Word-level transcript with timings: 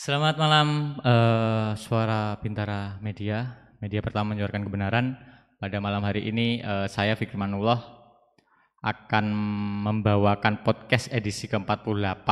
Selamat 0.00 0.40
malam 0.40 0.96
eh, 1.04 1.76
suara 1.76 2.32
Bintara 2.40 2.96
Media, 3.04 3.68
media 3.84 4.00
pertama 4.00 4.32
menyuarakan 4.32 4.64
kebenaran. 4.64 5.12
Pada 5.60 5.76
malam 5.76 6.00
hari 6.00 6.24
ini 6.24 6.64
eh, 6.64 6.88
saya 6.88 7.12
Fikrimanullah 7.20 7.84
akan 8.80 9.28
membawakan 9.84 10.64
podcast 10.64 11.12
edisi 11.12 11.52
ke-48 11.52 12.28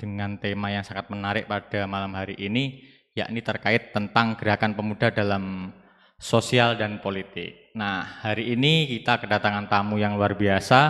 dengan 0.00 0.40
tema 0.40 0.72
yang 0.72 0.80
sangat 0.80 1.12
menarik 1.12 1.44
pada 1.44 1.84
malam 1.84 2.16
hari 2.16 2.40
ini 2.40 2.88
yakni 3.12 3.44
terkait 3.44 3.92
tentang 3.92 4.40
gerakan 4.40 4.72
pemuda 4.72 5.12
dalam 5.12 5.76
sosial 6.16 6.80
dan 6.80 7.04
politik. 7.04 7.68
Nah, 7.76 8.00
hari 8.24 8.56
ini 8.56 8.96
kita 8.96 9.20
kedatangan 9.20 9.68
tamu 9.68 10.00
yang 10.00 10.16
luar 10.16 10.40
biasa. 10.40 10.80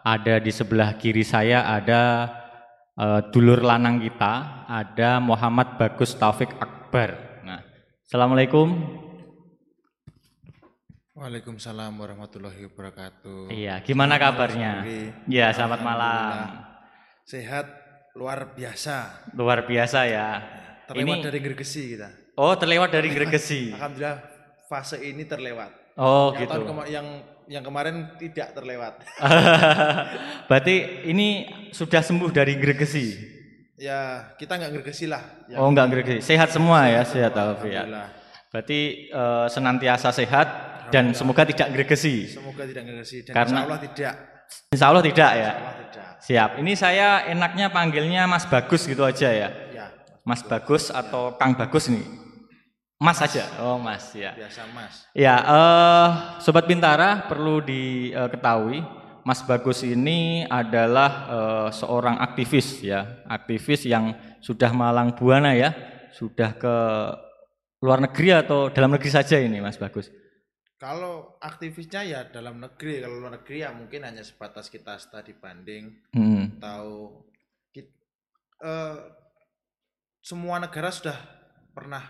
Ada 0.00 0.40
di 0.40 0.48
sebelah 0.48 0.96
kiri 0.96 1.28
saya 1.28 1.68
ada 1.68 2.32
uh, 2.98 3.20
dulur 3.30 3.60
lanang 3.62 4.02
kita 4.02 4.66
ada 4.66 5.18
Muhammad 5.18 5.78
Bagus 5.78 6.14
Taufik 6.14 6.50
Akbar. 6.58 7.42
Nah, 7.42 7.60
assalamualaikum. 8.06 8.70
Waalaikumsalam 11.14 11.94
warahmatullahi 11.94 12.66
wabarakatuh. 12.70 13.46
Iya, 13.54 13.78
gimana 13.86 14.18
kabarnya? 14.18 14.82
Iya, 15.30 15.54
selamat 15.54 15.80
malam. 15.86 16.46
Sehat 17.22 17.70
luar 18.18 18.50
biasa. 18.58 19.30
Luar 19.38 19.62
biasa 19.62 20.10
ya. 20.10 20.42
Terlewat 20.90 21.22
Ini- 21.22 21.26
dari 21.30 21.38
gergesi 21.38 21.82
kita. 21.94 22.10
Oh, 22.34 22.58
terlewat 22.58 22.90
dari 22.90 23.14
Gregesi. 23.14 23.70
Alhamdulillah 23.78 24.18
fase 24.66 24.98
ini 25.06 25.22
terlewat. 25.22 25.70
Oh, 25.94 26.34
yang 26.34 26.50
tahun 26.50 26.62
gitu. 26.66 26.70
kema- 26.74 26.88
yang 26.90 27.06
yang 27.46 27.62
kemarin 27.62 28.10
tidak 28.18 28.50
terlewat. 28.58 28.98
Berarti 30.50 31.06
ini 31.06 31.46
sudah 31.74 31.98
sembuh 32.00 32.30
dari 32.30 32.54
Gregesi. 32.54 33.34
ya 33.74 34.30
kita 34.38 34.54
nggak 34.54 34.72
gergesi 34.78 35.10
lah. 35.10 35.50
Ya, 35.50 35.58
Oh, 35.58 35.66
enggak 35.66 35.90
Gregesi. 35.90 36.22
Sehat 36.22 36.54
semua 36.54 36.86
ya, 36.86 37.02
sehat 37.02 37.34
Alfiat. 37.34 37.90
Alhamdulillah. 37.90 38.08
Berarti 38.48 38.80
eh, 39.10 39.46
senantiasa 39.50 40.14
sehat 40.14 40.46
dan 40.94 41.10
semoga 41.10 41.42
tidak 41.42 41.74
Gregesi. 41.74 42.30
Semoga 42.30 42.62
tidak 42.62 42.86
gergesi 42.86 43.26
dan 43.26 43.34
Karena- 43.34 43.50
insya 43.50 43.66
Allah 43.66 43.80
tidak. 43.82 44.14
Insya 44.70 44.86
Allah 44.86 45.02
tidak 45.02 45.30
ya. 45.34 45.50
Insya 45.50 45.58
Allah 45.58 45.74
tidak. 45.82 46.06
Siap. 46.24 46.50
Ini 46.56 46.72
saya 46.72 47.08
enaknya 47.28 47.66
panggilnya 47.68 48.24
Mas 48.24 48.46
Bagus 48.46 48.86
gitu 48.86 49.02
aja 49.02 49.28
ya. 49.28 49.48
Ya 49.74 49.86
Mas 50.22 50.40
Bagus 50.40 50.88
atau 50.88 51.34
Kang 51.34 51.52
Bagus 51.52 51.90
nih? 51.90 52.06
Mas 52.96 53.18
aja. 53.20 53.44
Oh, 53.58 53.76
Mas 53.76 54.14
ya. 54.14 54.32
biasa 54.32 54.64
mas. 54.70 55.04
Ya, 55.12 55.34
eh 55.36 56.08
sobat 56.40 56.64
Bintara 56.64 57.26
perlu 57.26 57.58
diketahui 57.60 58.80
Mas 59.24 59.40
Bagus 59.40 59.80
ini 59.82 60.44
adalah 60.44 61.10
eh, 61.26 61.68
seorang 61.72 62.20
aktivis 62.20 62.84
ya, 62.84 63.24
aktivis 63.24 63.88
yang 63.88 64.12
sudah 64.38 64.68
malang 64.70 65.16
buana 65.16 65.56
ya, 65.56 65.72
sudah 66.12 66.52
ke 66.54 66.74
luar 67.80 68.00
negeri 68.00 68.36
atau 68.36 68.68
dalam 68.68 68.92
negeri 68.92 69.08
saja 69.08 69.40
ini 69.40 69.60
Mas 69.60 69.80
Bagus. 69.80 70.12
Kalau 70.76 71.40
aktivisnya 71.40 72.04
ya 72.04 72.20
dalam 72.28 72.60
negeri, 72.60 73.00
kalau 73.00 73.16
luar 73.16 73.40
negeri 73.40 73.64
ya 73.64 73.72
mungkin 73.72 74.04
hanya 74.04 74.20
sebatas 74.20 74.68
kita 74.68 75.00
studi 75.00 75.32
banding 75.32 76.04
Hmm. 76.12 76.60
atau 76.60 77.24
kit- 77.72 77.96
eh, 78.60 78.96
semua 80.20 80.60
negara 80.60 80.92
sudah 80.92 81.16
pernah 81.72 82.04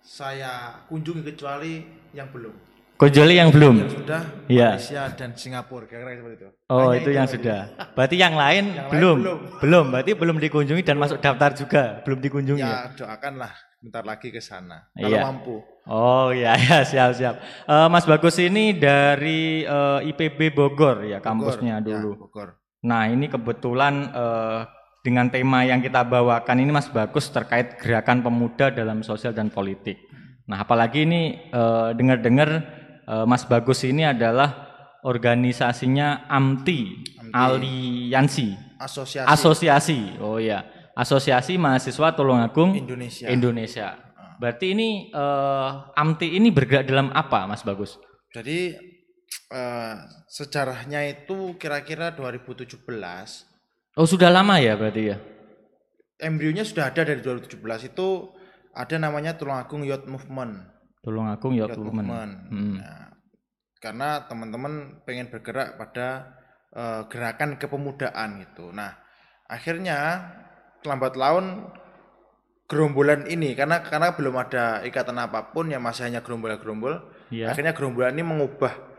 saya 0.00 0.84
kunjungi 0.88 1.20
kecuali 1.20 1.84
yang 2.16 2.32
belum 2.32 2.56
Kojoli 3.00 3.34
yang 3.34 3.48
belum. 3.48 3.74
yang 3.78 3.90
sudah 3.90 4.20
Iya. 4.44 4.68
Malaysia 4.76 5.02
dan 5.14 5.30
Singapura 5.32 5.84
kira-kira 5.84 6.20
seperti 6.20 6.36
itu 6.36 6.48
Oh, 6.66 6.78
Hanya 6.86 6.98
itu 6.98 7.10
yang 7.10 7.24
tadi. 7.24 7.34
sudah. 7.34 7.60
Berarti 7.90 8.16
yang 8.16 8.34
lain 8.34 8.64
Yang 8.66 8.76
lain 8.76 8.90
belum. 8.90 9.16
belum. 9.18 9.38
Belum, 9.58 9.84
berarti 9.88 10.12
belum 10.12 10.36
dikunjungi 10.38 10.82
dan 10.82 10.96
masuk 10.96 11.18
daftar 11.18 11.50
juga, 11.52 11.82
belum 12.02 12.18
dikunjungi. 12.20 12.60
ya? 12.60 12.68
ya 12.86 12.92
doakanlah 12.94 13.52
bentar 13.80 14.04
lagi 14.04 14.28
ke 14.28 14.38
sana 14.38 14.92
kalau 14.92 15.08
Iya. 15.08 15.22
mampu 15.24 15.56
Oh 15.86 16.28
iya 16.30 16.52
ya 16.60 16.84
siap 16.84 17.10
siap. 17.12 17.34
Eh, 17.64 17.88
Mas 17.88 18.04
Bagus 18.04 18.36
ini 18.36 18.76
dari 18.76 19.64
eh, 19.64 20.00
IPB 20.06 20.52
Bogor 20.52 21.02
ya 21.02 21.18
kampusnya 21.18 21.80
Bogor, 21.80 21.88
ya, 21.88 21.96
dulu. 21.96 22.10
Bogor. 22.20 22.48
Nah 22.82 23.06
ini 23.06 23.26
kebetulan 23.26 23.94
eh, 24.10 24.60
dengan 25.00 25.26
tema 25.26 25.64
yang 25.64 25.80
kita 25.80 26.04
bawakan 26.04 26.56
ini 26.58 26.70
Mas 26.70 26.86
Bagus 26.86 27.26
terkait 27.26 27.74
gerakan 27.74 28.20
pemuda 28.20 28.68
dalam 28.68 29.00
sosial 29.00 29.32
dan 29.32 29.48
politik. 29.48 29.96
Nah 30.44 30.60
apalagi 30.60 31.02
ini 31.02 31.20
eh, 31.48 31.88
dengar-dengar 31.90 32.76
Mas 33.26 33.42
Bagus 33.42 33.82
ini 33.82 34.06
adalah 34.06 34.70
organisasinya 35.02 36.30
AMTI, 36.30 36.80
Aliansi, 37.34 38.54
asosiasi. 38.78 39.26
Asosiasi. 39.26 39.98
Oh 40.22 40.38
iya, 40.38 40.62
Asosiasi 40.94 41.58
Mahasiswa 41.58 42.14
Tulungagung 42.14 42.76
Indonesia. 42.76 43.26
Indonesia. 43.26 43.88
Berarti 44.38 44.72
ini 44.72 44.88
eh, 45.10 45.70
AMTI 45.98 46.38
ini 46.38 46.48
bergerak 46.48 46.86
dalam 46.86 47.10
apa, 47.10 47.44
Mas 47.44 47.66
Bagus? 47.66 47.98
jadi 48.30 48.78
eh, 49.50 49.94
sejarahnya 50.30 51.02
itu 51.10 51.58
kira-kira 51.58 52.14
2017 52.14 52.86
Oh 53.98 54.06
sudah 54.06 54.30
lama 54.30 54.62
ya 54.62 54.78
berarti 54.78 55.02
ya? 55.10 55.18
embrionya 56.22 56.62
sudah 56.62 56.94
ada 56.94 57.02
dari 57.02 57.18
2017 57.18 57.90
itu 57.90 58.08
ada 58.70 58.96
namanya 59.02 59.34
Tulungagung 59.34 59.82
Youth 59.82 60.06
Movement 60.06 60.69
Tulungagung 61.00 61.56
ya. 61.56 61.66
Movement. 61.68 62.08
Hmm. 62.52 62.76
Nah, 62.76 63.08
karena 63.80 64.28
teman-teman 64.28 65.00
pengen 65.08 65.32
bergerak 65.32 65.80
pada 65.80 66.36
eh, 66.76 67.02
gerakan 67.08 67.56
kepemudaan 67.56 68.44
gitu. 68.44 68.68
Nah, 68.70 69.00
akhirnya 69.48 70.28
lambat 70.84 71.16
laun 71.16 71.72
gerombolan 72.70 73.26
ini 73.26 73.58
karena 73.58 73.82
karena 73.82 74.14
belum 74.14 74.36
ada 74.38 74.86
ikatan 74.86 75.18
apa 75.18 75.50
pun 75.50 75.72
ya 75.72 75.82
masih 75.82 76.06
hanya 76.06 76.20
gerombol-gerombol. 76.20 77.00
Iya. 77.32 77.50
Akhirnya 77.50 77.72
gerombolan 77.72 78.14
ini 78.14 78.24
mengubah 78.24 78.90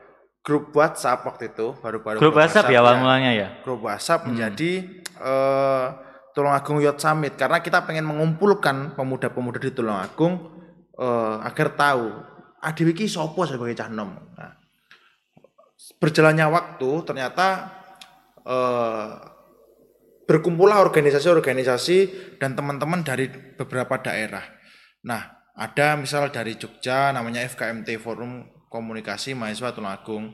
grup 0.41 0.73
WhatsApp 0.73 1.21
waktu 1.21 1.53
itu 1.53 1.77
baru-baru 1.77 2.17
Grup 2.17 2.33
WhatsApp 2.33 2.73
ya 2.73 2.81
awal 2.81 2.97
mulanya 2.97 3.31
ya. 3.31 3.47
grup 3.61 3.85
WhatsApp 3.85 4.25
menjadi 4.25 4.89
eh, 5.21 5.85
Tulungagung 6.33 6.81
Youth 6.81 6.97
Summit 6.97 7.37
karena 7.37 7.61
kita 7.61 7.85
pengen 7.85 8.09
mengumpulkan 8.09 8.97
pemuda-pemuda 8.97 9.61
di 9.61 9.71
Tulungagung 9.71 10.60
eh, 11.01 11.35
agar 11.41 11.73
tahu 11.73 12.05
adewe 12.61 12.93
iki 12.93 13.09
sapa 13.09 13.41
sebagai 13.49 13.73
cah 13.73 13.89
nom. 13.89 14.13
Nah, 14.37 14.53
berjalannya 15.97 16.45
waktu 16.45 16.89
ternyata 17.09 17.47
eh, 18.45 19.09
berkumpullah 20.29 20.79
organisasi-organisasi 20.79 21.97
dan 22.39 22.53
teman-teman 22.55 23.01
dari 23.03 23.27
beberapa 23.57 23.99
daerah. 23.99 24.45
Nah, 25.03 25.41
ada 25.57 25.99
misal 25.99 26.31
dari 26.31 26.55
Jogja 26.55 27.11
namanya 27.11 27.43
FKMT 27.43 27.99
Forum 27.99 28.47
Komunikasi 28.71 29.35
Mahasiswa 29.35 29.75
Tulungagung. 29.75 30.31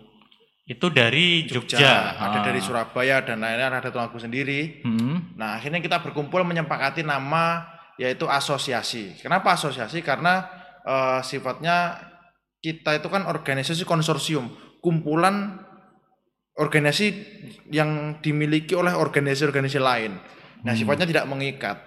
Itu 0.67 0.91
dari 0.91 1.47
Jogja. 1.47 1.79
Jogja, 1.79 1.95
ada 2.19 2.37
Ah. 2.39 2.45
dari 2.45 2.59
Surabaya 2.61 3.23
dan 3.23 3.39
lain-lain 3.41 3.73
ada 3.73 3.89
Tulungagung 3.89 4.21
sendiri. 4.21 4.83
Hmm. 4.85 5.33
Nah, 5.39 5.57
akhirnya 5.57 5.79
kita 5.81 6.03
berkumpul 6.03 6.43
menyepakati 6.43 7.01
nama 7.01 7.65
yaitu 7.97 8.29
asosiasi. 8.29 9.17
Kenapa 9.19 9.53
asosiasi? 9.57 10.01
Karena 10.05 10.45
eh, 10.85 11.19
sifatnya 11.25 11.97
kita 12.61 12.97
itu 12.97 13.07
kan 13.09 13.25
organisasi 13.29 13.85
konsorsium, 13.85 14.49
kumpulan 14.81 15.61
organisasi 16.57 17.13
yang 17.69 18.17
dimiliki 18.21 18.73
oleh 18.73 18.97
organisasi-organisasi 18.97 19.77
lain. 19.77 20.17
Nah, 20.65 20.73
sifatnya 20.73 21.05
tidak 21.05 21.29
mengikat. 21.29 21.77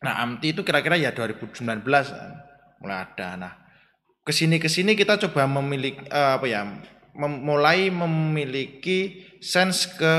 Nah, 0.00 0.24
AMTI 0.24 0.56
itu 0.56 0.62
kira-kira 0.64 0.96
ya 0.96 1.12
2019 1.12 1.84
kan, 1.84 2.30
mulai 2.80 3.04
ada. 3.04 3.28
Nah, 3.36 3.52
ke 4.24 4.32
sini 4.32 4.56
ke 4.56 4.66
sini 4.72 4.96
kita 4.96 5.20
coba 5.28 5.44
memiliki 5.44 6.00
eh, 6.08 6.32
apa 6.40 6.46
ya, 6.48 6.64
mem- 7.14 7.42
mulai 7.44 7.92
memiliki 7.92 9.28
sense 9.44 9.92
ke 9.92 10.14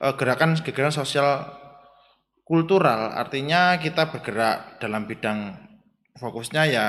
eh, 0.00 0.14
gerakan 0.14 0.54
gerakan 0.62 0.94
sosial 0.94 1.59
kultural. 2.50 3.14
Artinya 3.14 3.78
kita 3.78 4.10
bergerak 4.10 4.82
dalam 4.82 5.06
bidang 5.06 5.54
fokusnya 6.18 6.66
ya 6.66 6.86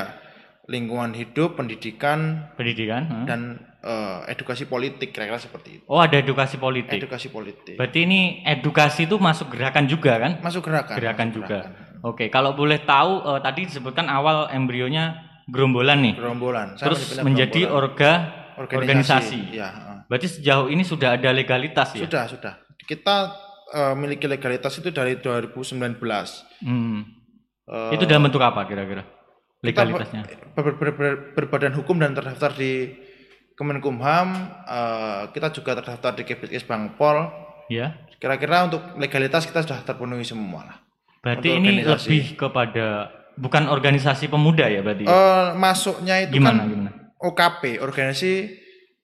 lingkungan 0.66 1.14
hidup, 1.14 1.54
pendidikan 1.54 2.50
Pendidikan. 2.58 3.06
hmm. 3.06 3.26
dan 3.30 3.40
eh, 3.82 4.18
edukasi 4.34 4.66
politik 4.66 5.14
kira-kira 5.14 5.38
seperti 5.38 5.78
itu. 5.78 5.84
Oh 5.86 6.02
ada 6.02 6.18
edukasi 6.18 6.58
politik. 6.58 6.98
Edukasi 6.98 7.30
politik. 7.30 7.78
Berarti 7.78 8.02
ini 8.02 8.42
edukasi 8.42 9.06
itu 9.06 9.22
masuk 9.22 9.54
gerakan 9.54 9.86
juga 9.86 10.18
kan? 10.18 10.42
Masuk 10.42 10.66
gerakan. 10.66 10.98
Gerakan 10.98 11.28
masuk 11.30 11.38
juga. 11.38 11.58
gerakan. 11.70 11.90
Oke, 12.02 12.26
kalau 12.34 12.58
boleh 12.58 12.82
tahu 12.82 13.22
eh, 13.22 13.40
tadi 13.46 13.70
disebutkan 13.70 14.10
awal 14.10 14.50
embrionya 14.50 15.30
gerombolan 15.46 16.02
nih. 16.02 16.14
Gerombolan. 16.18 16.74
Saya 16.74 16.90
Terus 16.90 17.22
menjadi 17.22 17.70
gerombolan. 17.70 17.94
orga 17.94 18.12
organisasi. 18.58 19.54
Ya, 19.54 19.70
heeh. 19.70 19.98
Berarti 20.10 20.26
sejauh 20.28 20.66
ini 20.68 20.82
sudah 20.82 21.14
ada 21.16 21.30
legalitas 21.30 21.94
ya? 21.94 22.04
sudah 22.04 22.26
sudah. 22.26 22.54
Kita 22.82 23.30
eh, 23.72 23.94
miliki 23.94 24.24
legalitas 24.24 24.76
itu 24.76 24.88
dari 24.88 25.16
2019. 25.16 25.96
Hmm. 26.60 27.02
Eh, 27.64 27.92
Itu 27.94 28.04
dalam 28.04 28.24
bentuk 28.24 28.40
apa 28.40 28.64
kira-kira? 28.64 29.02
Legalitasnya. 29.60 30.26
ber- 30.52 30.62
ber- 30.64 30.76
ber- 30.76 30.92
ber- 30.92 31.20
berbadan 31.32 31.72
hukum 31.72 31.96
dan 31.96 32.12
terdaftar 32.12 32.52
di 32.52 32.92
Kemenkumham. 33.52 34.28
eh, 34.64 35.22
kita 35.30 35.50
juga 35.50 35.76
terdaftar 35.76 36.12
di 36.12 36.22
Kepikes 36.24 36.64
Bangpol. 36.64 37.30
Ya. 37.68 37.94
Kira-kira 38.16 38.64
untuk 38.64 38.82
legalitas 38.96 39.44
kita 39.44 39.62
sudah 39.62 39.82
terpenuhi 39.82 40.22
semua 40.22 40.62
lah. 40.64 40.76
Berarti 41.20 41.48
Untuk 41.48 41.60
ini 41.60 41.68
organisasi. 41.80 42.06
lebih 42.08 42.24
kepada 42.34 42.86
bukan 43.34 43.64
organisasi 43.66 44.24
pemuda 44.26 44.66
ya 44.66 44.80
berarti. 44.80 45.04
Eh, 45.04 45.48
masuknya 45.54 46.16
itu 46.20 46.34
gimana 46.34 46.62
kan 46.62 46.68
gimana? 46.68 46.90
OKP, 47.18 47.78
organisasi 47.78 48.32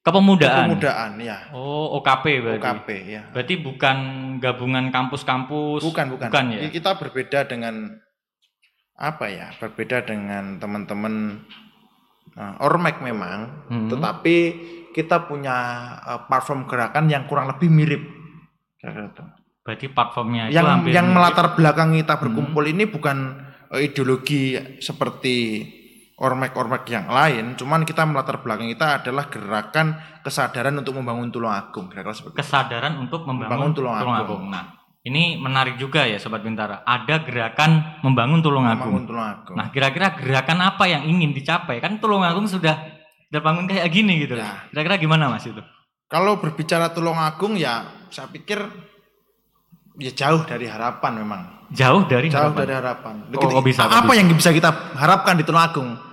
Kepemudaan. 0.09 0.67
kepemudaan 0.73 1.11
ya. 1.21 1.39
Oh, 1.53 2.01
OKP 2.01 2.25
berarti. 2.41 2.61
OKP 2.65 2.89
ya. 3.07 3.23
Berarti 3.31 3.55
bukan 3.59 3.97
gabungan 4.39 4.89
kampus-kampus. 4.89 5.85
Bukan, 5.85 6.07
bukan. 6.17 6.29
Bukan 6.33 6.45
ya. 6.57 6.69
Kita 6.69 6.97
berbeda 6.97 7.45
dengan 7.45 7.93
apa 8.97 9.29
ya? 9.29 9.53
Berbeda 9.57 10.03
dengan 10.03 10.57
teman-teman 10.57 11.45
nah, 12.33 12.59
Ormek 12.61 12.99
memang, 12.99 13.69
Hmm. 13.69 13.89
tetapi 13.89 14.37
kita 14.91 15.27
punya 15.27 15.57
eh, 16.01 16.21
platform 16.27 16.65
gerakan 16.65 17.07
yang 17.07 17.29
kurang 17.29 17.47
lebih 17.47 17.69
mirip. 17.69 18.03
Kira-kira 18.77 19.11
itu. 19.11 19.25
Berarti 19.63 19.87
platformnya 19.93 20.49
itu 20.49 20.57
Yang 20.57 20.67
yang 20.91 21.07
mirip. 21.13 21.15
melatar 21.15 21.47
belakang 21.53 21.93
kita 21.93 22.17
berkumpul 22.17 22.65
ini 22.65 22.89
bukan 22.89 23.37
eh, 23.69 23.87
ideologi 23.87 24.57
seperti 24.81 25.37
ormek-ormek 26.19 26.83
yang 26.91 27.07
lain, 27.07 27.55
cuman 27.55 27.87
kita 27.87 28.03
melatar 28.03 28.43
belakang 28.43 28.67
kita 28.67 28.99
adalah 29.03 29.31
gerakan 29.31 29.95
kesadaran 30.21 30.75
untuk 30.75 30.99
membangun 30.99 31.31
Tulungagung, 31.31 31.87
kira-kira 31.87 32.11
seperti 32.11 32.35
itu. 32.35 32.41
kesadaran 32.43 32.99
untuk 32.99 33.23
membangun 33.23 33.71
Membangun 33.71 33.73
Tulungagung. 33.79 34.03
Tulungagung. 34.03 34.43
Nah, 34.51 34.65
ini 35.07 35.39
menarik 35.39 35.79
juga 35.79 36.11
ya 36.11 36.19
Sobat 36.19 36.43
Bintara. 36.43 36.83
Ada 36.83 37.23
gerakan 37.23 38.03
membangun 38.03 38.43
Tulungagung. 38.43 38.99
Membangun 38.99 39.05
Tulungagung. 39.07 39.57
Nah, 39.63 39.71
kira-kira 39.71 40.19
gerakan 40.19 40.59
apa 40.59 40.91
yang 40.91 41.07
ingin 41.07 41.31
dicapai? 41.31 41.79
Kan 41.79 42.03
Tulungagung 42.03 42.51
sudah 42.51 42.75
terbangun 43.31 43.71
kayak 43.71 43.87
gini 43.95 44.27
gitu. 44.27 44.35
Ya. 44.35 44.67
Kira-kira 44.75 44.99
gimana 44.99 45.31
Mas 45.31 45.47
itu? 45.47 45.63
Kalau 46.11 46.43
berbicara 46.43 46.91
Tulungagung 46.91 47.55
ya 47.55 47.87
saya 48.11 48.27
pikir 48.27 48.59
ya 50.03 50.11
jauh 50.19 50.43
dari 50.43 50.67
harapan 50.67 51.13
memang. 51.23 51.43
Jauh 51.69 52.09
dari 52.09 52.27
Jauh 52.33 52.51
harapan. 52.51 52.59
dari 52.65 52.73
harapan. 52.75 53.15
Oh, 53.37 53.45
kok 53.45 53.61
bisa, 53.63 53.85
apa 53.87 54.09
bisa? 54.09 54.17
yang 54.19 54.27
bisa 54.33 54.51
kita 54.51 54.71
harapkan 54.97 55.37
di 55.39 55.45
Tulungagung? 55.47 56.08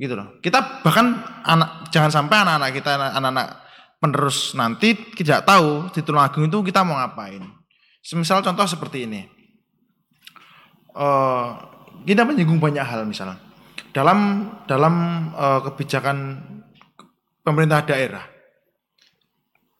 Gitu 0.00 0.16
loh. 0.16 0.40
Kita 0.40 0.80
bahkan 0.80 1.12
anak 1.44 1.92
jangan 1.92 2.08
sampai 2.08 2.40
anak-anak 2.40 2.70
kita 2.72 2.90
anak-anak 3.20 3.46
penerus 4.00 4.56
nanti 4.56 4.96
tidak 5.12 5.44
tahu 5.44 5.92
di 5.92 6.00
Tulungagung 6.00 6.48
itu 6.48 6.58
kita 6.64 6.80
mau 6.80 6.96
ngapain. 6.96 7.44
Semisal 8.00 8.40
contoh 8.40 8.64
seperti 8.64 9.04
ini. 9.04 9.20
Eh 10.96 11.48
kita 12.08 12.24
menyinggung 12.24 12.56
banyak 12.56 12.80
hal 12.80 13.04
misalnya. 13.04 13.36
Dalam 13.92 14.48
dalam 14.64 14.94
eh, 15.36 15.60
kebijakan 15.68 16.16
pemerintah 17.44 17.84
daerah 17.84 18.24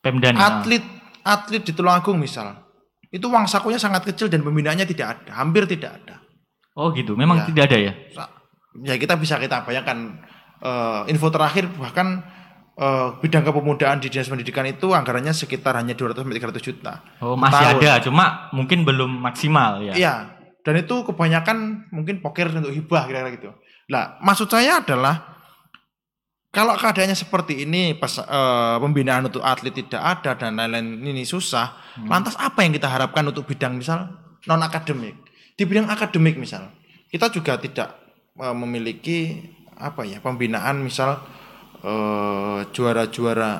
Pemda 0.04 0.32
atlet 0.36 0.84
atlet 1.24 1.64
di 1.64 1.72
Tulungagung 1.72 2.20
misal 2.20 2.60
itu 3.08 3.24
uang 3.24 3.48
sakunya 3.48 3.80
sangat 3.80 4.04
kecil 4.04 4.28
dan 4.28 4.44
pembinaannya 4.44 4.84
tidak 4.84 5.24
ada 5.24 5.32
hampir 5.40 5.64
tidak 5.64 5.96
ada 6.00 6.20
Oh 6.78 6.94
gitu. 6.94 7.18
Memang 7.18 7.42
Ya. 7.42 7.46
tidak 7.50 7.62
ada 7.70 7.78
ya. 7.78 7.92
Ya 8.80 8.94
kita 8.94 9.14
bisa 9.14 9.34
kita 9.36 9.62
bayangkan 9.62 10.20
eh, 10.58 11.02
info 11.08 11.26
terakhir 11.28 11.66
bahkan 11.74 12.22
eh, 12.74 13.08
bidang 13.18 13.42
kepemudaan 13.42 13.98
di 13.98 14.06
dinas 14.06 14.26
pendidikan 14.26 14.62
itu 14.64 14.90
anggarannya 14.90 15.32
sekitar 15.32 15.74
hanya 15.74 15.92
200 15.92 16.14
sampai 16.16 16.38
300 16.38 16.62
juta 16.62 16.92
Oh, 17.18 17.34
masih 17.34 17.66
Tahun. 17.66 17.78
ada, 17.78 17.92
cuma 18.00 18.24
mungkin 18.50 18.84
belum 18.84 19.20
maksimal 19.20 19.82
ya. 19.82 19.92
iya 19.92 20.14
dan 20.60 20.76
itu 20.76 20.92
kebanyakan 21.02 21.88
mungkin 21.88 22.20
poker 22.20 22.52
untuk 22.52 22.70
hibah 22.70 23.04
kira-kira 23.04 23.30
gitu 23.34 23.50
lah 23.88 24.20
maksud 24.20 24.46
saya 24.46 24.78
adalah 24.78 25.40
kalau 26.50 26.74
keadaannya 26.74 27.14
seperti 27.14 27.62
ini 27.62 27.94
pas 27.94 28.18
eh, 28.18 28.76
pembinaan 28.76 29.24
untuk 29.24 29.40
atlet 29.40 29.72
tidak 29.72 29.98
ada 30.00 30.34
dan 30.36 30.54
lain-lain 30.54 31.00
ini 31.00 31.22
susah 31.22 31.76
Hmm. 31.90 32.06
lantas 32.06 32.38
apa 32.38 32.62
yang 32.62 32.70
kita 32.70 32.86
harapkan 32.86 33.26
untuk 33.26 33.44
bidang 33.44 33.74
misal 33.74 34.14
non 34.46 34.62
akademik 34.62 35.18
di 35.52 35.64
bidang 35.64 35.84
akademik 35.86 36.38
misal 36.38 36.70
kita 37.06 37.26
juga 37.28 37.58
tidak 37.58 37.99
eh, 38.40 38.56
memiliki 38.56 39.18
apa 39.76 40.04
ya 40.04 40.18
pembinaan 40.20 40.80
misal 40.80 41.20
eh, 41.80 42.58
juara-juara 42.72 43.52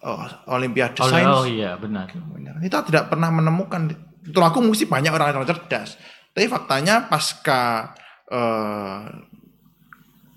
eh, 0.00 0.26
olimpiade 0.48 1.00
Oh, 1.00 1.08
sains. 1.08 1.28
oh 1.28 1.44
iya, 1.44 1.74
benar. 1.76 2.08
kita 2.60 2.84
tidak 2.86 3.08
pernah 3.08 3.28
menemukan 3.32 3.88
itu 4.24 4.36
aku 4.36 4.60
mesti 4.60 4.84
banyak 4.84 5.08
orang-orang 5.08 5.48
cerdas. 5.48 5.96
Tapi 6.32 6.44
faktanya 6.46 7.08
pasca 7.08 7.92
eh, 8.28 9.00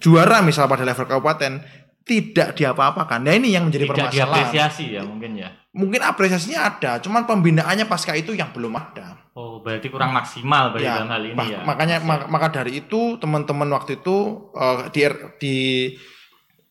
juara 0.01 0.41
misal 0.41 0.65
pada 0.65 0.81
level 0.81 1.05
kabupaten 1.05 1.61
tidak 2.01 2.53
diapa-apakan 2.53 3.19
nah 3.21 3.33
ini 3.33 3.51
yang 3.51 3.65
menjadi 3.65 3.85
Tidak 3.85 3.93
permasalahan 3.93 4.49
diapresiasi 4.49 4.85
ya 4.91 5.01
mungkin 5.01 5.31
ya. 5.35 5.49
mungkin 5.71 6.01
apresiasinya 6.01 6.59
ada 6.67 6.91
cuman 6.99 7.23
pembinaannya 7.23 7.85
pasca 7.85 8.13
itu 8.13 8.31
yang 8.31 8.51
belum 8.51 8.73
ada 8.73 9.17
Oh, 9.31 9.63
berarti 9.63 9.87
kurang 9.87 10.11
maksimal 10.11 10.75
berarti 10.75 10.83
Ya, 10.83 10.99
dalam 10.99 11.09
hal 11.09 11.23
ini 11.23 11.33
bah- 11.33 11.47
ya. 11.47 11.59
makanya 11.63 11.97
mak- 12.03 12.27
maka 12.27 12.51
dari 12.51 12.83
itu 12.83 13.15
teman-teman 13.15 13.71
waktu 13.71 13.97
itu 13.97 14.17
eh, 14.51 14.91
di 14.91 15.01
di 15.39 15.55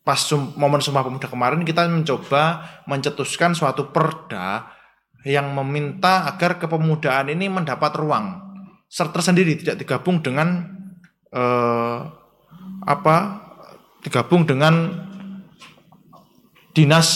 pas 0.00 0.20
sum- 0.20 0.52
momen 0.56 0.76
Sumpah 0.78 1.00
Pemuda 1.00 1.24
kemarin 1.24 1.64
kita 1.64 1.88
mencoba 1.88 2.60
mencetuskan 2.84 3.56
suatu 3.56 3.88
perda 3.88 4.68
yang 5.24 5.52
meminta 5.54 6.28
agar 6.28 6.56
kepemudaan 6.56 7.28
ini 7.28 7.48
mendapat 7.48 7.96
ruang 7.96 8.44
ser- 8.86 9.08
tersendiri 9.08 9.56
tidak 9.56 9.80
digabung 9.80 10.20
dengan 10.20 10.60
eh, 11.32 11.98
apa 12.82 13.16
digabung 14.00 14.44
dengan 14.44 15.00
dinas 16.72 17.08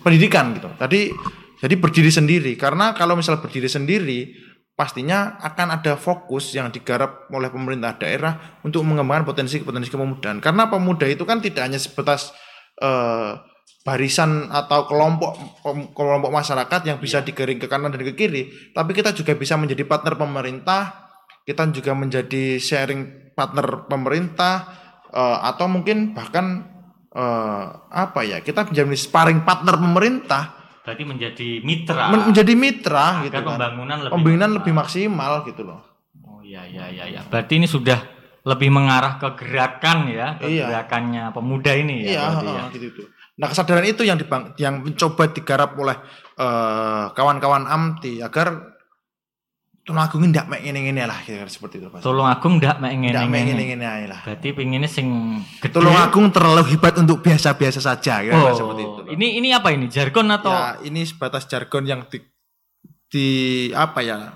pendidikan 0.00 0.56
gitu. 0.56 0.68
Tadi 0.76 1.12
jadi 1.60 1.74
berdiri 1.80 2.12
sendiri 2.12 2.52
karena 2.60 2.92
kalau 2.92 3.16
misal 3.16 3.40
berdiri 3.40 3.70
sendiri 3.70 4.36
pastinya 4.74 5.38
akan 5.38 5.80
ada 5.80 5.94
fokus 5.94 6.50
yang 6.50 6.68
digarap 6.74 7.30
oleh 7.30 7.48
pemerintah 7.48 7.94
daerah 7.94 8.58
untuk 8.66 8.82
mengembangkan 8.82 9.24
potensi-potensi 9.24 9.88
kepemudaan. 9.88 10.42
Karena 10.42 10.66
pemuda 10.66 11.06
itu 11.06 11.22
kan 11.22 11.38
tidak 11.38 11.70
hanya 11.70 11.78
sebatas 11.78 12.34
eh, 12.82 13.38
barisan 13.86 14.50
atau 14.50 14.88
kelompok 14.90 15.62
kelompok 15.94 16.30
masyarakat 16.32 16.80
yang 16.88 16.98
bisa 16.98 17.22
digiring 17.22 17.60
ke 17.60 17.68
kanan 17.70 17.94
dan 17.94 18.02
ke 18.02 18.16
kiri, 18.16 18.72
tapi 18.74 18.96
kita 18.96 19.14
juga 19.14 19.38
bisa 19.38 19.54
menjadi 19.54 19.84
partner 19.86 20.18
pemerintah, 20.18 21.12
kita 21.46 21.68
juga 21.70 21.92
menjadi 21.94 22.58
sharing 22.58 23.32
partner 23.38 23.86
pemerintah 23.86 24.68
eh, 25.14 25.38
atau 25.48 25.70
mungkin 25.70 26.18
bahkan 26.18 26.73
eh, 27.14 27.64
apa 27.88 28.20
ya 28.22 28.38
kita 28.38 28.66
menjadi 28.66 28.90
sparring 28.92 29.40
partner 29.40 29.74
pemerintah 29.76 30.44
Berarti 30.82 31.00
menjadi 31.02 31.48
mitra. 31.60 32.10
men- 32.10 32.28
menjadi 32.28 32.52
mitra 32.52 33.06
agar 33.16 33.24
gitu 33.24 33.34
kan 33.34 33.44
pembangunan 33.50 33.96
lebih 34.00 34.12
pembinaan 34.12 34.36
maksimal. 34.44 34.58
lebih 34.58 34.72
maksimal 34.74 35.32
gitu 35.44 35.62
loh 35.64 35.80
Oh 36.22 36.40
iya 36.40 36.62
iya 36.64 36.84
iya 36.88 37.04
iya. 37.08 37.20
Berarti 37.24 37.56
ini 37.56 37.64
sudah 37.64 37.96
lebih 38.44 38.68
mengarah 38.68 39.16
ke 39.16 39.28
gerakan 39.34 40.04
ya, 40.06 40.36
ke 40.36 40.44
Iya. 40.46 40.68
gerakannya 40.68 41.32
pemuda 41.32 41.72
ini 41.72 42.04
ya. 42.04 42.08
iya 42.10 42.24
berarti 42.28 42.46
ya. 42.50 42.64
gitu 42.70 42.86
itu 42.90 43.02
nah 43.34 43.48
kesadaran 43.48 43.82
itu 43.82 44.02
yang 44.02 44.14
dibang 44.14 44.54
yang 44.54 44.78
mencoba 44.78 45.26
digarap 45.28 45.74
oleh 45.74 45.96
eh, 46.36 47.04
kawan-kawan 47.10 47.64
AMTI 47.64 48.20
agar 48.20 48.73
Tulungagung 49.84 50.32
tidak 50.32 50.48
mek 50.48 50.64
ngene-ngene 50.64 51.04
lah 51.04 51.20
kira-kira 51.20 51.44
seperti 51.46 51.76
itu 51.76 51.92
Pak. 51.92 52.00
Tolong 52.00 52.24
Agung 52.24 52.56
ndak 52.56 52.80
mek 52.80 52.88
Tidak 52.88 53.04
mek 53.28 53.44
ngene-ngene. 53.44 53.44
ngene-ngene 53.44 53.84
ae 53.86 54.04
lah. 54.08 54.20
Berarti 54.24 54.48
pinginnya 54.50 54.88
sing 54.88 55.08
gede. 55.60 55.76
Tulungagung 55.76 56.32
terlalu 56.32 56.64
hebat 56.66 56.96
untuk 56.96 57.20
biasa-biasa 57.20 57.78
saja 57.78 58.18
kira-kira 58.18 58.32
Oh, 58.32 58.56
seperti 58.56 58.82
itu. 58.82 59.00
loh. 59.02 59.12
ini 59.12 59.26
ini 59.38 59.48
apa 59.52 59.68
ini? 59.70 59.84
Jargon 59.86 60.32
atau 60.32 60.48
ya 60.50 60.80
ini 60.80 61.04
sebatas 61.04 61.44
jargon 61.44 61.84
yang 61.84 62.00
di, 62.08 62.16
di 63.04 63.26
apa 63.70 64.00
ya 64.00 64.32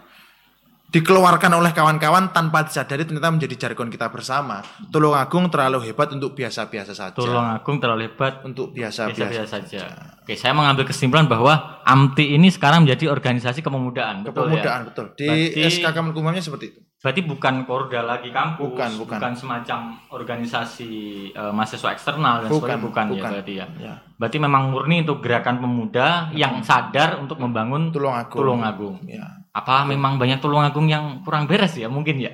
dikeluarkan 0.88 1.52
oleh 1.52 1.76
kawan-kawan 1.76 2.32
tanpa 2.32 2.64
disadari 2.64 3.04
ternyata 3.04 3.28
menjadi 3.28 3.68
jargon 3.68 3.92
kita 3.92 4.08
bersama. 4.08 4.64
Tulungagung 4.88 5.52
terlalu 5.52 5.84
hebat 5.84 6.08
untuk 6.10 6.32
biasa-biasa 6.32 6.96
saja. 6.96 7.12
Tolong 7.12 7.44
Agung 7.44 7.76
terlalu 7.76 8.08
hebat 8.08 8.40
Untuk 8.40 8.72
biasa-biasa 8.72 9.44
saja. 9.44 9.84
Oke, 10.24 10.32
saya 10.32 10.56
mengambil 10.56 10.88
kesimpulan 10.88 11.28
bahwa 11.28 11.80
AMTI 11.84 12.36
ini 12.36 12.48
sekarang 12.48 12.88
menjadi 12.88 13.08
organisasi 13.08 13.60
kepemudaan, 13.60 14.24
betul 14.24 14.48
ya? 14.52 14.84
Betul. 14.84 15.12
Di 15.16 15.28
Berarti- 15.28 15.68
SK 15.68 15.86
Kemenkumhamnya 15.92 16.40
seperti 16.40 16.66
itu. 16.72 16.80
Berarti 16.98 17.22
bukan 17.22 17.62
Korda 17.62 18.02
lagi 18.02 18.34
kampus, 18.34 18.74
Bukan, 18.74 18.90
bukan. 18.98 19.30
semacam 19.38 19.78
organisasi 20.10 20.90
eh, 21.30 21.52
mahasiswa 21.54 21.94
eksternal 21.94 22.42
dan 22.42 22.50
Bukan, 22.50 22.58
sebagainya, 22.74 22.82
bukan, 22.82 23.04
ya 23.06 23.12
bukan. 23.14 23.30
berarti 23.30 23.52
ya. 23.54 23.66
Ya. 23.78 23.94
Berarti 24.18 24.38
memang 24.42 24.62
murni 24.74 25.06
untuk 25.06 25.22
gerakan 25.22 25.62
pemuda 25.62 26.34
yang 26.34 26.58
sadar 26.66 27.22
untuk 27.22 27.38
membangun 27.38 27.94
Tulungagung. 27.94 28.34
Tulungagung. 28.34 28.96
Ya. 29.06 29.37
Apa 29.52 29.88
memang 29.88 30.20
banyak 30.20 30.38
Tulungagung 30.38 30.86
yang 30.88 31.24
kurang 31.24 31.48
beres 31.48 31.74
ya 31.74 31.88
mungkin 31.90 32.20
ya? 32.20 32.32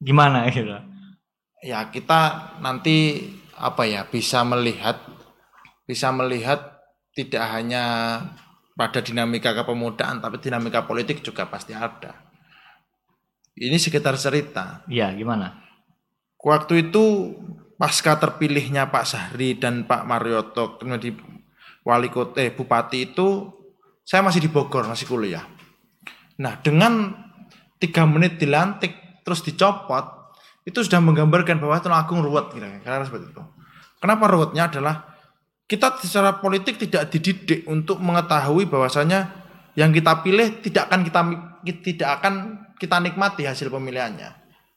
Gimana 0.00 0.48
gitu? 0.52 0.76
ya 1.66 1.88
kita 1.90 2.54
nanti 2.62 3.26
apa 3.56 3.88
ya 3.88 4.04
bisa 4.06 4.44
melihat 4.44 5.00
bisa 5.88 6.12
melihat 6.12 6.78
tidak 7.16 7.42
hanya 7.48 7.84
pada 8.76 9.00
dinamika 9.00 9.56
kepemudaan 9.56 10.20
tapi 10.20 10.36
dinamika 10.38 10.84
politik 10.84 11.24
juga 11.24 11.48
pasti 11.48 11.72
ada. 11.72 12.28
Ini 13.56 13.80
sekitar 13.80 14.20
cerita. 14.20 14.84
Iya, 14.84 15.16
gimana? 15.16 15.64
Waktu 16.36 16.92
itu 16.92 17.32
pasca 17.80 18.20
terpilihnya 18.20 18.92
Pak 18.92 19.08
Sahri 19.08 19.56
dan 19.56 19.88
Pak 19.88 20.04
Marioto 20.04 20.76
menjadi 20.84 21.16
wali 21.80 22.12
kota 22.12 22.44
eh, 22.44 22.52
bupati 22.52 23.08
itu 23.16 23.48
saya 24.04 24.20
masih 24.20 24.44
di 24.44 24.52
Bogor 24.52 24.84
masih 24.84 25.08
kuliah. 25.08 25.55
Nah 26.42 26.60
dengan 26.60 27.14
tiga 27.80 28.04
menit 28.08 28.40
dilantik 28.40 29.22
terus 29.24 29.44
dicopot 29.44 30.34
itu 30.66 30.82
sudah 30.82 30.98
menggambarkan 30.98 31.62
bahwa 31.62 31.78
Tulung 31.78 31.98
Agung 31.98 32.20
ruwet 32.26 32.50
kira-kira 32.50 33.06
seperti 33.06 33.30
itu. 33.30 33.42
Kenapa 34.02 34.26
ruwetnya 34.26 34.66
adalah 34.66 35.16
kita 35.66 35.98
secara 35.98 36.38
politik 36.38 36.78
tidak 36.78 37.10
dididik 37.10 37.66
untuk 37.66 37.98
mengetahui 37.98 38.70
bahwasanya 38.70 39.46
yang 39.74 39.90
kita 39.90 40.22
pilih 40.22 40.62
tidak 40.62 40.88
akan 40.90 41.00
kita 41.02 41.20
tidak 41.82 42.08
akan 42.20 42.34
kita 42.78 42.96
nikmati 43.02 43.44
hasil 43.44 43.68
pemilihannya. 43.72 44.30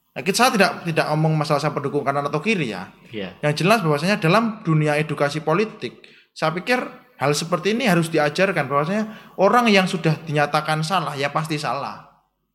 Nah, 0.10 0.22
kita 0.26 0.36
saya 0.36 0.52
tidak 0.58 0.72
tidak 0.84 1.06
ngomong 1.14 1.38
masalah 1.38 1.62
saya 1.62 1.72
pendukung 1.72 2.02
kanan 2.02 2.26
atau 2.26 2.42
kiri 2.42 2.74
ya. 2.74 2.90
Iya. 3.14 3.38
Yang 3.46 3.64
jelas 3.64 3.80
bahwasanya 3.86 4.18
dalam 4.18 4.66
dunia 4.66 4.98
edukasi 4.98 5.46
politik, 5.46 6.02
saya 6.34 6.52
pikir 6.52 6.82
hal 7.20 7.32
seperti 7.32 7.76
ini 7.76 7.84
harus 7.84 8.08
diajarkan 8.08 8.66
bahwasanya 8.66 9.06
orang 9.36 9.68
yang 9.68 9.86
sudah 9.86 10.16
dinyatakan 10.24 10.80
salah 10.82 11.14
ya 11.14 11.30
pasti 11.30 11.60
salah. 11.60 12.08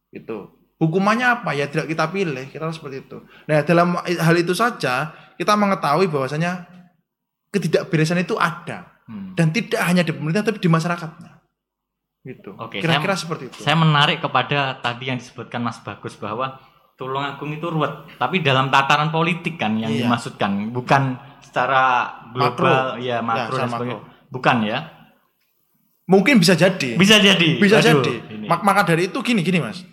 Itu. 0.09 0.51
Hukumannya 0.75 1.41
apa? 1.41 1.53
Ya 1.53 1.69
tidak 1.69 1.87
kita 1.87 2.09
pilih, 2.09 2.49
kita 2.49 2.65
harus 2.65 2.77
seperti 2.77 3.05
itu. 3.05 3.23
Nah, 3.45 3.63
dalam 3.63 3.95
hal 4.01 4.35
itu 4.35 4.53
saja 4.53 5.13
kita 5.37 5.53
mengetahui 5.55 6.09
bahwasanya 6.09 6.67
ketidakberesan 7.51 8.19
itu 8.19 8.35
ada 8.35 8.91
Hmm. 9.05 9.37
dan 9.37 9.53
tidak 9.53 9.85
hanya 9.85 10.01
di 10.01 10.17
pemerintah 10.17 10.49
tapi 10.49 10.59
di 10.59 10.67
masyarakatnya. 10.67 11.45
Gitu. 12.25 12.57
Oke, 12.57 12.81
Kira-kira 12.81 13.13
saya- 13.13 13.21
seperti 13.21 13.43
itu. 13.47 13.59
Saya 13.61 13.77
menarik 13.77 14.19
kepada 14.19 14.81
tadi 14.81 15.13
yang 15.13 15.21
disebutkan 15.21 15.61
Mas 15.61 15.77
Bagus 15.79 16.17
bahwa 16.17 16.57
Tulungagung 16.95 17.51
itu 17.51 17.67
ruwet, 17.67 17.91
tapi 18.23 18.39
dalam 18.39 18.71
tataran 18.71 19.11
politik 19.11 19.59
kan 19.59 19.75
yang 19.75 19.91
Iya. 19.91 20.07
dimaksudkan, 20.07 20.71
bukan 20.71 21.19
secara 21.43 22.07
global, 22.31 23.03
ya 23.03 23.19
makro 23.19 23.59
Ya, 23.59 23.67
dan 23.67 23.69
sebagainya. 23.69 23.99
makro. 23.99 24.14
Bukan 24.35 24.67
ya? 24.67 24.91
Mungkin 26.11 26.43
bisa 26.43 26.59
jadi. 26.59 26.99
Bisa 26.99 27.17
jadi. 27.17 27.57
Bisa 27.57 27.79
Aduh, 27.79 28.03
jadi. 28.03 28.13
ini. 28.35 28.47
Mak- 28.51 28.67
maka 28.67 28.83
dari 28.85 29.07
itu 29.09 29.23
gini 29.23 29.41
gini 29.41 29.63
mas. 29.63 29.87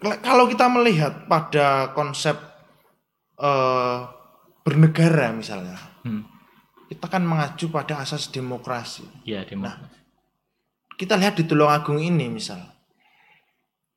Kalau 0.00 0.48
kita 0.48 0.70
melihat 0.72 1.28
pada 1.28 1.92
konsep 1.92 2.38
eh, 3.36 3.98
bernegara 4.60 5.32
misalnya, 5.32 5.76
Hmm. 6.04 6.24
kita 6.88 7.08
kan 7.08 7.24
mengacu 7.24 7.68
pada 7.68 8.00
asas 8.00 8.28
demokrasi. 8.28 9.04
Ya, 9.24 9.44
demo. 9.44 9.64
Nah. 9.64 9.80
Kita 10.96 11.16
lihat 11.16 11.40
di 11.40 11.48
Tulungagung 11.48 11.96
ini 11.96 12.28
misal, 12.28 12.60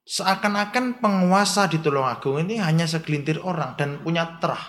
seakan-akan 0.08 1.04
penguasa 1.04 1.68
di 1.68 1.84
Tulungagung 1.84 2.40
ini 2.48 2.56
hanya 2.60 2.88
segelintir 2.88 3.44
orang 3.44 3.76
dan 3.76 4.00
punya 4.00 4.40
terah. 4.40 4.64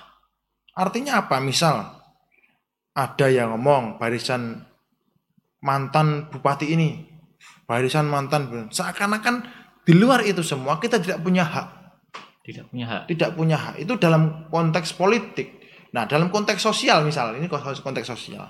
Artinya 0.75 1.23
apa? 1.23 1.39
Misal 1.39 1.94
ada 2.95 3.27
yang 3.27 3.51
ngomong 3.53 3.99
barisan 3.99 4.63
mantan 5.61 6.31
bupati 6.31 6.71
ini, 6.71 7.03
barisan 7.65 8.07
mantan 8.07 8.71
seakan-akan 8.71 9.43
di 9.83 9.93
luar 9.93 10.23
itu 10.23 10.41
semua 10.41 10.79
kita 10.79 10.97
tidak 10.97 11.21
punya 11.21 11.43
hak, 11.43 11.69
Tidak 12.41 12.71
punya 12.71 12.87
hak. 12.87 13.03
tidak 13.11 13.31
punya 13.35 13.57
hak. 13.59 13.75
Itu 13.79 13.97
dalam 13.97 14.47
konteks 14.49 14.95
politik. 14.95 15.61
Nah, 15.91 16.07
dalam 16.07 16.29
konteks 16.29 16.59
sosial 16.59 17.03
misal 17.03 17.35
ini 17.35 17.47
konteks 17.47 18.07
sosial. 18.07 18.47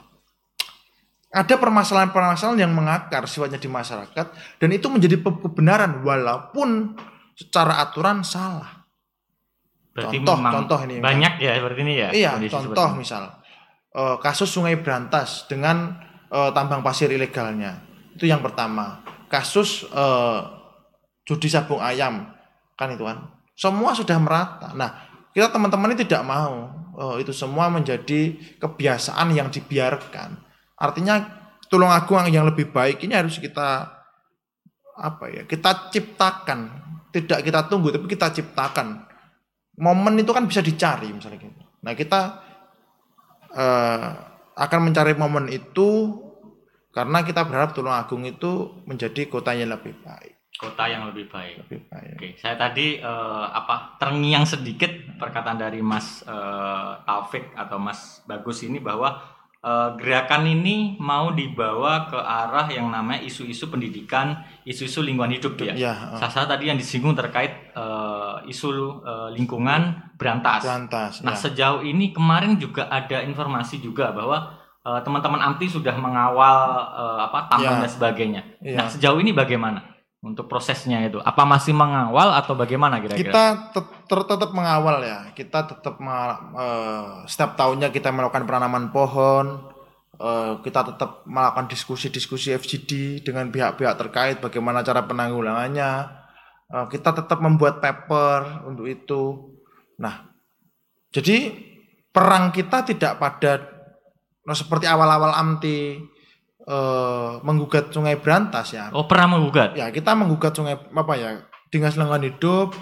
Ada 1.35 1.59
permasalahan-permasalahan 1.59 2.63
yang 2.63 2.71
mengakar 2.71 3.27
sifatnya 3.27 3.59
di 3.59 3.67
masyarakat 3.67 4.27
dan 4.63 4.69
itu 4.71 4.87
menjadi 4.87 5.19
kebenaran 5.19 6.01
walaupun 6.01 6.95
secara 7.35 7.83
aturan 7.83 8.23
salah. 8.23 8.87
Berarti 9.91 10.23
Contoh- 10.23 10.39
memang 10.39 10.53
contoh 10.63 10.79
ini, 10.87 10.95
banyak 10.99 11.33
ya 11.39 11.59
seperti 11.59 11.81
ini 11.83 11.95
ya. 11.97 12.09
iya, 12.11 12.31
contoh 12.39 12.71
seperti 12.71 12.87
ini. 12.87 12.99
misal 13.03 13.23
eh, 13.95 14.17
kasus 14.19 14.51
Sungai 14.51 14.77
Berantas 14.83 15.47
dengan 15.47 16.03
eh, 16.29 16.51
tambang 16.53 16.83
pasir 16.83 17.09
ilegalnya. 17.09 17.81
Itu 18.15 18.27
yang 18.27 18.43
pertama. 18.43 19.01
Kasus 19.31 19.87
eh, 19.89 20.41
judi 21.25 21.49
sabung 21.49 21.81
ayam 21.81 22.35
kan 22.75 22.91
itu 22.91 23.07
kan. 23.07 23.31
Semua 23.55 23.95
sudah 23.95 24.19
merata. 24.19 24.75
Nah, 24.75 25.07
kita 25.31 25.51
teman-teman 25.55 25.95
ini 25.95 26.03
tidak 26.03 26.27
mau 26.27 26.71
eh, 26.99 27.17
itu 27.23 27.31
semua 27.31 27.71
menjadi 27.71 28.35
kebiasaan 28.59 29.31
yang 29.35 29.49
dibiarkan. 29.49 30.43
Artinya 30.75 31.43
Tulungagung 31.65 32.29
yang 32.29 32.47
lebih 32.47 32.71
baik 32.71 33.03
ini 33.03 33.17
harus 33.19 33.41
kita 33.41 33.89
apa 34.95 35.25
ya? 35.33 35.43
Kita 35.43 35.91
ciptakan, 35.91 36.61
tidak 37.11 37.43
kita 37.43 37.67
tunggu 37.67 37.91
tapi 37.91 38.07
kita 38.07 38.31
ciptakan. 38.31 39.03
Momen 39.81 40.15
itu 40.23 40.31
kan 40.31 40.47
bisa 40.47 40.63
dicari 40.63 41.11
misalnya 41.11 41.43
gitu. 41.43 41.63
Nah, 41.83 41.99
kita 41.99 42.21
eh, 43.55 44.09
akan 44.55 44.81
mencari 44.83 45.15
momen 45.15 45.51
itu 45.51 46.21
karena 46.91 47.27
kita 47.27 47.43
berharap 47.43 47.75
Tulungagung 47.75 48.23
itu 48.23 48.83
menjadi 48.87 49.27
kota 49.27 49.51
yang 49.51 49.75
lebih 49.75 49.99
baik, 49.99 50.55
Kota 50.55 50.87
yang 50.87 51.11
lebih 51.11 51.27
baik. 51.27 51.67
lebih 51.67 51.91
baik. 51.91 52.15
Oke, 52.15 52.29
saya 52.39 52.55
tadi 52.55 53.03
eh, 53.03 53.47
apa 53.51 53.99
terngiang 53.99 54.47
sedikit 54.47 54.91
perkataan 55.19 55.59
dari 55.59 55.83
Mas 55.83 56.23
eh, 56.23 56.93
Taufik 57.03 57.51
atau 57.55 57.83
Mas 57.83 58.23
Bagus 58.31 58.63
ini 58.63 58.79
bahwa 58.79 59.19
eh, 59.59 59.91
gerakan 59.99 60.47
ini 60.47 60.95
mau 61.03 61.35
dibawa 61.35 62.07
ke 62.07 62.15
arah 62.15 62.71
yang 62.71 62.87
namanya 62.95 63.27
isu-isu 63.27 63.67
pendidikan, 63.67 64.39
isu-isu 64.63 65.03
lingkungan 65.03 65.35
hidup 65.35 65.59
ya. 65.59 65.75
Ya, 65.75 65.95
eh, 66.15 66.19
Sasa 66.23 66.47
tadi 66.47 66.71
yang 66.71 66.79
disinggung 66.79 67.19
terkait 67.19 67.75
eh, 67.75 68.14
isu 68.45 68.69
eh, 69.03 69.29
lingkungan 69.33 70.15
berantas. 70.17 70.63
berantas. 70.67 71.13
Nah 71.23 71.35
ya. 71.35 71.41
sejauh 71.41 71.81
ini 71.81 72.11
kemarin 72.11 72.57
juga 72.57 72.87
ada 72.89 73.23
informasi 73.23 73.79
juga 73.79 74.11
bahwa 74.11 74.55
eh, 74.81 75.01
teman-teman 75.03 75.41
AMTI 75.41 75.69
sudah 75.69 75.95
mengawal 75.95 76.59
eh, 76.95 77.19
apa 77.27 77.39
tambang 77.47 77.79
Ya. 77.79 77.83
dan 77.83 77.91
sebagainya. 77.91 78.43
Iya. 78.61 78.79
Nah 78.79 78.87
sejauh 78.91 79.19
ini 79.19 79.31
bagaimana 79.31 79.95
untuk 80.25 80.49
prosesnya 80.49 81.05
itu? 81.05 81.21
Apa 81.21 81.45
masih 81.45 81.77
mengawal 81.77 82.33
atau 82.33 82.57
bagaimana 82.57 82.97
kira-kira? 82.97 83.29
kita 83.29 83.45
tetap 84.09 84.51
mengawal 84.51 85.05
ya. 85.05 85.29
Kita 85.33 85.69
tetap 85.69 86.01
eh, 86.01 87.05
setiap 87.29 87.55
tahunnya 87.55 87.93
kita 87.93 88.09
melakukan 88.09 88.45
penanaman 88.45 88.89
pohon. 88.89 89.71
eh, 90.15 90.55
kita 90.63 90.95
tetap 90.95 91.27
melakukan 91.27 91.67
diskusi-diskusi 91.67 92.55
FGD 92.55 93.21
dengan 93.27 93.51
pihak-pihak 93.51 93.99
terkait 93.99 94.37
bagaimana 94.39 94.81
cara 94.81 95.03
penanggulangannya. 95.05 96.23
Eh, 96.73 96.87
kita 96.89 97.13
tetap 97.13 97.39
membuat 97.45 97.85
paper 97.85 98.65
untuk 98.65 98.89
itu. 98.89 99.53
Nah, 100.01 100.33
jadi 101.13 101.53
perang 102.09 102.51
kita 102.51 102.89
tidak 102.89 103.21
pada 103.21 103.63
nah, 104.43 104.57
seperti 104.57 104.89
awal-awal 104.89 105.37
AMTI 105.37 105.81
eh, 106.65 107.33
menggugat 107.45 107.93
Sungai 107.93 108.17
Berantas 108.17 108.73
ya. 108.73 108.89
Oh 108.97 109.05
pernah 109.05 109.37
menggugat? 109.37 109.77
Ya, 109.77 109.93
kita 109.93 110.17
menggugat 110.17 110.57
sungai 110.57 110.81
apa 110.81 111.15
ya? 111.15 111.45
Dinas 111.69 112.01
Lingkungan 112.01 112.33
Hidup 112.33 112.73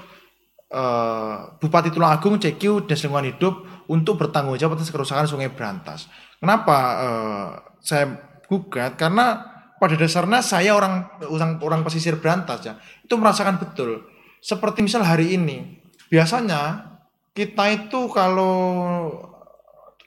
eh, 0.70 1.36
Bupati 1.58 1.90
Tulungagung 1.90 2.38
CQ 2.38 2.86
Dinas 2.86 3.02
Lingkungan 3.02 3.28
Hidup 3.34 3.54
untuk 3.90 4.14
bertanggung 4.14 4.56
jawab 4.56 4.78
atas 4.78 4.94
kerusakan 4.94 5.26
Sungai 5.26 5.50
Berantas. 5.50 6.06
Kenapa 6.38 6.78
eh, 7.02 7.48
saya 7.82 8.14
gugat? 8.46 8.94
Karena 8.94 9.51
pada 9.82 9.98
dasarnya 9.98 10.38
saya 10.46 10.78
orang 10.78 11.18
orang, 11.26 11.58
orang 11.58 11.80
pesisir 11.82 12.22
Berantas 12.22 12.62
ya, 12.62 12.78
itu 13.02 13.18
merasakan 13.18 13.58
betul. 13.58 14.06
Seperti 14.38 14.86
misal 14.86 15.02
hari 15.02 15.34
ini, 15.34 15.82
biasanya 16.06 16.86
kita 17.34 17.66
itu 17.74 18.06
kalau 18.14 18.54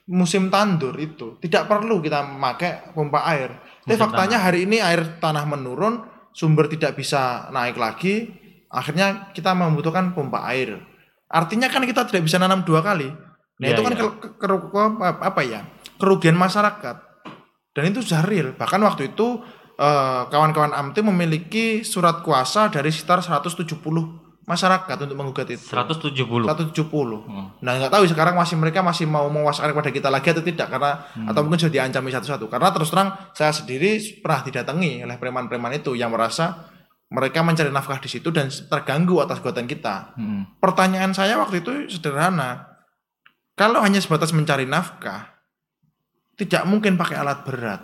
musim 0.07 0.47
tandur 0.53 0.95
itu 0.95 1.35
tidak 1.43 1.67
perlu 1.67 1.99
kita 1.99 2.23
memakai 2.23 2.95
pompa 2.95 3.27
air. 3.27 3.51
Tapi 3.83 3.99
Musim 3.99 4.01
faktanya 4.07 4.37
hari 4.39 4.63
ini 4.63 4.79
air 4.79 5.19
tanah 5.19 5.43
menurun, 5.43 6.07
sumber 6.31 6.71
tidak 6.71 6.95
bisa 6.95 7.51
naik 7.51 7.75
lagi, 7.75 8.31
akhirnya 8.71 9.35
kita 9.35 9.51
membutuhkan 9.51 10.15
pompa 10.15 10.47
air. 10.47 10.79
Artinya 11.27 11.67
kan 11.67 11.83
kita 11.83 12.07
tidak 12.07 12.23
bisa 12.23 12.39
nanam 12.39 12.63
dua 12.63 12.79
kali. 12.79 13.11
Nah 13.59 13.65
Iya, 13.67 13.75
itu 13.75 13.81
kan 13.83 13.93
ke- 13.99 14.35
keru- 14.39 14.71
apa 15.03 15.41
ya 15.43 15.67
kerugian 15.99 16.37
masyarakat. 16.39 16.95
Dan 17.75 17.91
itu 17.91 17.99
sudah 18.07 18.23
real. 18.23 18.55
Bahkan 18.55 18.79
waktu 18.87 19.11
itu 19.11 19.43
eh, 19.75 20.21
kawan-kawan 20.31 20.71
AMTI 20.71 21.01
memiliki 21.03 21.65
surat 21.85 22.23
kuasa 22.23 22.71
dari 22.71 22.91
sekitar 22.91 23.23
170 23.23 23.67
masyarakat 24.45 24.97
untuk 25.09 25.17
menggugat 25.17 25.49
itu. 25.49 25.65
170. 25.65 26.13
170. 26.45 26.77
Hmm. 27.25 27.49
Nah 27.65 27.71
nggak 27.81 27.91
tahu 27.91 28.05
sekarang 28.05 28.37
masih 28.37 28.55
mereka 28.61 28.85
masih 28.85 29.09
mau 29.09 29.25
mewaskan 29.27 29.73
kepada 29.73 29.89
kita 29.89 30.09
lagi 30.13 30.29
atau 30.29 30.45
tidak 30.45 30.69
karena 30.69 30.91
atau 31.25 31.41
mungkin 31.41 31.59
sudah 31.65 31.73
diancami 31.81 32.13
satu-satu 32.13 32.45
karena 32.45 32.69
terus 32.69 32.93
terang 32.93 33.09
saya 33.33 33.49
sendiri 33.49 33.97
pernah 34.21 34.45
didatangi 34.45 35.01
oleh 35.01 35.17
preman-preman 35.17 35.73
itu 35.73 35.97
yang 35.97 36.13
merasa 36.13 36.69
mereka 37.09 37.41
mencari 37.41 37.69
nafkah 37.69 38.01
di 38.01 38.09
situ 38.09 38.29
dan 38.29 38.49
terganggu 38.49 39.21
atas 39.21 39.41
gugatan 39.41 39.65
kita. 39.65 40.13
Hmm. 40.17 40.57
Pertanyaan 40.61 41.13
saya 41.13 41.37
waktu 41.41 41.61
itu 41.65 41.71
sederhana, 41.89 42.81
kalau 43.53 43.81
hanya 43.81 44.01
sebatas 44.01 44.33
mencari 44.33 44.65
nafkah, 44.65 45.41
tidak 46.35 46.65
mungkin 46.65 46.97
pakai 46.97 47.15
alat 47.15 47.45
berat, 47.45 47.81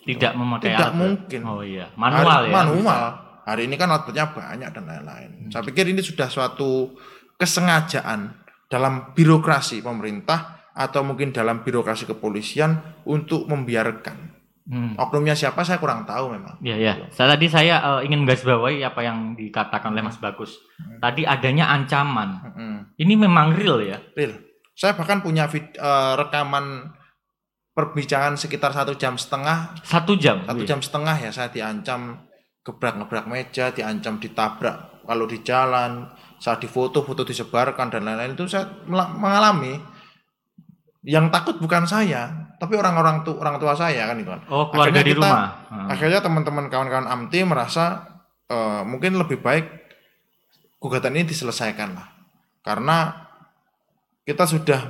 Tidak 0.00 0.32
memakai 0.36 0.72
tidak 0.72 0.90
alat. 0.92 0.98
mungkin. 0.98 1.40
Oh 1.44 1.62
iya, 1.64 1.86
manual 1.96 2.24
Hari- 2.24 2.48
ya. 2.48 2.54
Manual. 2.56 3.02
Hari 3.40 3.62
ini 3.66 3.74
kan 3.74 3.88
beratnya 3.90 4.26
banyak 4.30 4.68
dan 4.70 4.84
lain-lain. 4.86 5.30
Saya 5.50 5.64
pikir 5.66 5.88
ini 5.90 6.00
sudah 6.04 6.28
suatu 6.30 6.94
kesengajaan 7.34 8.36
dalam 8.70 9.10
birokrasi 9.16 9.82
pemerintah 9.82 10.70
atau 10.70 11.02
mungkin 11.02 11.34
dalam 11.34 11.66
birokrasi 11.66 12.06
kepolisian 12.06 13.02
untuk 13.08 13.50
membiarkan. 13.50 14.38
Hmm. 14.70 14.94
Oknumnya 14.94 15.34
siapa 15.34 15.66
saya 15.66 15.82
kurang 15.82 16.06
tahu 16.06 16.30
memang. 16.30 16.62
Ya 16.62 16.78
ya. 16.78 16.94
Saya 17.10 17.34
tadi 17.34 17.50
saya 17.50 17.82
eh, 17.82 18.06
ingin 18.06 18.22
menggarisbawahi 18.22 18.86
apa 18.86 19.02
yang 19.02 19.34
dikatakan 19.34 19.90
oleh 19.90 20.04
Mas 20.06 20.20
Bagus. 20.22 20.62
Tadi 21.02 21.26
adanya 21.26 21.74
ancaman 21.74 22.54
Ini 22.94 23.14
memang 23.18 23.56
real 23.56 23.82
ya? 23.82 23.98
Real. 24.14 24.38
Saya 24.78 24.94
bahkan 24.94 25.24
punya 25.26 25.50
vid, 25.50 25.74
eh, 25.74 26.12
rekaman 26.14 26.94
perbincangan 27.70 28.34
sekitar 28.34 28.70
satu 28.70 28.94
jam 28.94 29.14
setengah, 29.14 29.78
Satu 29.80 30.14
jam? 30.14 30.42
satu 30.42 30.60
Wih. 30.60 30.68
jam 30.68 30.78
setengah 30.78 31.16
ya 31.16 31.30
saya 31.30 31.48
diancam 31.48 32.26
gebrak-gebrak 32.60 33.24
meja, 33.24 33.70
diancam 33.70 34.18
ditabrak 34.18 35.02
kalau 35.02 35.24
di 35.24 35.40
jalan, 35.40 36.06
saat 36.36 36.58
difoto, 36.58 37.00
foto 37.00 37.22
disebarkan 37.22 37.88
dan 37.88 38.04
lain-lain 38.04 38.32
itu 38.32 38.46
saya 38.46 38.68
mengalami. 38.86 39.80
Yang 41.00 41.32
takut 41.32 41.56
bukan 41.56 41.88
saya, 41.88 42.28
tapi 42.60 42.76
orang-orang 42.76 43.24
tu, 43.24 43.32
orang 43.34 43.56
tua 43.56 43.72
saya 43.72 44.04
kan 44.04 44.20
itu 44.20 44.28
kan. 44.28 44.44
Oh, 44.46 44.68
keluarga 44.68 44.92
Akhirnya 44.92 45.02
di 45.02 45.12
kita- 45.16 45.24
rumah. 45.24 45.48
Hmm. 45.66 45.88
Akhirnya 45.88 46.20
teman-teman 46.20 46.64
kawan-kawan 46.68 47.08
AMTI 47.08 47.40
merasa 47.42 48.04
eh, 48.44 48.82
mungkin 48.84 49.16
lebih 49.16 49.40
baik 49.40 49.64
gugatan 50.76 51.16
ini 51.16 51.24
diselesaikan 51.24 51.96
lah. 51.96 52.08
Karena 52.60 53.16
kita 54.22 54.44
sudah 54.44 54.80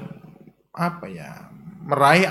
apa 0.72 1.06
ya 1.06 1.46
meraih 1.80 2.26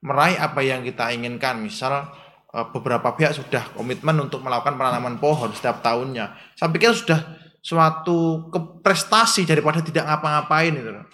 meraih 0.00 0.36
apa 0.36 0.60
yang 0.60 0.80
kita 0.82 1.12
inginkan. 1.12 1.60
Misal 1.60 2.08
eh, 2.50 2.66
beberapa 2.72 3.14
pihak 3.14 3.36
sudah 3.36 3.72
komitmen 3.72 4.16
untuk 4.20 4.40
melakukan 4.40 4.76
penanaman 4.76 5.20
pohon 5.20 5.52
setiap 5.52 5.80
tahunnya. 5.80 6.34
Saya 6.56 6.68
pikir 6.72 6.92
sudah 6.92 7.20
suatu 7.60 8.48
keprestasi 8.48 9.44
daripada 9.44 9.84
tidak 9.84 10.08
ngapa-ngapain 10.08 10.72
itu. 10.72 10.90
loh. 10.90 11.04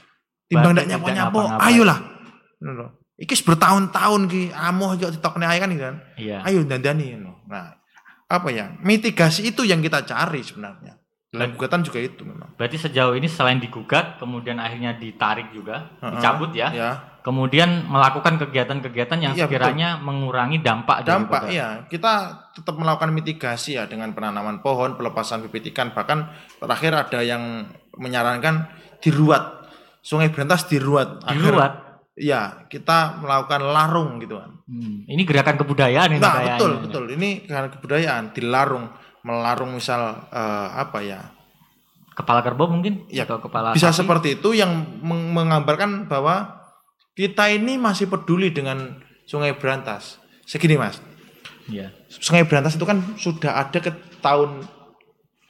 Timbang 0.46 0.78
tidak 0.78 0.86
nyapo-nyapo, 0.94 1.40
ayolah. 1.58 1.98
Iki 3.16 3.48
bertahun-tahun 3.48 4.28
ki 4.28 4.42
amoh 4.52 4.92
yo 4.94 5.08
ditokne 5.08 5.48
ae 5.48 5.56
kan 5.56 5.72
iki 5.72 5.80
kan 5.80 5.96
Iya. 6.20 6.44
ayo 6.44 6.68
dandani 6.68 7.16
no. 7.16 7.40
Nah, 7.48 7.72
apa 8.28 8.48
ya? 8.52 8.76
Mitigasi 8.84 9.48
itu 9.48 9.64
yang 9.64 9.80
kita 9.80 10.04
cari 10.04 10.44
sebenarnya. 10.44 11.00
Dalam 11.32 11.56
gugatan 11.56 11.80
juga 11.82 11.98
itu 11.98 12.22
memang. 12.28 12.52
Berarti 12.60 12.76
sejauh 12.76 13.16
ini 13.16 13.26
selain 13.26 13.58
digugat, 13.58 14.20
kemudian 14.20 14.60
akhirnya 14.60 14.94
ditarik 14.96 15.50
juga, 15.50 15.90
Heeh. 16.00 16.12
dicabut 16.16 16.50
ya. 16.52 16.68
Ya, 16.72 16.90
Kemudian 17.26 17.90
melakukan 17.90 18.38
kegiatan-kegiatan 18.38 19.18
yang 19.18 19.34
Iya, 19.34 19.50
sekiranya 19.50 19.98
mengurangi 19.98 20.62
dampak 20.62 21.02
dampak 21.02 21.42
daripada- 21.42 21.50
ya. 21.50 21.68
Kita 21.90 22.12
tetap 22.54 22.78
melakukan 22.78 23.10
mitigasi 23.10 23.74
ya 23.74 23.90
dengan 23.90 24.14
penanaman 24.14 24.62
pohon, 24.62 24.94
pelepasan 24.94 25.42
bibit 25.42 25.74
ikan, 25.74 25.90
bahkan 25.90 26.30
terakhir 26.56 26.94
ada 26.94 27.20
yang 27.20 27.66
menyarankan 27.98 28.70
diruat. 29.02 29.66
Sungai 29.98 30.30
Berantas 30.30 30.70
diruat. 30.70 31.26
Diruat. 31.26 31.82
Ya, 32.14 32.62
kita 32.70 33.18
melakukan 33.18 33.74
larung 33.74 34.22
gitu 34.22 34.38
kan. 34.38 34.62
Hmm, 34.64 35.02
Ini 35.04 35.22
gerakan 35.26 35.58
kebudayaan 35.58 36.08
ini 36.08 36.22
Nah, 36.22 36.30
kayaknya. 36.32 36.56
betul, 36.56 36.72
betul. 36.80 37.04
Ini 37.10 37.28
karena 37.44 37.68
kebudayaan 37.68 38.24
dilarung, 38.32 38.86
melarung 39.20 39.74
misal 39.74 40.30
eh, 40.30 40.68
apa 40.72 41.02
ya? 41.02 41.20
Kepala 42.14 42.40
kerbau 42.40 42.70
mungkin? 42.70 43.04
Ya, 43.10 43.26
Atau 43.26 43.42
kepala 43.42 43.74
bisa 43.74 43.90
sapi? 43.90 44.06
seperti 44.06 44.28
itu 44.38 44.54
yang 44.54 44.72
meng- 45.02 45.34
menggambarkan 45.34 46.06
bahwa 46.06 46.55
kita 47.16 47.48
ini 47.48 47.80
masih 47.80 48.06
peduli 48.12 48.52
dengan 48.52 49.00
Sungai 49.24 49.56
Berantas. 49.56 50.20
Segini 50.46 50.78
mas, 50.78 51.00
Iya. 51.66 51.90
Sungai 52.06 52.46
Berantas 52.46 52.78
itu 52.78 52.86
kan 52.86 53.02
sudah 53.18 53.58
ada 53.58 53.78
ke 53.82 53.90
tahun 54.22 54.62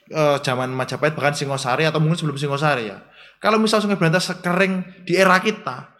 eh, 0.08 0.38
zaman 0.40 0.72
Majapahit 0.72 1.12
bahkan 1.12 1.36
Singosari 1.36 1.84
atau 1.84 2.00
mungkin 2.00 2.16
sebelum 2.16 2.38
Singosari 2.40 2.88
ya. 2.88 3.04
Kalau 3.42 3.60
misal 3.60 3.84
Sungai 3.84 4.00
Berantas 4.00 4.32
kering 4.40 5.04
di 5.04 5.12
era 5.18 5.36
kita, 5.44 5.92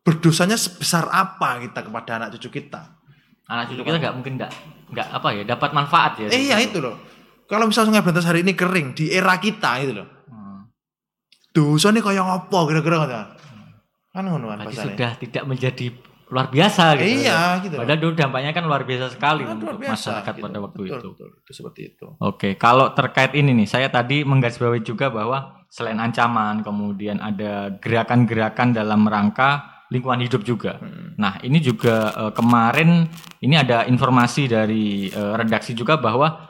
berdosanya 0.00 0.56
sebesar 0.56 1.12
apa 1.12 1.60
kita 1.60 1.84
kepada 1.84 2.16
anak 2.16 2.38
cucu 2.38 2.48
kita? 2.62 2.96
Anak 3.50 3.68
cucu 3.68 3.84
kita 3.84 4.00
nggak 4.00 4.14
mungkin 4.16 4.40
nggak 4.40 4.52
nggak 4.90 5.08
apa 5.12 5.28
ya 5.36 5.42
dapat 5.44 5.70
manfaat 5.76 6.12
ya. 6.24 6.26
Eh, 6.32 6.48
iya 6.48 6.56
itu 6.62 6.80
loh. 6.80 6.96
Kalau 7.44 7.68
misal 7.68 7.84
Sungai 7.84 8.00
Berantas 8.00 8.24
hari 8.24 8.40
ini 8.40 8.56
kering 8.56 8.96
di 8.96 9.12
era 9.12 9.36
kita 9.36 9.84
itu 9.84 10.00
loh. 10.00 10.08
Hmm, 10.30 10.70
Dosa 11.52 11.92
nih 11.92 12.00
kayak 12.00 12.24
ngopo 12.24 12.72
kira-kira. 12.72 13.36
Kan 14.10 14.26
ngono 14.26 14.50
kan 14.50 14.66
bahasanya. 14.66 14.84
sudah 14.90 15.10
tidak 15.22 15.44
menjadi 15.46 15.86
luar 16.30 16.46
biasa 16.46 16.94
gitu. 16.98 17.26
Iya, 17.26 17.40
gitu. 17.62 17.74
Padahal 17.74 17.98
dulu 17.98 18.12
dampaknya 18.14 18.50
kan 18.54 18.64
luar 18.66 18.82
biasa 18.86 19.06
sekali 19.10 19.42
luar 19.42 19.54
untuk 19.58 19.82
biasa, 19.82 19.94
masyarakat 19.98 20.34
gitu. 20.34 20.44
pada 20.46 20.58
waktu 20.62 20.78
Betul, 20.78 20.98
itu. 20.98 21.08
betul. 21.14 21.28
Itu 21.42 21.52
seperti 21.54 21.80
itu. 21.94 22.06
Oke, 22.22 22.48
kalau 22.54 22.86
terkait 22.94 23.34
ini 23.34 23.50
nih, 23.54 23.68
saya 23.70 23.90
tadi 23.90 24.22
menggarisbawahi 24.22 24.82
juga 24.86 25.10
bahwa 25.10 25.66
selain 25.70 25.98
ancaman, 25.98 26.62
kemudian 26.62 27.18
ada 27.18 27.74
gerakan-gerakan 27.78 28.74
dalam 28.74 29.06
rangka 29.06 29.82
lingkungan 29.90 30.22
hidup 30.22 30.42
juga. 30.46 30.78
Hmm. 30.78 31.18
Nah, 31.18 31.42
ini 31.42 31.58
juga 31.58 32.14
eh, 32.14 32.32
kemarin 32.34 33.10
ini 33.42 33.54
ada 33.58 33.86
informasi 33.90 34.46
dari 34.46 35.10
eh, 35.10 35.34
redaksi 35.34 35.74
juga 35.74 35.98
bahwa 35.98 36.49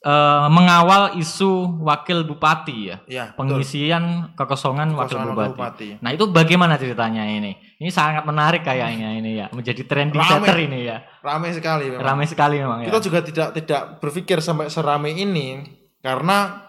eh, 0.00 0.46
mengawal 0.48 1.14
isu 1.14 1.50
wakil 1.80 2.24
bupati 2.24 2.88
ya, 2.88 2.96
betul. 3.04 3.36
pengisian 3.36 4.32
kekosongan 4.32 4.92
wakil 4.92 5.20
Kekosongan 5.20 5.28
bupati. 5.30 5.52
bupati. 5.52 5.88
Nah, 6.00 6.10
itu 6.10 6.24
bagaimana 6.26 6.74
ceritanya 6.74 7.22
ini? 7.22 7.52
Ini 7.76 7.88
sangat 7.88 8.24
menarik 8.24 8.60
kayaknya 8.60 9.12
ini 9.14 9.36
ya, 9.36 9.46
menjadi 9.50 9.82
trending 9.84 10.16
Rame. 10.16 10.30
setter 10.42 10.56
ini 10.58 10.78
ya. 10.84 10.96
Ramai 11.20 11.50
sekali 11.50 11.84
memang. 11.86 12.02
Ramai 12.02 12.26
sekali 12.26 12.56
memang 12.56 12.78
ya. 12.80 12.86
Kita 12.88 13.00
juga 13.00 13.18
tidak 13.20 13.48
tidak 13.54 13.82
berpikir 13.98 14.40
sampai 14.40 14.68
serame 14.68 15.10
ini 15.10 15.64
karena 16.00 16.64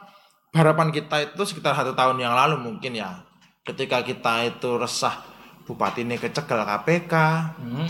harapan 0.51 0.91
kita 0.91 1.15
itu 1.25 1.41
sekitar 1.41 1.71
satu 1.73 1.91
tahun 1.91 2.19
yang 2.19 2.31
lalu 2.31 2.59
mungkin 2.59 2.91
ya 2.91 3.23
ketika 3.63 4.03
kita 4.03 4.43
itu 4.45 4.75
resah 4.75 5.23
bupati 5.63 6.03
ini 6.03 6.19
kecegal 6.19 6.67
KPK 6.67 7.13
Hmm. 7.55 7.87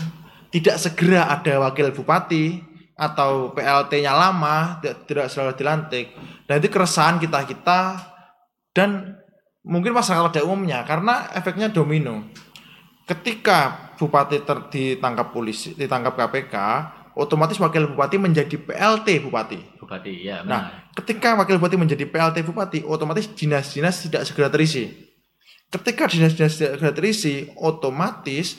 tidak 0.48 0.76
segera 0.76 1.26
ada 1.26 1.58
wakil 1.58 1.90
bupati 1.90 2.62
atau 3.02 3.50
PLT-nya 3.50 4.14
lama 4.14 4.78
tidak, 4.78 4.96
tidak 5.10 5.26
selalu 5.26 5.52
dilantik 5.58 6.14
dan 6.46 6.62
itu 6.62 6.70
keresahan 6.70 7.18
kita 7.18 7.42
kita 7.42 7.80
dan 8.70 9.18
mungkin 9.66 9.90
masyarakat 9.90 10.30
pada 10.30 10.46
umumnya 10.46 10.86
karena 10.86 11.26
efeknya 11.34 11.66
domino 11.66 12.30
ketika 13.10 13.90
bupati 13.98 14.46
ter, 14.46 14.70
ditangkap 14.70 15.34
polisi 15.34 15.74
ditangkap 15.74 16.14
KPK 16.14 16.54
otomatis 17.18 17.58
wakil 17.58 17.90
bupati 17.90 18.16
menjadi 18.22 18.54
PLT 18.54 19.26
bupati 19.26 19.72
Bupati 19.92 20.24
ya 20.24 20.40
benar. 20.40 20.48
Nah, 20.48 20.62
ketika 20.96 21.36
wakil 21.36 21.60
bupati 21.60 21.76
menjadi 21.76 22.08
PLT 22.08 22.48
bupati, 22.48 22.80
otomatis 22.86 23.28
dinas-dinas 23.36 24.08
tidak 24.08 24.22
segera 24.24 24.48
terisi. 24.48 24.88
Ketika 25.68 26.08
dinas-dinas 26.08 26.56
tidak 26.56 26.72
segera 26.80 26.92
terisi, 26.96 27.50
otomatis 27.60 28.56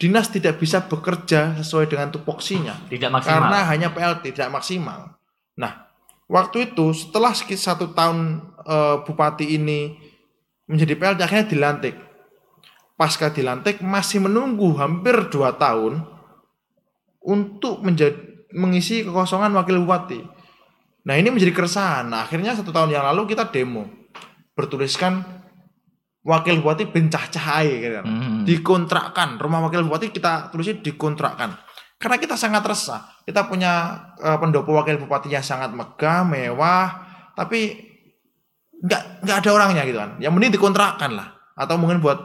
dinas 0.00 0.32
tidak 0.32 0.56
bisa 0.56 0.88
bekerja 0.88 1.60
sesuai 1.60 1.92
dengan 1.92 2.08
tupoksinya. 2.08 2.88
tidak 2.88 3.12
maksimal. 3.12 3.36
Karena 3.36 3.58
hanya 3.68 3.88
PLT 3.92 4.32
tidak 4.32 4.48
maksimal. 4.48 5.20
Nah, 5.60 5.92
waktu 6.24 6.72
itu 6.72 6.96
setelah 6.96 7.36
sekitar 7.36 7.76
satu 7.76 7.92
tahun 7.92 8.40
eh, 8.64 8.96
bupati 9.04 9.60
ini 9.60 10.00
menjadi 10.64 10.96
PLT 10.96 11.20
akhirnya 11.20 11.46
dilantik. 11.52 11.94
Pasca 12.96 13.28
dilantik 13.28 13.84
masih 13.84 14.24
menunggu 14.24 14.72
hampir 14.80 15.28
dua 15.28 15.56
tahun 15.56 16.04
untuk 17.20 17.84
menjadi 17.84 18.16
mengisi 18.56 19.04
kekosongan 19.04 19.52
wakil 19.52 19.84
bupati. 19.84 20.20
Nah 21.04 21.14
ini 21.16 21.28
menjadi 21.28 21.52
keresahan. 21.52 22.08
Nah, 22.08 22.24
akhirnya 22.24 22.56
satu 22.56 22.72
tahun 22.72 22.92
yang 22.92 23.04
lalu 23.04 23.36
kita 23.36 23.52
demo 23.52 23.84
bertuliskan 24.56 25.39
wakil 26.20 26.60
bupati 26.60 26.84
bencah 26.84 27.24
cahaya 27.28 27.74
gitu. 27.76 27.96
Hmm. 28.00 28.44
dikontrakkan 28.44 29.36
rumah 29.36 29.60
wakil 29.60 29.82
bupati 29.82 30.10
kita 30.10 30.48
tulisin 30.48 30.80
dikontrakkan. 30.80 31.56
Karena 31.96 32.16
kita 32.16 32.32
sangat 32.34 32.60
resah. 32.62 33.04
Kita 33.22 33.44
punya 33.44 33.92
eh, 34.16 34.36
pendopo 34.36 34.72
wakil 34.72 34.96
bupati 34.96 35.28
yang 35.28 35.40
sangat 35.40 35.70
megah 35.70 36.22
mewah 36.22 36.88
tapi 37.32 37.76
nggak 38.76 39.02
nggak 39.22 39.36
ada 39.38 39.50
orangnya 39.50 39.82
gitu 39.84 39.98
kan. 39.98 40.16
Yang 40.16 40.32
mending 40.32 40.52
dikontrakkan 40.54 41.10
lah. 41.12 41.28
Atau 41.52 41.76
mungkin 41.76 42.00
buat 42.00 42.16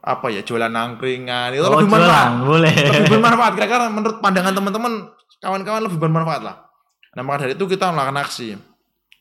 apa 0.00 0.32
ya 0.32 0.40
jualan 0.40 0.72
angkringan 0.72 1.52
itu 1.52 1.60
Oh, 1.60 1.76
lebih 1.76 1.92
jualan, 1.92 2.00
bermanfaat. 2.00 2.30
boleh. 2.42 2.72
lebih 2.72 3.10
bermanfaat. 3.14 3.52
Kira-kira 3.52 3.84
menurut 3.88 4.16
pandangan 4.18 4.52
teman-teman 4.52 4.92
kawan-kawan 5.38 5.82
lebih 5.84 5.98
bermanfaat 5.98 6.40
lah. 6.40 6.56
Nah 7.12 7.22
maka 7.22 7.44
dari 7.44 7.52
itu 7.52 7.64
kita 7.64 7.92
melakukan 7.92 8.20
aksi. 8.20 8.56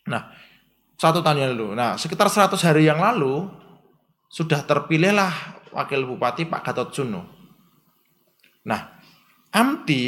Nah 0.08 0.32
satu 0.96 1.20
tahun 1.20 1.38
yang 1.38 1.50
lalu. 1.56 1.68
Nah 1.76 1.96
sekitar 1.96 2.28
100 2.28 2.56
hari 2.64 2.88
yang 2.88 3.00
lalu 3.00 3.52
sudah 4.30 4.62
terpilihlah 4.62 5.34
wakil 5.74 6.06
bupati 6.06 6.46
Pak 6.46 6.62
Gatot 6.64 6.90
Suno 6.94 7.22
nah 8.64 9.02
AMTI 9.50 10.04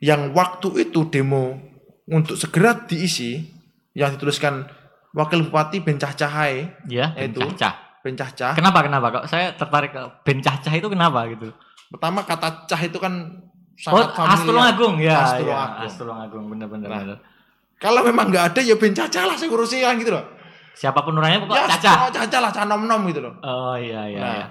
yang 0.00 0.32
waktu 0.32 0.88
itu 0.88 1.06
demo 1.06 1.60
untuk 2.08 2.34
segera 2.34 2.74
diisi 2.82 3.44
yang 3.92 4.16
dituliskan 4.16 4.64
wakil 5.12 5.44
bupati 5.44 5.84
Bencah 5.84 6.16
Cahai 6.16 6.72
Ya, 6.88 7.12
Yaitu. 7.14 7.38
bencah. 7.38 8.00
Bencah 8.02 8.28
Cah 8.34 8.52
Kenapa 8.56 8.82
kenapa 8.82 9.06
kok 9.12 9.24
saya 9.28 9.52
tertarik 9.52 9.92
ke 9.92 10.02
bencah 10.24 10.58
itu 10.72 10.88
kenapa 10.88 11.28
gitu? 11.28 11.52
pertama 11.86 12.24
kata 12.24 12.64
cah 12.66 12.80
itu 12.80 12.96
kan 12.96 13.14
Oh, 13.82 13.98
sangat 13.98 14.14
familiar. 14.14 14.36
Astulungagung 14.36 14.94
ya. 14.96 15.16
Astulungagung. 15.16 15.26
Astulungagung. 15.26 15.82
Astulungagung 15.82 16.44
bener-bener. 16.46 16.88
Nah, 16.88 17.00
bener. 17.02 17.18
Kalau 17.76 18.00
memang 18.04 18.26
nggak 18.30 18.44
ada 18.54 18.60
ya 18.62 18.76
ben 18.76 18.94
caca 18.94 19.20
lah 19.26 19.34
saya 19.34 19.48
urusin 19.50 19.82
kan 19.82 19.96
gitu 19.98 20.12
loh. 20.12 20.22
Siapa 20.72 21.04
pun 21.04 21.14
orangnya 21.20 21.44
pokoknya 21.44 21.68
ya, 21.68 21.78
caca. 21.78 21.92
caca 22.10 22.38
lah, 22.42 22.50
caca 22.50 22.66
nom 22.66 22.84
nom 22.88 23.00
gitu 23.08 23.20
loh. 23.22 23.34
Oh 23.44 23.76
iya 23.78 24.08
iya. 24.08 24.20
Nah, 24.20 24.34
iya. 24.34 24.46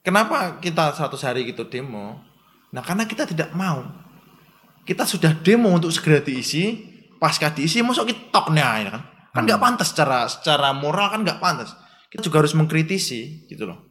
Kenapa 0.00 0.62
kita 0.62 0.96
100 0.96 1.12
hari 1.26 1.44
gitu 1.44 1.68
demo? 1.68 2.24
Nah, 2.72 2.80
karena 2.80 3.04
kita 3.04 3.28
tidak 3.28 3.52
mau. 3.52 3.84
Kita 4.86 5.04
sudah 5.04 5.36
demo 5.44 5.68
untuk 5.74 5.92
segera 5.92 6.24
diisi, 6.24 6.72
pasca 7.20 7.52
diisi 7.52 7.84
masuk 7.84 8.08
kita 8.08 8.22
tok 8.32 8.46
nih 8.56 8.64
ya 8.64 8.90
kan. 8.96 9.02
Kan 9.30 9.42
nggak 9.46 9.60
pantas 9.60 9.92
secara 9.92 10.24
secara 10.26 10.72
moral 10.72 11.12
kan 11.12 11.20
nggak 11.20 11.38
pantas. 11.38 11.76
Kita 12.08 12.26
juga 12.26 12.42
harus 12.42 12.56
mengkritisi 12.56 13.46
gitu 13.46 13.68
loh. 13.68 13.89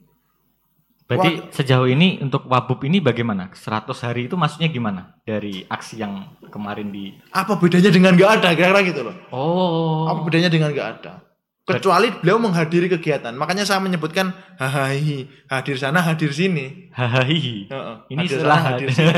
Berarti 1.09 1.41
sejauh 1.49 1.89
ini 1.89 2.21
untuk 2.21 2.45
Wabub 2.45 2.85
ini 2.85 3.01
bagaimana? 3.01 3.49
100 3.49 3.89
hari 4.05 4.29
itu 4.29 4.37
maksudnya 4.37 4.69
gimana? 4.69 5.17
Dari 5.25 5.65
aksi 5.65 5.97
yang 5.97 6.37
kemarin 6.53 6.93
di 6.93 7.17
Apa 7.33 7.57
bedanya 7.57 7.89
dengan 7.89 8.13
nggak 8.13 8.31
ada 8.37 8.53
kira-kira 8.53 8.85
gitu 8.85 9.01
loh. 9.09 9.15
Oh. 9.33 10.05
Apa 10.05 10.21
bedanya 10.21 10.53
dengan 10.53 10.69
nggak 10.69 10.89
ada? 11.01 11.25
Kecuali 11.65 12.13
beliau 12.13 12.37
menghadiri 12.37 12.93
kegiatan. 12.93 13.33
Makanya 13.33 13.65
saya 13.65 13.81
menyebutkan 13.81 14.37
hahaha 14.61 15.25
hadir 15.49 15.77
sana 15.81 16.05
hadir 16.05 16.29
sini. 16.29 16.93
Hahaha. 16.93 17.25
Heeh. 17.25 17.95
Ini 18.13 18.25
Hadir 18.29 18.37
setelah 18.37 18.59
sana, 18.61 18.69
hadir 18.77 18.89
sini. 18.93 19.13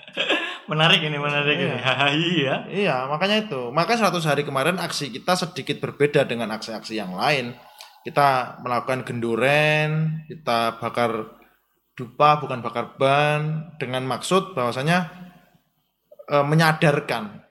menarik 0.72 1.00
ini, 1.04 1.16
menarik 1.20 1.56
ini. 1.56 1.68
Iya. 1.68 1.76
Hahaha 1.84 2.08
ya. 2.16 2.56
Iya, 2.68 2.96
makanya 3.12 3.36
itu. 3.44 3.68
Maka 3.76 4.00
100 4.00 4.24
hari 4.24 4.48
kemarin 4.48 4.80
aksi 4.80 5.12
kita 5.12 5.36
sedikit 5.36 5.84
berbeda 5.84 6.24
dengan 6.24 6.48
aksi-aksi 6.56 6.96
yang 6.96 7.12
lain. 7.12 7.52
Kita 8.00 8.60
melakukan 8.64 9.04
genduren, 9.04 10.24
kita 10.24 10.80
bakar 10.80 11.36
dupa 11.92 12.40
bukan 12.40 12.64
bakar 12.64 12.96
ban 12.96 13.72
dengan 13.76 14.08
maksud 14.08 14.56
bahwasanya 14.56 15.12
eh, 16.32 16.44
menyadarkan 16.46 17.44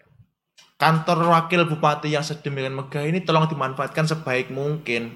kantor 0.79 1.27
wakil 1.29 1.67
bupati 1.69 2.15
yang 2.15 2.25
sedemikian 2.25 2.73
megah 2.73 3.03
ini 3.03 3.21
tolong 3.21 3.45
dimanfaatkan 3.45 4.07
sebaik 4.09 4.49
mungkin 4.49 5.13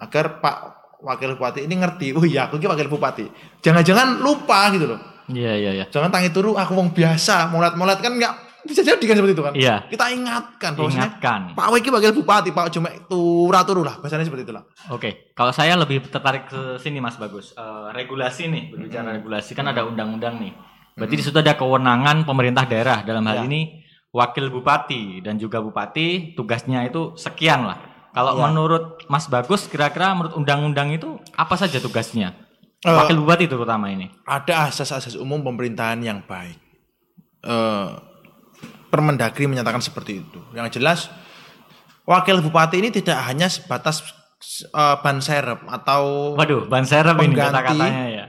agar 0.00 0.40
Pak 0.40 0.56
wakil 1.04 1.36
bupati 1.36 1.68
ini 1.68 1.76
ngerti, 1.76 2.16
oh 2.16 2.24
iya 2.24 2.48
aku 2.48 2.56
ini 2.58 2.66
wakil 2.66 2.88
bupati. 2.88 3.28
Jangan-jangan 3.60 4.24
lupa 4.24 4.72
gitu 4.72 4.88
loh. 4.88 5.00
Iya, 5.26 5.52
iya, 5.58 5.70
iya. 5.82 5.84
Jangan 5.90 6.10
tangi 6.14 6.30
turu 6.30 6.54
aku 6.54 6.72
wong 6.78 6.94
biasa, 6.94 7.50
molat-molat 7.50 7.98
kan 7.98 8.14
nggak 8.14 8.45
bisa 8.66 8.82
jadi 8.82 8.98
kan 9.00 9.16
seperti 9.16 9.32
itu 9.32 9.44
kan. 9.46 9.52
Iya. 9.54 9.74
Kita 9.86 10.10
ingatkan 10.10 10.70
bahwasanya 10.74 11.16
Ingatkan. 11.16 11.40
Pak 11.54 11.68
Wiki 11.72 11.88
wakil 11.88 12.12
bupati, 12.12 12.50
Pak 12.50 12.74
cuma 12.74 12.90
turu 13.06 13.54
turu 13.62 13.82
lah, 13.86 13.96
bahasanya 14.02 14.26
seperti 14.26 14.44
itulah. 14.44 14.66
Oke, 14.90 15.32
kalau 15.32 15.54
saya 15.54 15.78
lebih 15.78 16.02
tertarik 16.04 16.50
ke 16.50 16.76
sini 16.76 16.98
Mas 16.98 17.16
Bagus. 17.16 17.54
Eh, 17.54 17.88
regulasi 17.94 18.50
nih, 18.50 18.74
berbicara 18.74 19.14
Hmm. 19.14 19.16
regulasi 19.22 19.54
kan 19.54 19.70
ada 19.70 19.86
undang-undang 19.86 20.36
nih. 20.36 20.52
Berarti 20.92 21.14
di 21.14 21.24
situ 21.24 21.36
ada 21.36 21.54
kewenangan 21.54 22.24
pemerintah 22.24 22.64
daerah 22.64 23.00
dalam 23.00 23.22
hal 23.24 23.40
Ya. 23.40 23.42
ini 23.44 23.84
wakil 24.10 24.48
bupati 24.48 25.20
dan 25.20 25.36
juga 25.36 25.60
bupati 25.60 26.32
tugasnya 26.32 26.82
itu 26.84 27.12
sekian 27.14 27.68
lah. 27.68 27.76
Kalau 28.16 28.32
Ya. 28.34 28.48
menurut 28.48 29.04
Mas 29.06 29.28
Bagus, 29.28 29.68
kira-kira 29.68 30.16
menurut 30.16 30.32
undang-undang 30.34 30.88
itu 30.88 31.20
apa 31.36 31.52
saja 31.54 31.76
tugasnya? 31.76 32.32
Eh, 32.80 32.88
Wakil 32.88 33.20
bupati 33.20 33.44
terutama 33.44 33.92
ini. 33.92 34.08
Ada 34.24 34.72
asas-asas 34.72 35.16
umum 35.16 35.44
pemerintahan 35.44 36.00
yang 36.00 36.24
baik. 36.24 36.56
Eh, 37.44 37.88
Permendagri 38.86 39.50
menyatakan 39.50 39.82
seperti 39.82 40.22
itu. 40.22 40.40
Yang 40.54 40.78
jelas 40.78 41.10
wakil 42.06 42.38
bupati 42.40 42.78
ini 42.80 42.94
tidak 42.94 43.18
hanya 43.26 43.50
sebatas 43.50 44.06
eh, 44.70 44.96
ban 45.02 45.18
serep 45.18 45.66
atau 45.66 46.32
Waduh, 46.38 46.70
ban 46.70 46.86
serep 46.86 47.18
ini 47.20 47.34
Pengganti. 47.34 47.52
kata-katanya 47.52 48.04
ya. 48.08 48.26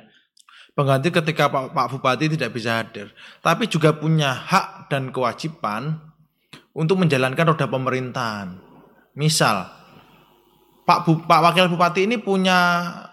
pengganti 0.77 1.09
ketika 1.09 1.49
Pak, 1.49 1.73
Pak 1.73 1.87
Bupati 1.89 2.25
tidak 2.29 2.53
bisa 2.53 2.81
hadir, 2.81 3.09
tapi 3.41 3.65
juga 3.65 3.97
punya 3.97 4.29
hak 4.33 4.93
dan 4.93 5.09
kewajiban 5.09 5.97
untuk 6.77 7.01
menjalankan 7.01 7.49
roda 7.49 7.65
pemerintahan. 7.65 8.61
Misal, 9.17 9.65
Pak 10.85 11.09
Bu, 11.09 11.25
Pak 11.25 11.41
Wakil 11.41 11.65
Bupati 11.73 12.05
ini 12.05 12.21
punya 12.21 12.59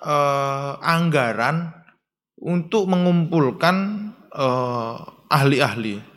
eh, 0.05 0.73
anggaran 0.85 1.73
untuk 2.37 2.85
mengumpulkan 2.85 3.77
eh, 4.29 4.97
ahli-ahli 5.33 6.14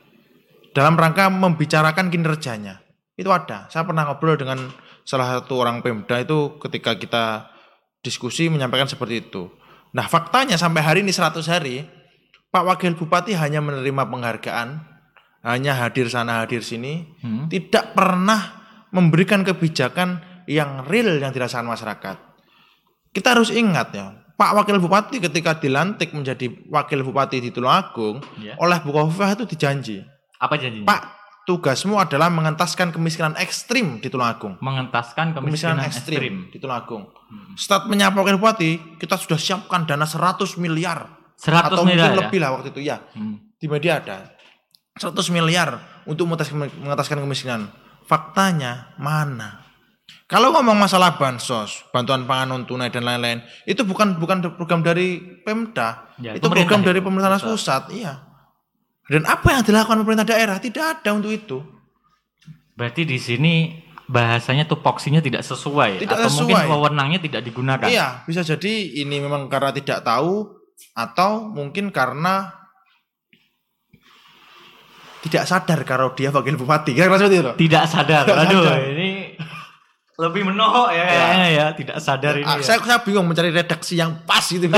dalam 0.77 0.93
rangka 0.93 1.25
membicarakan 1.33 2.13
kinerjanya. 2.13 2.85
Itu 3.17 3.33
ada. 3.33 3.65
Saya 3.73 3.81
pernah 3.81 4.05
ngobrol 4.05 4.37
dengan 4.37 4.61
salah 5.01 5.41
satu 5.41 5.57
orang 5.57 5.81
Pemda 5.81 6.21
itu 6.21 6.61
ketika 6.61 6.93
kita 6.93 7.49
diskusi 8.05 8.45
menyampaikan 8.45 8.85
seperti 8.85 9.25
itu. 9.25 9.49
Nah, 9.97 10.05
faktanya 10.05 10.53
sampai 10.53 10.85
hari 10.85 10.99
ini 11.01 11.09
100 11.09 11.41
hari 11.49 11.81
Pak 12.53 12.61
Wakil 12.61 12.93
Bupati 12.93 13.33
hanya 13.33 13.57
menerima 13.57 14.05
penghargaan, 14.05 14.85
hanya 15.41 15.73
hadir 15.81 16.13
sana 16.13 16.45
hadir 16.45 16.61
sini, 16.61 17.09
Hmm. 17.25 17.49
tidak 17.49 17.97
pernah 17.97 18.61
memberikan 18.93 19.41
kebijakan 19.41 20.21
yang 20.45 20.85
real 20.85 21.17
yang 21.17 21.33
dirasakan 21.33 21.65
masyarakat. 21.65 22.17
Kita 23.11 23.33
harus 23.33 23.49
ingat 23.49 23.97
ya, 23.97 24.13
Pak 24.37 24.53
Wakil 24.53 24.77
Bupati 24.77 25.17
ketika 25.17 25.57
dilantik 25.57 26.13
menjadi 26.13 26.53
Wakil 26.69 27.01
Bupati 27.01 27.41
di 27.41 27.49
Tulungagung 27.49 28.21
Ya. 28.37 28.53
oleh 28.61 28.77
Bu 28.85 28.93
Khofifah 28.93 29.33
itu 29.33 29.43
dijanji, 29.49 30.05
Apa 30.37 30.53
janjinya? 30.55 30.85
Pak 30.85 31.01
tugasmu 31.47 31.95
adalah 31.95 32.27
mengentaskan 32.27 32.91
kemiskinan 32.91 33.39
ekstrim 33.39 34.03
di 34.03 34.11
Tulungagung. 34.11 34.59
Mengentaskan 34.59 35.31
Kemiskinan 35.31 35.79
kemiskinan 35.79 35.79
ekstrim 35.87 36.19
ekstrim. 36.19 36.35
di 36.51 36.57
Tulungagung. 36.59 37.03
Statementnya 37.55 38.11
Pak 38.11 38.19
Wakil 38.19 38.35
Bupati, 38.35 38.71
kita 38.99 39.15
sudah 39.15 39.39
siapkan 39.39 39.87
dana 39.87 40.03
100 40.03 40.59
miliar 40.59 41.07
100 41.39 41.71
atau 41.71 41.85
miliar 41.87 42.11
mungkin 42.11 42.19
ya? 42.19 42.21
lebih 42.27 42.39
lah 42.43 42.49
waktu 42.51 42.67
itu 42.75 42.81
ya. 42.83 42.97
Hmm. 43.15 43.39
Di 43.55 43.65
media 43.65 44.03
ada 44.03 44.35
100 44.99 45.13
miliar 45.31 46.03
untuk 46.03 46.27
mengetaskan 46.27 47.23
kemiskinan. 47.23 47.71
Faktanya 48.03 48.91
mana? 48.99 49.63
Kalau 50.27 50.51
ngomong 50.51 50.75
masalah 50.75 51.15
bansos, 51.15 51.87
bantuan 51.95 52.27
pangan 52.27 52.51
non 52.51 52.63
tunai 52.67 52.91
dan 52.91 53.07
lain-lain, 53.07 53.39
itu 53.63 53.87
bukan 53.87 54.19
bukan 54.19 54.43
program 54.59 54.83
dari 54.83 55.19
Pemda, 55.43 56.11
Ya, 56.19 56.35
itu 56.35 56.43
pemerintah 56.43 56.75
program 56.75 56.81
ya, 56.83 56.87
dari 56.91 56.99
pemerintahan 56.99 57.39
pusat. 57.39 57.47
pusat. 57.47 57.83
iya. 57.95 58.26
Dan 59.07 59.23
apa 59.23 59.55
yang 59.55 59.63
dilakukan 59.63 60.03
pemerintah 60.03 60.27
daerah 60.27 60.59
tidak 60.59 60.99
ada 60.99 61.15
untuk 61.15 61.31
itu. 61.31 61.63
Berarti 62.75 63.07
di 63.07 63.17
sini 63.17 63.71
bahasanya 64.07 64.63
tupoksinya 64.63 65.19
tidak 65.19 65.43
sesuai 65.43 65.99
Tidak 65.99 66.15
atau 66.15 66.29
mungkin 66.31 66.55
sesuai. 66.55 66.71
wewenangnya 66.71 67.19
tidak 67.23 67.41
digunakan. 67.43 67.87
Iya, 67.87 68.23
bisa 68.23 68.43
jadi 68.43 69.03
ini 69.03 69.19
memang 69.19 69.51
karena 69.51 69.71
tidak 69.75 70.03
tahu 70.03 70.47
atau 70.95 71.47
mungkin 71.51 71.91
karena 71.91 72.51
tidak 75.27 75.43
sadar 75.43 75.79
kalau 75.83 76.15
dia 76.15 76.31
wakil 76.31 76.55
bupati. 76.55 76.95
Kira-kira 76.95 77.19
seperti 77.19 77.37
itu. 77.43 77.51
Tidak 77.67 77.83
sadar. 77.89 78.23
Tidak 78.23 78.43
Aduh, 78.47 78.63
sadar. 78.63 78.79
ini 78.95 79.09
lebih 80.17 80.49
menohok 80.49 80.89
ya 80.97 81.03
kayaknya 81.05 81.47
ya, 81.53 81.65
tidak 81.77 81.97
sadar 82.01 82.33
ini. 82.41 82.47
Ah, 82.47 82.57
ya. 82.57 82.63
saya, 82.65 82.79
saya 82.81 82.99
bingung 83.05 83.27
mencari 83.27 83.53
redaksi 83.53 83.99
yang 83.99 84.23
pas 84.25 84.41
gitu. 84.45 84.65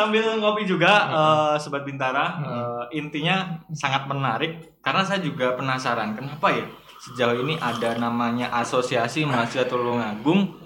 Sambil 0.00 0.24
ngopi 0.40 0.64
juga 0.64 0.92
eh, 1.12 1.54
sobat 1.60 1.84
Bintara, 1.84 2.40
eh, 2.40 2.84
intinya 2.96 3.60
sangat 3.76 4.08
menarik 4.08 4.80
karena 4.80 5.04
saya 5.04 5.20
juga 5.20 5.52
penasaran 5.54 6.16
kenapa 6.16 6.48
ya 6.56 6.64
sejauh 7.00 7.36
ini 7.44 7.56
ada 7.60 7.96
namanya 7.96 8.52
Asosiasi 8.52 9.24
Mahasiswa 9.24 9.68
Tulungagung 9.68 10.60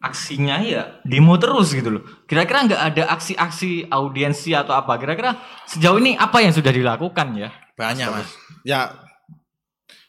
aksinya 0.00 0.64
ya 0.64 1.02
demo 1.04 1.36
terus 1.36 1.76
gitu 1.76 2.00
loh. 2.00 2.02
Kira-kira 2.24 2.64
nggak 2.64 2.82
ada 2.94 3.02
aksi-aksi 3.14 3.90
audiensi 3.92 4.56
atau 4.56 4.72
apa? 4.72 4.96
Kira-kira 4.96 5.36
sejauh 5.68 6.00
ini 6.00 6.16
apa 6.16 6.40
yang 6.40 6.56
sudah 6.56 6.72
dilakukan 6.72 7.36
ya? 7.36 7.52
Banyak 7.76 8.08
mas. 8.08 8.28
Ya 8.64 8.96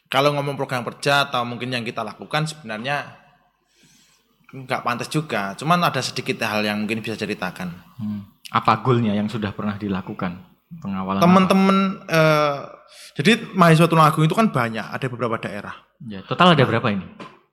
kalau 0.08 0.32
ngomong 0.32 0.56
program 0.56 0.84
kerja 0.84 1.28
atau 1.28 1.44
mungkin 1.44 1.72
yang 1.72 1.84
kita 1.84 2.00
lakukan 2.00 2.48
sebenarnya 2.48 3.20
nggak 4.52 4.84
pantas 4.84 5.08
juga. 5.12 5.52
Cuman 5.56 5.80
ada 5.84 6.00
sedikit 6.00 6.40
hal 6.44 6.64
yang 6.64 6.84
mungkin 6.84 7.04
bisa 7.04 7.16
ceritakan. 7.16 7.72
Hmm. 8.00 8.20
Apa 8.50 8.82
goalnya 8.82 9.14
yang 9.14 9.30
sudah 9.30 9.54
pernah 9.54 9.78
dilakukan 9.78 10.42
pengawalan? 10.82 11.22
Teman-teman, 11.22 11.76
eh, 12.10 12.58
jadi 13.14 13.52
mahasiswa 13.54 13.86
Tulungagung 13.86 14.24
itu 14.26 14.34
kan 14.34 14.50
banyak, 14.50 14.82
ada 14.82 15.06
beberapa 15.06 15.38
daerah. 15.38 15.76
Ya, 16.02 16.24
total 16.26 16.58
ada 16.58 16.64
berapa 16.66 16.88
ini? 16.90 17.06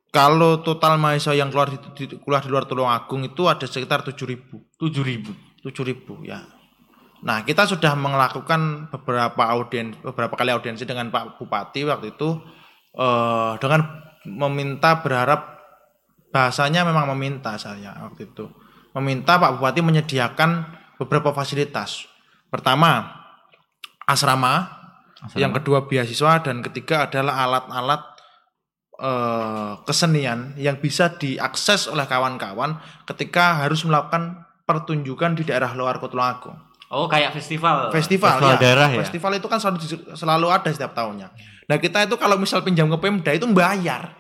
Kalau 0.10 0.66
total 0.66 0.98
mahasiswa 0.98 1.38
yang 1.38 1.54
keluar 1.54 1.70
di, 1.70 1.78
di- 1.94 2.18
kuliah 2.18 2.42
di 2.42 2.50
luar 2.50 2.66
Tulungagung 2.66 3.22
itu 3.28 3.46
ada 3.46 3.70
sekitar 3.70 4.02
7.000. 4.02 4.82
7000. 4.82 5.62
7.000 5.62 6.26
ya. 6.26 6.42
Nah, 7.20 7.44
kita 7.44 7.68
sudah 7.68 8.00
melakukan 8.00 8.88
beberapa 8.96 9.44
audien 9.52 9.92
beberapa 10.00 10.40
kali 10.40 10.56
audiensi 10.56 10.88
dengan 10.88 11.12
Pak 11.12 11.36
Bupati 11.36 11.84
waktu 11.84 12.16
itu 12.16 12.40
eh 12.96 13.54
dengan 13.60 13.86
meminta 14.24 15.04
berharap 15.04 15.60
bahasanya 16.32 16.88
memang 16.88 17.12
meminta 17.12 17.60
saya 17.60 17.92
waktu 18.08 18.32
itu. 18.32 18.48
Meminta 18.96 19.36
Pak 19.36 19.60
Bupati 19.60 19.84
menyediakan 19.84 20.79
beberapa 21.00 21.32
fasilitas. 21.32 22.06
Pertama, 22.52 23.08
asrama, 24.04 24.68
yang 25.40 25.56
kedua 25.56 25.88
beasiswa 25.88 26.44
dan 26.44 26.60
ketiga 26.60 27.08
adalah 27.08 27.48
alat-alat 27.48 28.02
eh, 29.00 29.74
kesenian 29.88 30.60
yang 30.60 30.78
bisa 30.84 31.16
diakses 31.16 31.88
oleh 31.88 32.04
kawan-kawan 32.04 32.78
ketika 33.08 33.64
harus 33.64 33.88
melakukan 33.88 34.44
pertunjukan 34.68 35.40
di 35.40 35.48
daerah 35.48 35.72
luar 35.74 35.98
Kota 35.98 36.14
Tulungagung. 36.14 36.58
Oh, 36.90 37.06
kayak 37.06 37.38
festival. 37.38 37.94
Festival, 37.94 38.42
ya. 38.42 38.58
daerah 38.58 38.90
ya. 38.90 39.06
Festival 39.06 39.38
itu 39.38 39.46
kan 39.46 39.62
selalu 39.62 39.78
selalu 40.18 40.48
ada 40.50 40.70
setiap 40.74 40.98
tahunnya. 40.98 41.30
Nah, 41.70 41.78
kita 41.78 42.10
itu 42.10 42.18
kalau 42.18 42.34
misal 42.42 42.66
pinjam 42.66 42.90
ke 42.90 42.98
Pemda 42.98 43.30
itu 43.30 43.46
bayar. 43.54 44.18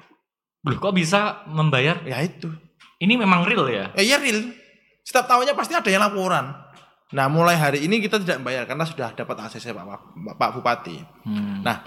Loh, 0.62 0.78
kok 0.78 0.94
bisa 0.94 1.42
membayar? 1.50 1.98
Ya 2.06 2.22
itu. 2.22 2.54
Ini 3.02 3.18
memang 3.18 3.42
real 3.42 3.66
ya? 3.66 3.90
Ya, 3.98 4.04
ya 4.06 4.18
real. 4.22 4.54
Setiap 5.02 5.26
tahunnya 5.26 5.58
pasti 5.58 5.74
ada 5.74 5.90
yang 5.90 6.06
laporan. 6.06 6.54
Nah, 7.10 7.26
mulai 7.26 7.58
hari 7.58 7.90
ini 7.90 7.98
kita 8.06 8.22
tidak 8.22 8.46
bayar 8.46 8.70
karena 8.70 8.86
sudah 8.86 9.18
dapat 9.18 9.34
aksesnya 9.42 9.74
Pak, 9.74 9.86
Pak, 9.86 10.02
Pak 10.38 10.50
Bupati. 10.54 10.98
Hmm. 11.26 11.66
Nah, 11.66 11.78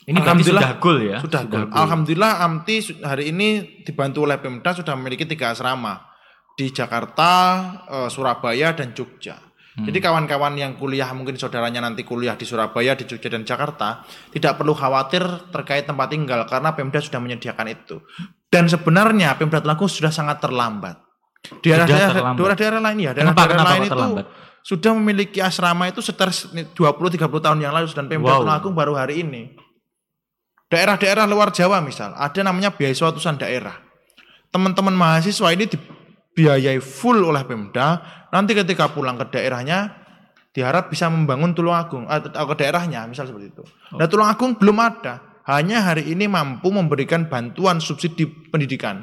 Ini 0.00 0.16
Alhamdulillah, 0.16 0.64
sudah 0.64 0.76
goal 0.80 0.98
ya. 1.00 1.18
Sudah, 1.20 1.42
goal. 1.44 1.68
Alhamdulillah 1.70 2.40
Amti 2.40 2.80
hari 3.04 3.30
ini 3.30 3.80
dibantu 3.84 4.24
oleh 4.24 4.40
Pemda 4.40 4.72
sudah 4.72 4.96
memiliki 4.96 5.28
tiga 5.28 5.52
asrama 5.52 6.00
di 6.56 6.72
Jakarta, 6.72 7.30
eh, 7.84 8.08
Surabaya 8.08 8.72
dan 8.72 8.96
Jogja. 8.96 9.36
Hmm. 9.76 9.86
Jadi 9.86 9.98
kawan-kawan 10.02 10.58
yang 10.58 10.74
kuliah 10.74 11.08
mungkin 11.14 11.38
saudaranya 11.38 11.84
nanti 11.84 12.02
kuliah 12.02 12.34
di 12.34 12.42
Surabaya, 12.42 12.98
di 12.98 13.06
Jogja 13.06 13.30
dan 13.30 13.46
Jakarta 13.46 14.02
tidak 14.34 14.58
perlu 14.58 14.74
khawatir 14.74 15.22
terkait 15.52 15.86
tempat 15.86 16.10
tinggal 16.10 16.42
karena 16.48 16.74
Pemda 16.74 16.98
sudah 16.98 17.20
menyediakan 17.22 17.66
itu. 17.70 18.02
Dan 18.50 18.66
sebenarnya 18.66 19.38
Pemda 19.38 19.62
Tulungagung 19.62 19.88
sudah 19.88 20.10
sangat 20.10 20.42
terlambat. 20.42 20.96
Di 21.60 21.72
Sudah 21.72 21.88
daerah-daerah 21.88 22.80
lain 22.84 22.98
ya, 23.00 23.10
daerah-daerah 23.16 23.48
kenapa 23.48 23.68
lain 23.72 23.80
kok 23.80 23.86
itu 23.86 23.92
terlambat? 23.94 24.26
Sudah 24.60 24.92
memiliki 24.92 25.40
asrama 25.40 25.88
itu 25.88 26.04
sekitar 26.04 26.30
20-30 26.30 26.76
tahun 27.18 27.58
yang 27.58 27.72
lalu 27.72 27.88
dan 27.92 28.06
Pemda 28.06 28.28
Wow. 28.28 28.44
Tulungagung 28.44 28.74
baru 28.76 28.92
hari 28.96 29.24
ini. 29.24 29.56
Daerah-daerah 30.70 31.26
luar 31.26 31.50
Jawa 31.50 31.82
misal, 31.82 32.14
ada 32.14 32.40
namanya 32.46 32.70
beasiswa 32.70 33.10
utusan 33.10 33.34
daerah. 33.40 33.74
Teman-teman 34.54 34.94
mahasiswa 34.94 35.50
ini 35.50 35.66
dibiayai 35.66 36.78
full 36.78 37.18
oleh 37.26 37.42
Pemda, 37.42 37.98
nanti 38.30 38.54
ketika 38.54 38.86
pulang 38.94 39.18
ke 39.18 39.26
daerahnya 39.34 39.98
diharap 40.54 40.86
bisa 40.90 41.10
membangun 41.10 41.58
Tulungagung 41.58 42.06
atau 42.06 42.46
ke 42.54 42.54
daerahnya, 42.62 43.02
misal 43.10 43.26
seperti 43.26 43.50
itu. 43.50 43.62
Nah, 43.98 44.06
Tulungagung 44.06 44.54
belum 44.62 44.78
ada, 44.78 45.42
hanya 45.50 45.82
hari 45.82 46.06
ini 46.06 46.30
mampu 46.30 46.70
memberikan 46.70 47.26
bantuan 47.26 47.82
subsidi 47.82 48.30
pendidikan, 48.54 49.02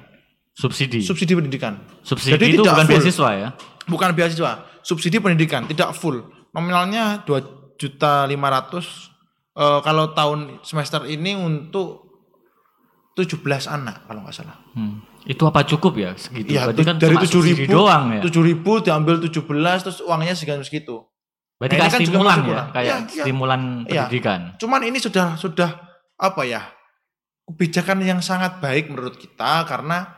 Subsidi. 0.56 1.04
subsidi 1.04 1.36
pendidikan. 1.36 1.84
Subsidi 2.00 2.32
Jadi 2.32 2.46
itu 2.56 2.64
bukan 2.64 2.86
full. 2.88 2.92
beasiswa 2.96 3.30
ya. 3.36 3.50
Bukan 3.88 4.10
beasiswa, 4.16 4.52
subsidi 4.88 5.20
pendidikan 5.20 5.68
tidak 5.68 5.92
full. 5.92 6.24
Nominalnya 6.56 7.28
2 7.28 7.76
juta 7.76 8.24
500 8.24 8.32
eh, 8.32 9.80
kalau 9.84 10.16
tahun 10.16 10.64
semester 10.64 11.04
ini 11.04 11.36
untuk 11.36 12.08
17 13.20 13.44
anak 13.68 14.08
kalau 14.08 14.24
nggak 14.24 14.36
salah. 14.36 14.56
Hmm. 14.78 15.04
Itu 15.28 15.44
apa 15.44 15.68
cukup 15.68 16.00
ya 16.00 16.16
segitu? 16.16 16.56
Iya, 16.56 16.72
Berarti 16.72 16.84
kan 16.88 16.96
dari 16.96 17.18
cuma 17.20 17.28
7 17.28 17.34
subsidi 17.34 17.66
ribu, 17.68 17.74
doang 17.84 18.04
ya. 18.16 18.22
7 18.24 18.32
ribu 18.48 18.72
diambil 18.80 19.16
17 19.20 19.84
terus 19.84 20.00
uangnya 20.06 20.34
segitu 20.38 20.64
segitu. 20.64 20.96
Berarti 21.58 21.74
Nah, 21.76 21.82
kayak 21.84 21.92
kan 21.92 22.00
juga 22.00 22.10
stimulan 22.14 22.38
ya, 22.46 22.64
kayak 22.70 22.98
iya. 23.12 23.24
stimulan 23.26 23.62
Iya. 23.90 24.02
pendidikan. 24.08 24.40
Cuman 24.62 24.82
ini 24.86 24.98
sudah 25.02 25.34
sudah 25.36 25.70
apa 26.16 26.42
ya? 26.46 26.62
Kebijakan 27.50 27.98
yang 28.06 28.20
sangat 28.22 28.62
baik 28.62 28.94
menurut 28.94 29.18
kita 29.18 29.66
karena 29.66 30.17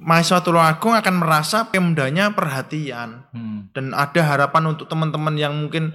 mahasiswa 0.00 0.44
Tulungagung 0.44 0.94
akan 0.94 1.14
merasa 1.16 1.68
Pemdanya 1.68 2.32
perhatian. 2.32 3.28
Hmm. 3.32 3.68
dan 3.76 3.92
ada 3.92 4.20
harapan 4.24 4.72
untuk 4.72 4.88
teman-teman 4.88 5.36
yang 5.36 5.52
mungkin 5.52 5.92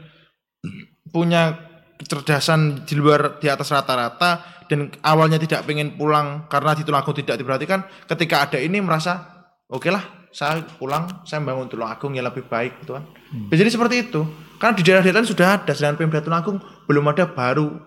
punya 1.09 1.57
kecerdasan 1.97 2.85
di 2.85 2.93
luar 2.97 3.37
di 3.41 3.49
atas 3.49 3.73
rata-rata 3.73 4.41
dan 4.69 4.89
awalnya 5.01 5.41
tidak 5.41 5.65
pengen 5.65 5.97
pulang 5.97 6.45
karena 6.45 6.77
di 6.77 6.85
Tulungagung 6.85 7.17
tidak 7.17 7.41
diperhatikan 7.41 7.81
ketika 8.05 8.45
ada 8.45 8.57
ini 8.61 8.79
merasa 8.81 9.21
oke 9.65 9.89
lah 9.89 10.29
saya 10.31 10.61
pulang 10.77 11.25
saya 11.25 11.41
bangun 11.41 11.67
Tulungagung 11.67 12.13
yang 12.13 12.25
lebih 12.29 12.45
baik 12.45 12.85
gitu 12.85 12.97
kan 12.97 13.05
Hmm. 13.31 13.47
jadi 13.47 13.71
seperti 13.71 13.95
itu 14.11 14.21
karena 14.59 14.75
di 14.75 14.83
daerah-daerah 14.83 15.23
sudah 15.23 15.47
ada 15.63 15.71
sedangkan 15.71 16.03
Pemda 16.03 16.19
Tulungagung 16.19 16.59
belum 16.83 17.05
ada 17.15 17.31
baru 17.31 17.79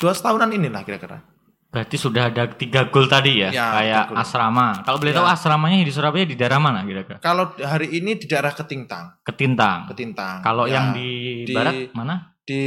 dua 0.00 0.12
setahunan 0.16 0.48
inilah 0.50 0.80
kira-kira 0.82 1.20
Berarti 1.66 1.96
sudah 1.96 2.30
ada 2.30 2.48
tiga 2.48 2.88
gol 2.88 3.04
tadi 3.04 3.42
ya, 3.42 3.50
Ya, 3.50 3.66
kayak 3.70 4.02
gol. 4.08 4.16
asrama. 4.16 4.80
Kalau 4.80 4.96
boleh 4.96 5.12
Ya. 5.12 5.18
tahu 5.20 5.26
asramanya 5.28 5.76
di 5.78 5.90
Surabaya 5.90 6.24
di 6.24 6.32
daerah 6.32 6.56
mana 6.56 6.80
kira-kira? 6.82 7.18
kalau 7.18 7.52
hari 7.54 7.90
ini 7.92 8.16
di 8.16 8.24
daerah 8.24 8.50
Ketintang 8.50 9.20
Ketintang. 9.22 9.90
Ketintang 9.90 10.40
Kalau 10.40 10.64
Ya, 10.64 10.80
yang 10.80 10.86
di, 10.94 11.08
di- 11.44 11.52
barat 11.52 11.92
mana? 11.92 12.32
di 12.42 12.62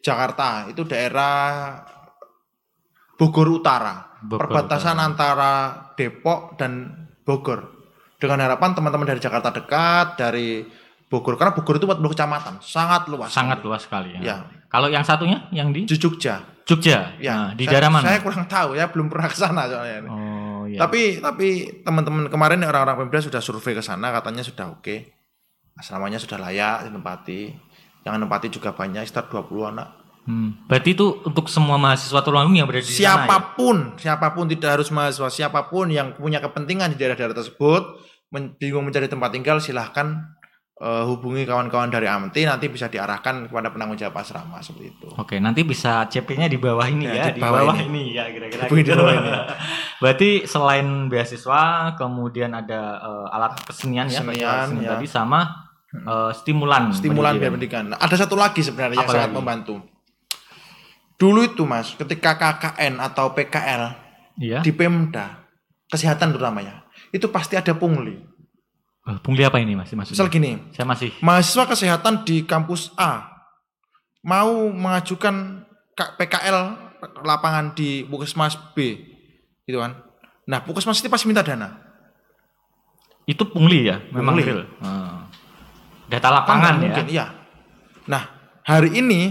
Jakarta 0.00 0.66
itu 0.66 0.82
daerah 0.82 1.78
Bogor 3.14 3.46
Utara, 3.52 4.18
Bogor 4.20 4.48
perbatasan 4.48 4.98
antara 4.98 5.52
Depok 5.94 6.56
dan 6.56 6.90
Bogor. 7.22 7.70
Dengan 8.18 8.38
harapan 8.40 8.74
teman-teman 8.74 9.06
dari 9.06 9.18
Jakarta 9.18 9.50
dekat, 9.50 10.18
dari 10.18 10.66
Bogor 11.06 11.36
karena 11.36 11.52
Bogor 11.52 11.76
itu 11.76 11.86
40 11.86 12.10
kecamatan, 12.10 12.54
sangat 12.58 13.06
luas. 13.06 13.30
Sangat 13.30 13.62
luas 13.62 13.84
sekali 13.84 14.16
ya. 14.16 14.20
Ya. 14.20 14.36
Kalau 14.66 14.88
yang 14.88 15.04
satunya 15.04 15.46
yang 15.50 15.70
di 15.70 15.84
Di 15.84 15.94
Jogja. 15.94 16.42
Jogja. 16.62 17.18
Ya. 17.18 17.34
Nah, 17.34 17.50
di 17.58 17.66
saya, 17.66 17.72
daerah 17.78 17.90
mana? 17.90 18.04
Saya 18.06 18.18
kurang 18.22 18.46
tahu 18.46 18.78
ya, 18.78 18.86
belum 18.90 19.06
pernah 19.10 19.28
ke 19.28 19.36
sana 19.36 19.66
soalnya. 19.66 19.98
Oh 20.06 20.64
iya. 20.66 20.78
Tapi 20.78 21.18
tapi 21.18 21.48
teman-teman 21.82 22.30
kemarin 22.30 22.62
orang-orang 22.62 23.06
Pemda 23.06 23.18
sudah 23.18 23.42
survei 23.42 23.74
ke 23.74 23.82
sana 23.82 24.14
katanya 24.14 24.46
sudah 24.46 24.70
oke. 24.70 25.10
Asramanya 25.74 26.22
sudah 26.22 26.38
layak 26.38 26.88
ditempati. 26.88 27.40
Yang 28.02 28.14
nempati 28.18 28.48
juga 28.50 28.74
banyak, 28.74 29.06
sekitar 29.06 29.30
20 29.30 29.70
anak. 29.74 29.88
Hmm. 30.22 30.54
Berarti 30.70 30.94
itu 30.94 31.22
untuk 31.26 31.50
semua 31.50 31.78
mahasiswa 31.78 32.22
Tulungagung 32.22 32.54
yang 32.54 32.66
berada 32.70 32.86
di 32.86 32.94
sana 32.94 32.98
ya? 32.98 33.02
siapa 33.26 33.36
pun, 33.58 33.76
siapa 33.98 34.26
pun 34.30 34.46
tidak 34.46 34.78
harus 34.78 34.88
mahasiswa, 34.94 35.28
siapa 35.30 35.66
pun 35.66 35.90
yang 35.90 36.14
punya 36.14 36.38
kepentingan 36.38 36.94
di 36.94 36.96
daerah-daerah 36.98 37.34
tersebut, 37.34 37.82
men- 38.30 38.54
bingung 38.54 38.86
mencari 38.86 39.10
tempat 39.10 39.34
tinggal, 39.34 39.58
silahkan 39.58 40.38
eh, 40.82 41.04
hubungi 41.06 41.46
kawan-kawan 41.46 41.86
dari 41.88 42.04
AMTI, 42.04 42.42
nanti 42.42 42.66
bisa 42.66 42.90
diarahkan 42.90 43.46
kepada 43.46 43.70
penanggung 43.70 43.94
jawab 43.94 44.18
asrama 44.18 44.58
seperti 44.58 44.90
itu. 44.92 45.06
Oke, 45.14 45.38
nanti 45.38 45.62
bisa 45.62 46.04
CP-nya 46.04 46.50
di 46.50 46.58
bawah 46.58 46.82
ini 46.84 47.06
Ya, 47.06 47.14
ya, 47.14 47.24
di 47.30 47.38
di 47.38 47.40
bawah 47.40 47.70
bawah, 47.70 47.76
ini. 47.78 47.86
ini. 47.86 48.04
ya 48.18 48.26
kira-kira. 48.26 48.66
Di 48.66 48.74
gitu. 48.76 48.90
bawah 48.92 49.14
ini. 49.14 49.30
Berarti 50.02 50.30
selain 50.44 50.86
beasiswa, 51.06 51.62
kemudian 51.94 52.50
ada 52.50 52.98
eh, 52.98 53.26
alat 53.30 53.62
kesenian, 53.62 54.10
ya, 54.10 54.18
Kesenian, 54.20 54.42
alat 54.42 54.60
kesenian 54.66 54.82
ya. 54.82 54.90
tadi 54.98 55.06
sama 55.06 55.40
eh, 55.94 56.30
stimulan. 56.34 56.82
Stimulan 56.90 57.38
biaya 57.38 57.54
pendidikan. 57.54 57.84
Nah, 57.94 57.98
ada 58.02 58.16
satu 58.18 58.34
lagi 58.34 58.58
sebenarnya 58.60 58.98
yang 58.98 59.06
Apa 59.06 59.14
sangat 59.14 59.30
lagi? 59.30 59.38
membantu. 59.38 59.74
Dulu 61.14 61.46
itu 61.46 61.62
mas, 61.62 61.94
ketika 61.94 62.34
KKN 62.34 62.98
atau 62.98 63.30
PKL 63.30 63.94
Iya. 64.42 64.58
di 64.64 64.74
Pemda, 64.74 65.46
kesehatan 65.86 66.34
terutamanya, 66.34 66.82
itu 67.14 67.30
pasti 67.30 67.54
ada 67.54 67.76
pungli. 67.76 68.18
Eh, 69.02 69.18
Pungli 69.18 69.42
apa 69.42 69.58
ini 69.58 69.74
Mas? 69.74 69.90
Maksudnya? 69.90 70.14
Misal 70.14 70.28
gini, 70.30 70.50
Saya 70.70 70.86
masih 70.86 71.10
mahasiswa 71.18 71.64
kesehatan 71.66 72.22
di 72.22 72.46
kampus 72.46 72.94
A 72.94 73.26
mau 74.22 74.70
mengajukan 74.70 75.66
PKL 75.98 76.58
lapangan 77.26 77.74
di 77.74 78.06
Puskesmas 78.06 78.54
B 78.78 78.94
gitu 79.66 79.82
kan. 79.82 79.98
Nah, 80.46 80.62
Puskesmas 80.62 81.02
itu 81.02 81.10
pasti 81.10 81.26
minta 81.26 81.42
dana. 81.42 81.90
itu 83.22 83.46
pungli 83.46 83.86
ya, 83.86 84.02
memang 84.10 84.34
Pungli. 84.34 84.50
real. 84.50 84.66
Hmm. 84.82 85.30
Data 86.10 86.26
lapangan 86.26 86.74
ya. 86.74 86.82
mungkin, 86.82 87.06
iya. 87.06 87.26
Nah, 88.10 88.22
hari 88.66 88.98
ini 88.98 89.30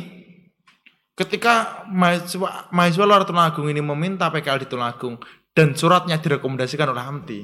ketika 1.11 1.83
mahasiswa 1.91 2.71
mahasiswa 2.71 3.03
luar 3.03 3.27
Tulungagung 3.27 3.67
ini 3.67 3.83
meminta 3.83 4.31
PKL 4.31 4.63
di 4.63 4.67
Tulungagung 4.71 5.19
dan 5.51 5.75
suratnya 5.75 6.23
direkomendasikan 6.23 6.87
oleh 6.87 7.03
AMTI, 7.03 7.39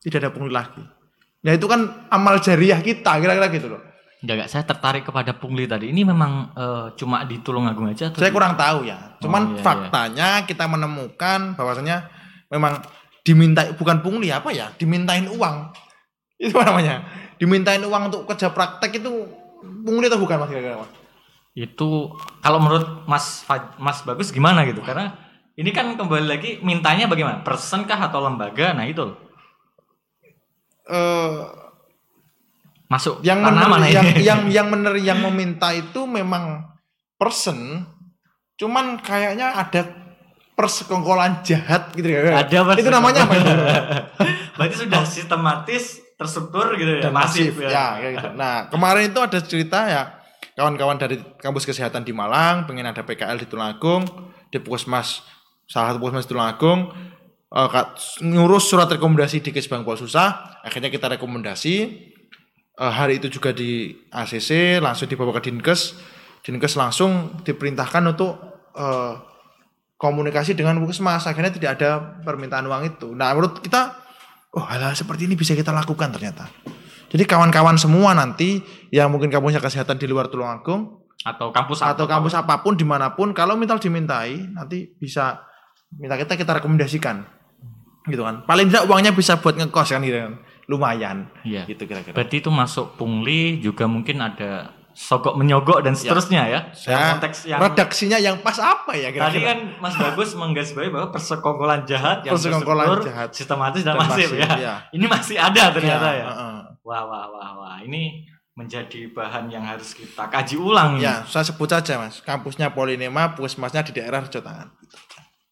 tidak 0.00 0.18
ada 0.24 0.30
pungli 0.32 0.48
lagi. 0.48 0.80
Nah, 1.42 1.52
itu 1.58 1.66
kan 1.66 2.06
amal 2.06 2.38
jariah 2.38 2.78
kita 2.78 3.18
kira-kira 3.18 3.50
gitu 3.50 3.66
loh. 3.66 3.82
Enggak, 4.22 4.34
enggak, 4.38 4.50
saya 4.54 4.62
tertarik 4.62 5.02
kepada 5.02 5.34
pungli 5.34 5.66
tadi. 5.66 5.90
Ini 5.90 6.06
memang 6.06 6.54
eh, 6.54 6.86
cuma 6.94 7.26
di 7.26 7.42
Tulungagung 7.42 7.90
aja 7.90 8.14
atau 8.14 8.22
Saya 8.22 8.30
di- 8.30 8.36
kurang 8.38 8.54
tahu 8.54 8.86
ya. 8.86 9.18
Oh, 9.18 9.26
Cuman 9.26 9.58
iya, 9.58 9.62
faktanya 9.66 10.28
kita 10.46 10.70
menemukan 10.70 11.58
bahwasanya 11.58 12.06
memang 12.46 12.78
diminta 13.26 13.66
bukan 13.74 13.98
pungli 13.98 14.30
apa 14.30 14.54
ya, 14.54 14.70
dimintain 14.78 15.26
uang. 15.26 15.74
Itu 16.42 16.54
apa 16.54 16.70
namanya? 16.70 17.02
Dimintain 17.42 17.82
uang 17.82 18.14
untuk 18.14 18.22
kerja 18.30 18.54
praktek 18.54 19.02
itu 19.02 19.10
pungli 19.82 20.06
atau 20.06 20.22
bukan 20.22 20.38
Mas 20.42 20.50
kira-kira? 20.50 20.78
Mas? 20.78 20.90
itu 21.52 22.08
kalau 22.40 22.56
menurut 22.56 23.04
Mas 23.04 23.44
Mas 23.76 24.00
Bagus 24.08 24.32
gimana 24.32 24.64
gitu? 24.64 24.80
Karena 24.80 25.12
ini 25.52 25.68
kan 25.68 25.92
kembali 26.00 26.24
lagi 26.24 26.50
mintanya 26.64 27.04
bagaimana? 27.04 27.44
Person 27.44 27.84
kah 27.84 28.00
atau 28.00 28.24
lembaga? 28.24 28.72
Nah, 28.72 28.88
itu 28.88 29.04
loh. 29.04 29.16
Eh, 30.88 31.42
Masuk 32.92 33.24
yang 33.24 33.40
mener, 33.40 33.68
mana 33.72 33.88
yang 33.88 34.04
ini? 34.04 34.20
yang 34.20 34.40
yang 34.56 34.66
mener 34.68 34.94
yang 35.00 35.18
meminta 35.24 35.72
itu 35.72 36.04
memang 36.04 36.60
person 37.16 37.88
cuman 38.60 39.00
kayaknya 39.00 39.56
ada 39.56 40.02
persekongkolan 40.52 41.40
jahat 41.40 41.88
gitu 41.96 42.12
ya. 42.12 42.44
Ada, 42.44 42.68
Mas. 42.68 42.76
Itu 42.76 42.92
namanya 42.92 43.24
apa? 43.24 43.34
itu? 43.40 43.48
Berarti 44.60 44.74
sudah 44.76 45.02
sistematis, 45.08 46.04
terstruktur 46.20 46.76
gitu 46.76 47.00
ya, 47.00 47.08
dan 47.08 47.12
masif, 47.16 47.56
ya. 47.56 47.68
ya, 47.72 47.86
kayak 47.96 48.12
gitu. 48.20 48.28
Nah 48.36 48.54
kemarin 48.68 49.08
itu 49.08 49.20
ada 49.24 49.38
cerita 49.40 49.78
ya 49.88 50.02
kawan-kawan 50.52 51.00
dari 51.00 51.16
kampus 51.40 51.64
kesehatan 51.64 52.04
di 52.04 52.12
Malang 52.12 52.68
pengen 52.68 52.84
ada 52.84 53.00
PKL 53.00 53.40
di 53.40 53.46
Tulungagung 53.48 54.04
di 54.52 54.60
Puskesmas 54.60 55.24
salah 55.64 55.96
satu 55.96 55.98
Puskesmas 55.98 56.28
di 56.28 56.30
Tulungagung 56.36 56.92
eh, 57.52 57.68
ka- 57.68 57.92
ngurus 58.24 58.72
surat 58.72 58.88
rekomendasi 58.88 59.44
di 59.44 59.50
Kesbang 59.52 59.84
Pol 59.84 60.00
Susah. 60.00 60.60
Akhirnya 60.64 60.88
kita 60.88 61.12
rekomendasi. 61.12 61.74
Eh, 62.72 62.92
hari 62.92 63.20
itu 63.20 63.28
juga 63.28 63.52
di 63.52 63.92
ACC 64.08 64.80
langsung 64.80 65.06
dibawa 65.06 65.36
ke 65.36 65.52
Dinkes. 65.52 66.00
Dinkes 66.42 66.74
langsung 66.74 67.38
diperintahkan 67.44 68.02
untuk 68.08 68.40
eh, 68.74 69.14
komunikasi 70.00 70.58
dengan 70.58 70.82
Puskesmas. 70.82 71.28
Akhirnya 71.30 71.54
tidak 71.54 71.78
ada 71.78 72.18
permintaan 72.26 72.66
uang 72.66 72.82
itu. 72.96 73.14
Nah 73.14 73.30
menurut 73.36 73.62
kita 73.62 74.02
oh 74.58 74.64
hal-hal 74.66 74.98
seperti 74.98 75.30
ini 75.30 75.38
bisa 75.38 75.54
kita 75.54 75.70
lakukan 75.70 76.10
ternyata. 76.10 76.50
Jadi 77.12 77.28
kawan-kawan 77.28 77.76
semua 77.76 78.16
nanti 78.16 78.64
yang 78.88 79.12
mungkin 79.12 79.28
kamu 79.28 79.52
punya 79.52 79.60
kesehatan 79.60 80.00
di 80.00 80.08
luar 80.08 80.32
Tulungagung 80.32 81.04
atau 81.22 81.54
kampus 81.54 81.84
atau 81.84 82.08
kampus 82.08 82.34
apa 82.34 82.64
pun 82.64 82.74
di 82.74 82.82
mana 82.82 83.14
pun 83.14 83.30
kalau 83.30 83.54
misal 83.54 83.78
dimintai 83.78 84.42
nanti 84.56 84.90
bisa 84.98 85.44
minta 85.94 86.18
kita 86.18 86.34
kita 86.34 86.58
rekomendasikan 86.58 87.22
gitu 88.04 88.20
kan 88.20 88.42
paling 88.42 88.66
tidak 88.66 88.84
uangnya 88.84 89.12
bisa 89.12 89.36
buat 89.36 89.54
ngekos 89.54 89.88
kan 89.90 90.00
gitu 90.00 90.18
kan 90.18 90.32
lumayan 90.64 91.26
Iya. 91.42 91.66
gitu 91.66 91.84
kira-kira 91.84 92.12
Berarti 92.12 92.38
itu 92.38 92.48
masuk 92.48 92.94
pungli 92.94 93.58
juga 93.58 93.84
mungkin 93.84 94.18
ada 94.18 94.70
sogok 94.92 95.34
menyogok 95.34 95.80
dan 95.80 95.92
seterusnya 95.92 96.42
ya. 96.46 96.60
Dalam 96.68 96.92
ya, 96.92 97.08
konteks 97.16 97.38
yang 97.44 97.58
redaksinya 97.58 98.18
yang 98.18 98.36
pas 98.38 98.54
apa 98.56 98.92
ya 98.92 99.08
tadi 99.08 99.16
kira-kira 99.40 99.48
kan 99.48 99.58
Mas 99.78 99.96
Bagus 99.96 100.30
menggarisbawahi 100.34 100.90
bahwa 100.90 101.08
persekongkolan 101.10 101.80
jahat 101.82 102.20
yang 102.22 102.32
Persekongkolan 102.32 103.00
jahat. 103.00 103.28
sistematis 103.32 103.80
dan, 103.80 103.94
Dan 103.94 104.04
masif, 104.04 104.28
masif, 104.28 104.38
ya. 104.38 104.48
ya. 104.54 104.74
Ini 104.96 105.06
masih 105.06 105.36
ada 105.36 105.72
ternyata 105.72 106.08
ya. 106.10 106.24
heeh. 106.26 106.56
Wah 106.82 107.02
wah 107.02 107.24
wah 107.26 107.50
wah. 107.56 107.76
Ini 107.80 108.20
menjadi 108.52 109.08
bahan 109.08 109.48
yang 109.48 109.64
harus 109.64 109.96
kita 109.96 110.28
kaji 110.28 110.60
ulang. 110.60 111.00
ini. 111.00 111.08
ya 111.08 111.24
saya 111.24 111.40
sebut 111.42 111.64
saja 111.66 111.96
mas 111.96 112.20
kampusnya 112.20 112.68
Polinema 112.68 113.32
puskesmasnya 113.32 113.80
di 113.82 113.96
daerah 113.96 114.20
Rejo 114.20 114.38
Tangan 114.38 114.68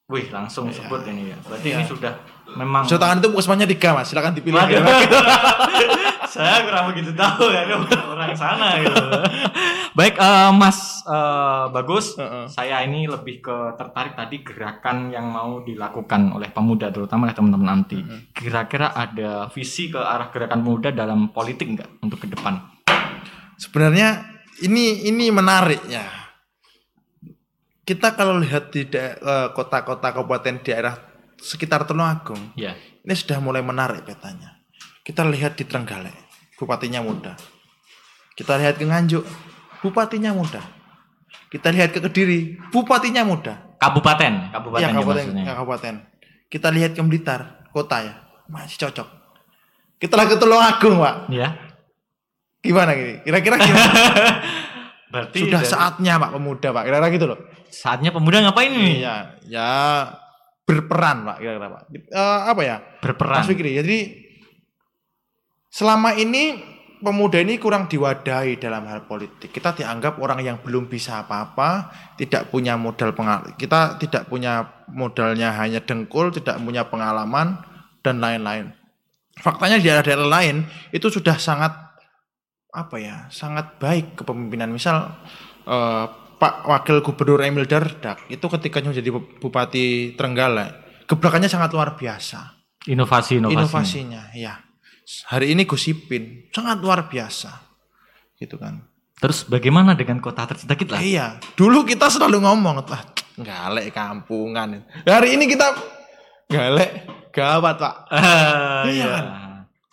Wih, 0.04 0.26
langsung 0.28 0.66
Iya. 0.66 0.76
sebut 0.76 1.00
ini 1.06 1.30
ya. 1.30 1.38
Berarti 1.40 1.68
ini 1.70 1.84
sudah 1.86 2.12
memang 2.56 2.86
Rejo 2.86 2.96
Tangan 2.98 3.18
itu 3.22 3.28
puskesmasnya 3.30 3.68
tiga 3.68 3.94
mas 3.94 4.06
silakan 4.08 4.32
dipilih 4.34 4.58
Waduh. 4.58 4.82
Saya 6.30 6.62
kurang 6.62 6.94
begitu 6.94 7.10
tahu 7.10 7.50
ya 7.50 7.66
ini 7.66 7.74
orang 7.74 8.30
sana 8.38 8.78
gitu. 8.78 8.94
Baik, 9.98 10.14
eh, 10.14 10.50
Mas 10.54 11.02
eh, 11.02 11.64
Bagus, 11.74 12.14
Heeh. 12.14 12.46
saya 12.46 12.86
ini 12.86 13.10
lebih 13.10 13.42
ke 13.42 13.74
tertarik 13.74 14.14
tadi 14.14 14.46
gerakan 14.46 15.10
yang 15.10 15.26
mau 15.26 15.58
dilakukan 15.66 16.30
oleh 16.30 16.46
pemuda 16.54 16.94
terutama 16.94 17.26
oleh 17.26 17.34
teman-teman 17.34 17.82
anti. 17.82 17.98
Kira-kira 18.30 18.94
ada 18.94 19.50
visi 19.50 19.90
ke 19.90 19.98
arah 19.98 20.30
gerakan 20.30 20.62
pemuda 20.62 20.94
dalam 20.94 21.34
politik 21.34 21.66
enggak 21.66 21.90
untuk 21.98 22.22
ke 22.22 22.30
depan? 22.30 22.78
sebenarnya 23.60 24.24
ini 24.64 25.04
ini 25.04 25.28
menarik 25.28 25.84
ya 25.84 26.08
kita 27.84 28.16
kalau 28.16 28.40
lihat 28.40 28.72
di 28.72 28.88
eh, 28.88 29.48
kota-kota 29.52 30.16
kabupaten 30.16 30.64
daerah 30.64 30.96
sekitar 31.40 31.84
Tulungagung 31.84 32.52
Ya. 32.54 32.76
ini 33.00 33.14
sudah 33.14 33.40
mulai 33.40 33.60
menarik 33.60 34.04
petanya. 34.04 34.60
Kita 35.00 35.24
lihat 35.24 35.56
di 35.56 35.64
Trenggalek 35.64 36.14
bupatinya 36.54 37.00
muda. 37.00 37.32
Kita 38.36 38.56
lihat 38.56 38.76
ke 38.76 38.84
Nganjuk 38.84 39.24
bupatinya 39.80 40.30
muda. 40.30 40.60
Kita 41.48 41.72
lihat 41.72 41.90
ke 41.90 42.00
Kediri 42.00 42.60
bupatinya 42.70 43.24
muda. 43.24 43.72
Kabupaten, 43.80 44.52
kabupaten 44.52 44.84
ya 44.84 44.92
kabupaten 44.92 45.24
ya, 45.32 45.52
kabupaten. 45.56 45.94
Kita 46.46 46.68
lihat 46.68 46.92
ke 46.92 47.00
Blitar 47.00 47.64
kota 47.72 48.04
ya. 48.04 48.14
Masih 48.46 48.76
cocok. 48.76 49.08
Kita 49.96 50.14
lihat 50.14 50.28
ke 50.30 50.38
Tulungagung 50.38 51.00
pak. 51.00 51.16
Ya. 51.32 51.48
gimana 52.60 52.92
gini 52.92 53.24
kira-kira 53.24 53.56
gimana? 53.56 53.88
Berarti 55.12 55.38
sudah 55.48 55.64
dari- 55.64 55.72
saatnya 55.72 56.20
pak 56.20 56.30
pemuda 56.36 56.68
pak. 56.70 56.82
Kira-kira 56.84 57.08
gitu 57.10 57.26
loh. 57.26 57.38
Saatnya 57.72 58.12
pemuda 58.12 58.44
ngapain 58.44 58.68
ini? 58.68 59.00
iya 59.00 59.32
ya 59.48 59.70
berperan 60.70 61.26
pak 61.26 61.36
kira-kira 61.42 61.66
pak. 61.66 61.82
Eh, 61.90 62.40
apa 62.46 62.62
ya? 62.62 62.76
Berperan. 63.02 63.42
Mas 63.42 63.50
Fikri 63.50 63.74
jadi 63.74 63.98
selama 65.66 66.14
ini 66.14 66.62
pemuda 67.02 67.42
ini 67.42 67.58
kurang 67.58 67.90
diwadahi 67.90 68.62
dalam 68.62 68.86
hal 68.86 69.10
politik. 69.10 69.50
Kita 69.50 69.74
dianggap 69.74 70.22
orang 70.22 70.46
yang 70.46 70.56
belum 70.62 70.86
bisa 70.86 71.26
apa-apa 71.26 71.90
tidak 72.14 72.54
punya 72.54 72.78
modal 72.78 73.10
pengal 73.10 73.50
kita 73.58 73.98
tidak 73.98 74.30
punya 74.30 74.86
modalnya 74.86 75.50
hanya 75.58 75.82
dengkul 75.82 76.30
tidak 76.30 76.62
punya 76.62 76.86
pengalaman 76.86 77.58
dan 78.06 78.22
lain-lain. 78.22 78.70
Faktanya 79.42 79.82
di 79.82 79.90
daerah-daerah 79.90 80.28
lain 80.30 80.56
itu 80.94 81.10
sudah 81.10 81.34
sangat 81.40 81.74
apa 82.70 82.96
ya 83.02 83.26
sangat 83.34 83.82
baik 83.82 84.22
kepemimpinan. 84.22 84.70
Misal 84.70 85.10
eh, 85.66 86.06
Pak 86.40 86.64
Wakil 86.64 87.04
Gubernur 87.04 87.44
Emil 87.44 87.68
Dardak 87.68 88.24
itu 88.26 88.40
ketika 88.48 88.80
menjadi 88.80 89.12
Bupati 89.12 89.86
Trenggalek 90.16 91.04
gebrakannya 91.04 91.46
sangat 91.46 91.70
luar 91.70 91.94
biasa 91.94 92.56
Inovasi-inovasi. 92.82 93.52
inovasinya 93.52 94.22
ya 94.32 94.56
hari 95.28 95.52
ini 95.52 95.68
Gus 95.68 95.84
Ipin 95.84 96.48
sangat 96.48 96.80
luar 96.80 97.06
biasa 97.06 97.52
gitu 98.34 98.56
kan 98.56 98.88
Terus 99.20 99.44
bagaimana 99.44 99.92
dengan 99.92 100.16
kota 100.16 100.48
tercinta 100.48 100.72
kita? 100.72 100.96
iya 100.96 101.36
dulu 101.52 101.84
kita 101.84 102.08
selalu 102.08 102.40
ngomong 102.40 102.80
ah 102.82 103.04
galek 103.36 103.92
kampungan 103.92 104.80
hari 105.04 105.36
ini 105.36 105.44
kita 105.44 105.76
galek 106.46 107.04
gawat 107.30 107.76
pak 107.76 107.94
Ah, 108.08 108.88
Iya 108.88 108.96
iya. 108.96 109.06
kan? 109.06 109.24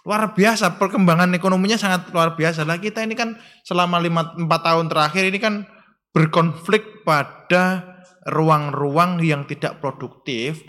luar 0.01 0.31
biasa 0.31 0.79
perkembangan 0.79 1.27
ekonominya 1.33 1.75
sangat 1.75 2.07
luar 2.09 2.31
biasa 2.33 2.63
lah 2.63 2.79
kita 2.79 3.03
ini 3.03 3.11
kan 3.11 3.35
selama 3.61 3.99
lima 3.99 4.31
empat 4.33 4.61
tahun 4.63 4.87
terakhir 4.87 5.27
ini 5.27 5.35
kan 5.37 5.67
berkonflik 6.17 7.05
pada 7.05 7.93
ruang-ruang 8.25 9.21
yang 9.21 9.45
tidak 9.45 9.77
produktif 9.77 10.65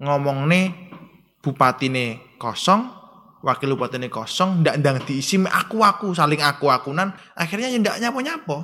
ngomong 0.00 0.48
nih 0.48 0.72
bupati 1.44 1.92
nih 1.92 2.40
kosong 2.40 2.88
wakil 3.44 3.76
bupati 3.76 4.00
nih 4.00 4.08
kosong 4.08 4.64
ndak 4.64 4.80
ndang 4.80 5.04
diisi 5.04 5.36
aku 5.44 5.84
aku 5.84 6.16
saling 6.16 6.40
aku 6.40 6.72
akunan 6.72 7.12
akhirnya 7.36 7.68
ya 7.68 7.76
ndak 7.76 8.00
nyapo 8.00 8.18
nyapo 8.24 8.56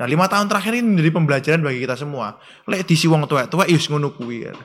nah 0.00 0.08
lima 0.08 0.32
tahun 0.32 0.48
terakhir 0.48 0.80
ini 0.80 0.96
menjadi 0.96 1.10
pembelajaran 1.12 1.60
bagi 1.60 1.84
kita 1.84 1.92
semua. 1.92 2.40
Lek 2.64 2.88
diisi 2.88 3.04
wong 3.04 3.28
tua 3.28 3.44
tua 3.52 3.68
ius 3.68 3.84
ngono 3.92 4.16
kuwi. 4.16 4.48
Ya. 4.48 4.56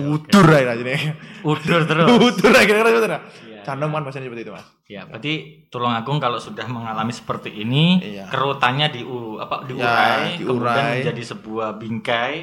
udur 0.00 0.48
aja 0.48 0.72
ini 0.72 0.96
Udur 1.44 1.84
terus. 1.84 2.08
udur 2.32 2.48
aja 2.48 2.72
Iya. 3.64 3.68
Canum 3.72 3.90
kan 3.90 4.04
bahasanya 4.04 4.28
seperti 4.28 4.44
itu 4.44 4.52
mas. 4.52 4.66
Ya, 4.84 5.02
berarti 5.02 5.32
Tulungagung 5.66 6.18
kalau 6.18 6.36
sudah 6.36 6.66
mengalami 6.66 7.10
seperti 7.10 7.48
ini, 7.50 7.98
Iya. 7.98 8.28
kerutannya 8.28 8.86
di 8.88 9.00
apa 9.36 9.64
diurai, 9.64 10.36
Ya, 10.36 10.44
kemudian 10.44 10.60
diurai. 10.60 11.00
menjadi 11.00 11.22
sebuah 11.26 11.68
bingkai 11.74 12.34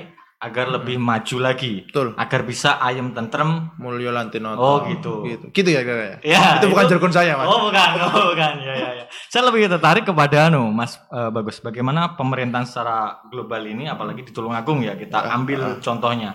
agar 0.41 0.73
lebih 0.73 0.97
maju 0.97 1.37
lagi, 1.37 1.85
Betul. 1.85 2.17
agar 2.17 2.41
bisa 2.41 2.81
ayam 2.81 3.13
tentrem. 3.13 3.69
Mulyo 3.77 4.09
Lantinoto. 4.09 4.57
Oh, 4.57 4.77
gitu. 4.89 5.21
Gitu, 5.21 5.45
gitu 5.53 5.69
ya 5.69 5.85
kira-kira. 5.85 6.17
Ya, 6.25 6.57
itu 6.57 6.65
bukan 6.65 6.83
itu- 6.83 6.91
jargon 6.91 7.13
saya 7.13 7.37
mas. 7.37 7.45
Oh 7.45 7.69
bukan, 7.69 7.89
oh 8.01 8.33
bukan, 8.33 8.53
ya 8.59 8.73
ya 8.73 8.89
ya. 8.97 9.05
Saya 9.29 9.45
lebih 9.47 9.69
tertarik 9.69 10.01
kepada 10.01 10.49
anu, 10.49 10.73
Mas 10.73 10.97
eh, 11.07 11.29
Bagus. 11.29 11.61
Bagaimana 11.61 12.17
pemerintahan 12.17 12.65
secara 12.65 13.21
global 13.29 13.61
ini, 13.63 13.85
apalagi 13.85 14.25
di 14.25 14.33
Tulungagung 14.33 14.81
ya, 14.81 14.97
kita 14.97 15.21
Ah, 15.21 15.37
ambil 15.37 15.77
contohnya 15.77 16.33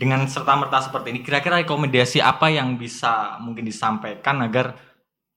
dengan 0.00 0.24
serta 0.24 0.56
merta 0.56 0.80
seperti 0.80 1.12
ini. 1.12 1.20
Kira-kira 1.20 1.60
rekomendasi 1.60 2.24
apa 2.24 2.48
yang 2.48 2.80
bisa 2.80 3.36
mungkin 3.44 3.68
disampaikan 3.68 4.40
agar 4.40 4.72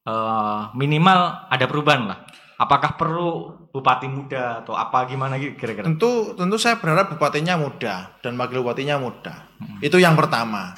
eh, 0.07 0.61
minimal 0.71 1.51
ada 1.51 1.65
perubahan 1.67 2.07
lah? 2.07 2.19
Apakah 2.55 2.95
perlu 2.95 3.59
bupati 3.75 4.07
muda 4.07 4.63
atau 4.63 4.71
apa 4.71 5.03
gimana 5.03 5.35
gitu 5.35 5.59
kira-kira? 5.59 5.83
Tentu 5.83 6.31
tentu 6.39 6.55
saya 6.55 6.79
berharap 6.79 7.11
bupatinya 7.11 7.59
muda 7.59 8.15
dan 8.23 8.39
wakil 8.39 8.63
bupatinya 8.63 8.95
muda. 8.95 9.51
Hmm. 9.59 9.83
Itu 9.83 9.99
yang 9.99 10.15
pertama. 10.15 10.71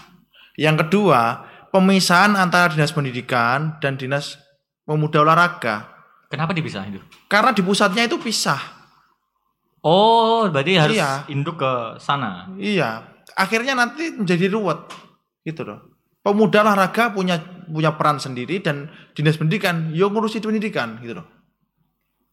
Yang 0.57 0.87
kedua, 0.87 1.45
pemisahan 1.69 2.33
antara 2.33 2.73
dinas 2.73 2.89
pendidikan 2.89 3.77
dan 3.83 4.01
dinas 4.01 4.39
pemuda 4.87 5.21
olahraga. 5.21 5.93
Kenapa 6.31 6.57
dipisah 6.57 6.87
itu? 6.89 7.03
Karena 7.29 7.53
di 7.53 7.61
pusatnya 7.61 8.07
itu 8.09 8.17
pisah. 8.17 8.57
Oh, 9.85 10.49
berarti 10.49 10.73
harus 10.73 10.97
Iya. 10.97 11.29
induk 11.29 11.61
ke 11.61 12.01
sana. 12.01 12.49
Iya. 12.57 13.14
Akhirnya 13.35 13.75
nanti 13.75 14.15
menjadi 14.15 14.47
ruwet. 14.47 14.79
Gitu 15.43 15.61
loh. 15.61 15.93
Pemuda 16.25 16.65
olahraga 16.65 17.13
punya 17.13 17.37
punya 17.69 17.93
peran 17.93 18.17
sendiri 18.17 18.57
dan 18.57 18.89
dinas 19.13 19.37
pendidikan 19.37 19.93
yo 19.93 20.09
ngurusi 20.09 20.41
pendidikan 20.41 20.97
gitu 20.97 21.21
loh. 21.21 21.27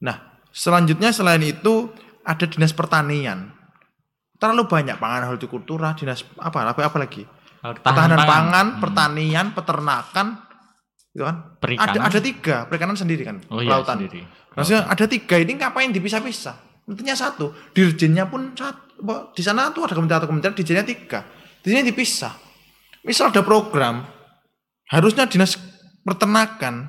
Nah, 0.00 0.40
selanjutnya 0.48 1.12
selain 1.12 1.44
itu 1.44 1.92
ada 2.24 2.48
dinas 2.48 2.72
pertanian. 2.72 3.52
Terlalu 4.40 4.66
banyak 4.66 4.96
pangan 4.96 5.28
hortikultura, 5.28 5.92
dinas 5.94 6.24
apa 6.40 6.66
apa, 6.66 6.88
apa 6.88 6.98
lagi? 6.98 7.22
Ketahanan 7.62 8.18
pangan, 8.26 8.66
Hmm. 8.74 8.80
pertanian, 8.82 9.46
peternakan, 9.54 10.26
gitu 11.14 11.22
kan? 11.22 11.36
Perikanan. 11.62 11.94
Ada 11.94 11.98
ada 12.10 12.18
tiga, 12.18 12.56
perikanan 12.66 12.98
sendiri 12.98 13.22
kan, 13.22 13.38
Oh 13.54 13.62
iya, 13.62 13.70
kelautan. 13.70 14.02
sendiri. 14.02 14.26
Maksudnya 14.58 14.82
ada 14.90 15.04
tiga 15.06 15.36
ini 15.38 15.52
ngapain 15.54 15.94
dipisah-pisah? 15.94 16.71
Intinya 16.88 17.14
satu, 17.14 17.54
dirjennya 17.70 18.26
pun 18.26 18.52
satu. 18.58 19.02
Di 19.34 19.42
sana 19.42 19.70
tuh 19.70 19.86
ada 19.86 19.94
kementerian 19.94 20.26
kementerian, 20.26 20.54
dirjennya 20.54 20.86
tiga. 20.86 21.22
Di 21.62 21.70
sini 21.70 21.86
dipisah. 21.86 22.34
Misal 23.02 23.34
ada 23.34 23.42
program, 23.42 24.06
harusnya 24.90 25.26
dinas 25.26 25.58
peternakan, 26.06 26.86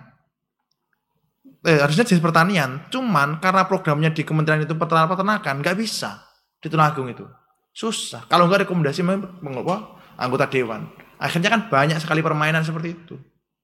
eh 1.65 1.81
harusnya 1.81 2.05
dinas 2.05 2.21
pertanian. 2.21 2.85
Cuman 2.93 3.41
karena 3.41 3.65
programnya 3.65 4.13
di 4.13 4.21
kementerian 4.21 4.61
itu 4.61 4.77
peternakan, 4.77 5.61
nggak 5.61 5.77
bisa 5.77 6.21
di 6.61 6.69
Tulungagung 6.69 7.09
itu. 7.09 7.25
Susah. 7.73 8.29
Kalau 8.29 8.45
nggak 8.45 8.69
rekomendasi 8.69 9.01
meng- 9.01 9.41
meng- 9.41 9.57
apa, 9.65 9.97
anggota 10.21 10.45
dewan. 10.45 10.85
Akhirnya 11.17 11.49
kan 11.49 11.69
banyak 11.69 11.97
sekali 11.97 12.21
permainan 12.21 12.61
seperti 12.61 12.93
itu. 12.93 13.15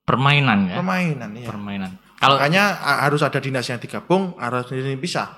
Permainan 0.05 0.73
ya. 0.73 0.75
Permainan, 0.81 1.29
iya. 1.37 1.47
Permainan. 1.53 1.91
Kalau 2.17 2.41
Makanya 2.41 2.81
harus 3.05 3.21
ada 3.21 3.37
dinas 3.37 3.69
yang 3.69 3.77
digabung, 3.77 4.33
harus 4.41 4.65
ini 4.73 4.97
bisa. 4.97 5.37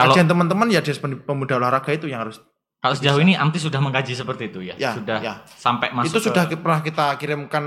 Kalau- 0.00 0.14
Kajian 0.14 0.26
teman-teman 0.26 0.66
ya 0.68 0.80
Pen- 0.80 1.20
pemuda 1.20 1.54
olahraga 1.56 1.90
itu 1.90 2.06
yang 2.06 2.24
harus. 2.24 2.40
Kalau 2.80 2.96
sejauh 2.96 3.20
ini 3.20 3.36
Amti 3.36 3.60
sudah 3.60 3.76
mengkaji 3.76 4.16
seperti 4.16 4.48
itu 4.48 4.64
ya, 4.64 4.72
Ya, 4.74 4.96
sudah 4.96 5.20
ya. 5.20 5.34
sampai 5.46 5.92
masuk 5.92 6.08
itu 6.08 6.18
ke- 6.18 6.26
sudah 6.26 6.42
pernah 6.50 6.80
kita 6.80 7.06
kirimkan 7.16 7.64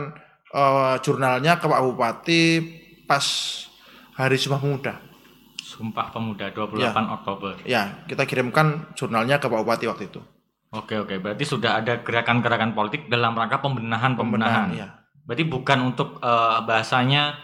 eh, 0.49 0.95
jurnalnya 0.99 1.57
ke 1.57 1.65
Pak 1.65 1.81
Bupati 1.81 2.41
pas 3.03 3.25
Hari 4.13 4.37
Sumpah 4.37 4.57
Pemuda. 4.59 4.93
Sumpah 5.57 6.09
Pemuda 6.09 6.49
28 6.49 6.77
Ya. 6.77 6.93
Oktober. 7.11 7.53
Ya, 7.63 7.81
kita 8.05 8.23
kirimkan 8.23 8.93
jurnalnya 8.93 9.37
ke 9.37 9.45
Pak 9.45 9.59
Bupati 9.59 9.85
waktu 9.85 10.05
itu. 10.07 10.21
Oke 10.69 10.97
oke, 10.97 11.17
berarti 11.17 11.41
sudah 11.43 11.77
ada 11.77 12.01
gerakan-gerakan 12.01 12.73
politik 12.73 13.05
dalam 13.05 13.33
rangka 13.33 13.57
pembenahan 13.59 14.13
pembenahan. 14.13 14.73
ya. 14.73 14.87
Berarti 15.23 15.45
bukan 15.45 15.79
untuk 15.87 16.17
eh, 16.19 16.57
bahasanya 16.61 17.37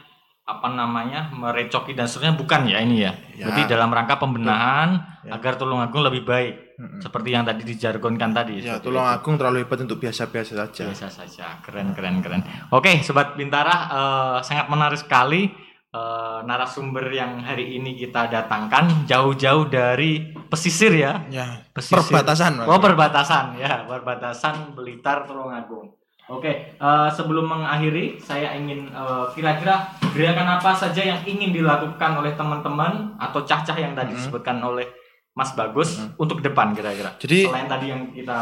apa 0.50 0.66
namanya 0.68 1.30
merecoki 1.30 1.94
dan 1.94 2.10
seterusnya 2.10 2.34
bukan 2.34 2.66
ya 2.66 2.82
ini 2.82 3.06
ya. 3.06 3.14
Ya. 3.38 3.46
Berarti 3.46 3.62
dalam 3.70 3.90
rangka 3.94 4.18
pembenahan 4.18 4.90
Ya. 5.20 5.36
agar 5.36 5.60
Tulungagung 5.60 6.00
lebih 6.02 6.24
baik. 6.24 6.80
Mm-mm. 6.80 7.04
Seperti 7.04 7.36
yang 7.36 7.44
tadi 7.44 7.68
dijargonkan 7.68 8.32
tadi. 8.32 8.64
Ya, 8.64 8.80
seperti 8.80 8.88
Tulung 8.88 9.04
itu. 9.04 9.14
Agung 9.20 9.36
terlalu 9.36 9.58
hebat 9.62 9.80
untuk 9.84 10.00
biasa-biasa 10.00 10.52
saja. 10.56 10.84
Biasa 10.90 11.08
saja, 11.12 11.46
keren 11.60 11.92
keren 11.92 12.24
keren. 12.24 12.42
Oke, 12.72 13.04
sobat 13.04 13.36
Bintara, 13.36 13.76
eh, 13.92 14.38
sangat 14.42 14.72
menarik 14.72 14.98
sekali 14.98 15.52
eh, 15.90 16.40
narasumber 16.46 17.10
yang 17.10 17.42
hari 17.42 17.76
ini 17.76 17.98
kita 17.98 18.30
datangkan 18.30 19.10
jauh-jauh 19.10 19.68
dari 19.68 20.22
pesisir 20.48 20.94
ya. 20.94 21.26
Ya, 21.28 21.66
Pesisir. 21.74 22.00
perbatasan. 22.00 22.62
Oh 22.64 22.78
perbatasan 22.78 23.58
ya, 23.58 23.84
perbatasan 23.86 24.72
Blitar 24.74 25.26
Tulungagung. 25.26 25.99
Oke, 26.30 26.78
eh, 26.78 27.10
sebelum 27.10 27.50
mengakhiri, 27.50 28.22
saya 28.22 28.54
ingin 28.54 28.94
eh, 28.94 29.26
kira-kira 29.34 29.90
gerakan 30.14 30.62
apa 30.62 30.72
saja 30.78 31.02
yang 31.02 31.22
ingin 31.26 31.50
dilakukan 31.50 32.22
oleh 32.22 32.38
teman-teman 32.38 33.18
atau 33.18 33.42
cacah 33.42 33.74
yang 33.74 33.98
tadi 33.98 34.14
Mhm. 34.14 34.18
disebutkan 34.18 34.62
oleh 34.62 34.86
Mas 35.34 35.58
Bagus 35.58 35.98
Mhm. 35.98 36.22
untuk 36.22 36.46
depan 36.46 36.78
kira-kira. 36.78 37.18
Jadi 37.18 37.50
Selain 37.50 37.66
tadi 37.66 37.86
yang 37.90 38.14
kita 38.14 38.40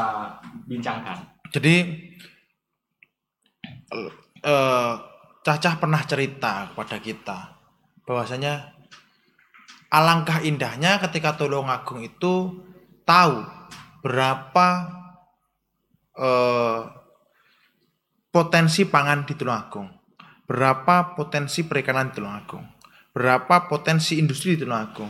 bincangkan. 0.68 1.18
Jadi 1.48 1.76
eh 4.44 4.94
Cacah 5.48 5.80
pernah 5.80 6.04
cerita 6.04 6.68
kepada 6.68 7.00
kita 7.00 7.56
bahwasanya 8.04 8.76
alangkah 9.88 10.44
indahnya 10.44 11.00
ketika 11.08 11.40
Tulungagung 11.40 12.04
itu 12.04 12.52
tahu 13.08 13.48
berapa 14.04 14.68
eh, 16.20 16.80
potensi 18.38 18.86
pangan 18.86 19.26
di 19.26 19.34
Tulungagung, 19.34 19.90
berapa 20.46 21.18
potensi 21.18 21.66
perikanan 21.66 22.14
di 22.14 22.22
Tulungagung, 22.22 22.62
berapa 23.10 23.66
potensi 23.66 24.22
industri 24.22 24.54
di 24.54 24.62
Tulungagung, 24.62 25.10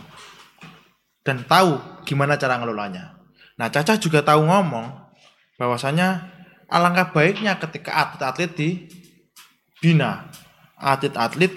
dan 1.20 1.44
tahu 1.44 2.00
gimana 2.08 2.40
cara 2.40 2.56
ngelolanya. 2.56 3.20
Nah, 3.60 3.68
Caca 3.68 4.00
juga 4.00 4.24
tahu 4.24 4.48
ngomong 4.48 5.12
bahwasanya 5.60 6.24
alangkah 6.72 7.12
baiknya 7.12 7.60
ketika 7.60 8.00
atlet-atlet 8.00 8.48
dibina, 8.56 10.32
atlet-atlet 10.80 11.52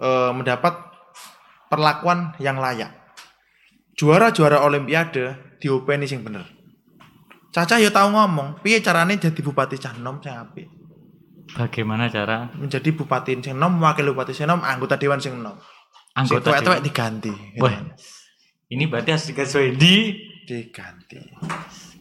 eh, 0.00 0.32
mendapat 0.32 0.72
perlakuan 1.68 2.32
yang 2.40 2.56
layak. 2.56 2.96
Juara-juara 3.92 4.64
olimpiade 4.64 5.36
diopeni 5.60 6.08
sing 6.08 6.24
bener. 6.24 6.61
Caca 7.52 7.76
ya 7.76 7.92
tahu 7.92 8.08
ngomong, 8.10 8.64
piye 8.64 8.80
carane 8.80 9.14
jadi 9.14 9.36
bupati 9.38 9.76
cah 9.76 9.92
nom 9.94 10.16
sing 10.18 10.32
apik. 10.32 10.72
Bagaimana 11.52 12.08
cara 12.08 12.48
Menjadi 12.56 12.90
bupati 12.90 13.36
sing 13.36 13.52
nom, 13.54 13.76
wakil 13.76 14.08
bupati 14.08 14.32
sing 14.32 14.48
nom, 14.48 14.64
anggota 14.64 14.96
dewan 14.96 15.20
sing 15.20 15.36
nom. 15.36 15.52
Sing 15.54 16.16
anggota 16.16 16.48
tuwek-tuwek 16.48 16.80
dewan- 16.80 16.82
diganti. 16.82 17.28
gitu 17.28 17.60
Wah, 17.60 17.76
ini 18.66 18.84
berarti 18.88 19.08
harus 19.12 19.26
dikasih 19.28 19.76
di 19.76 19.94
Diganti. 20.42 21.20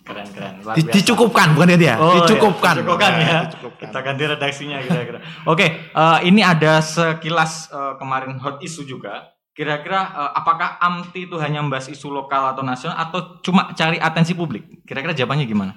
keren 0.02 0.28
keren. 0.32 0.54
luar 0.64 0.74
Di- 0.74 0.88
dicukupkan 0.89 1.54
bukan 1.54 1.68
ya 1.68 1.78
dia? 1.78 1.95
Oh, 1.95 2.16
dicukupkan. 2.18 2.74
ya, 2.74 2.82
dicukupkan 2.82 3.12
ya. 3.14 3.28
Nah, 3.28 3.43
dicukupkan. 3.45 3.86
Kita 3.86 3.99
ganti 4.02 4.24
redaksinya 4.26 4.78
kira-kira. 4.82 5.20
Oke, 5.45 5.68
eh, 5.86 6.20
ini 6.26 6.41
ada 6.41 6.80
sekilas 6.80 7.70
eh, 7.70 7.93
kemarin 7.99 8.39
hot 8.39 8.64
issue 8.64 8.84
juga. 8.84 9.30
Kira-kira 9.52 9.99
eh, 10.16 10.32
apakah 10.39 10.80
AMTI 10.80 11.28
itu 11.28 11.36
hanya 11.39 11.60
membahas 11.60 11.91
isu 11.91 12.08
lokal 12.08 12.56
atau 12.56 12.64
nasional 12.64 12.95
atau 12.95 13.43
cuma 13.43 13.76
cari 13.76 13.99
atensi 13.99 14.32
publik? 14.32 14.84
Kira-kira 14.88 15.12
jawabannya 15.12 15.45
gimana? 15.47 15.74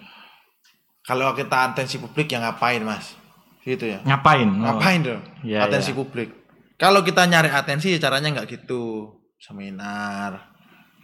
Kalau 1.05 1.37
kita 1.37 1.75
atensi 1.75 2.01
publik 2.01 2.33
ya 2.33 2.41
ngapain 2.41 2.81
mas? 2.81 3.12
Gitu 3.64 3.85
ya. 3.85 4.01
Ngapain? 4.05 4.49
Oh, 4.49 4.61
Ngapain 4.61 5.01
tuh? 5.05 5.20
Iya, 5.45 5.68
atensi 5.68 5.93
iya. 5.93 5.99
publik. 5.99 6.29
Kalau 6.81 7.01
kita 7.05 7.25
nyari 7.29 7.51
atensi 7.53 7.93
ya 7.93 7.99
caranya 8.01 8.41
nggak 8.41 8.49
gitu. 8.49 9.12
Seminar. 9.41 10.55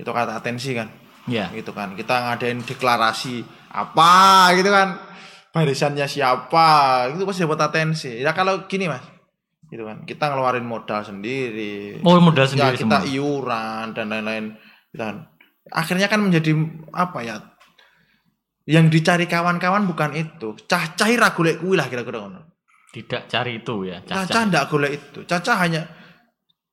Itu 0.00 0.08
kata 0.12 0.40
atensi 0.40 0.72
kan. 0.72 0.88
Iya. 1.28 1.52
Gitu 1.52 1.72
kan. 1.76 1.92
Kita 1.92 2.32
ngadain 2.32 2.64
deklarasi 2.64 3.44
apa 3.72 4.50
gitu 4.56 4.72
kan. 4.72 4.96
Barisannya 5.52 6.06
siapa. 6.08 6.68
Itu 7.12 7.26
pasti 7.28 7.44
dapat 7.44 7.60
atensi. 7.68 8.22
Ya 8.22 8.32
kalau 8.32 8.64
gini 8.70 8.88
mas. 8.88 9.04
Gitu 9.70 9.82
kan. 9.82 10.02
Kita 10.02 10.28
ngeluarin 10.28 10.66
modal 10.66 11.00
sendiri. 11.00 12.02
Oh, 12.02 12.18
modal 12.18 12.44
ya 12.44 12.50
sendiri 12.50 12.76
kita 12.76 12.98
semua. 13.00 13.06
iuran 13.06 13.86
dan 13.94 14.06
lain-lain 14.08 14.44
gitu 14.90 14.98
kan. 14.98 15.16
akhirnya 15.70 16.10
kan 16.10 16.18
menjadi 16.18 16.50
apa 16.90 17.22
ya 17.22 17.36
yang 18.66 18.90
dicari 18.90 19.30
kawan-kawan 19.30 19.86
bukan 19.86 20.10
itu 20.14 20.58
cah-cah 20.66 21.06
ra 21.14 21.30
golek 21.30 21.62
kuwi 21.62 21.78
lah 21.78 21.86
kira-kira 21.86 22.26
ngono 22.26 22.42
Tidak 22.90 23.30
cari 23.30 23.62
itu 23.62 23.86
ya. 23.86 24.02
Caca 24.02 24.26
Caca. 24.26 24.40
ndak 24.50 24.64
golek 24.66 24.92
itu 24.98 25.22
Caca 25.22 25.52
hanya 25.62 25.86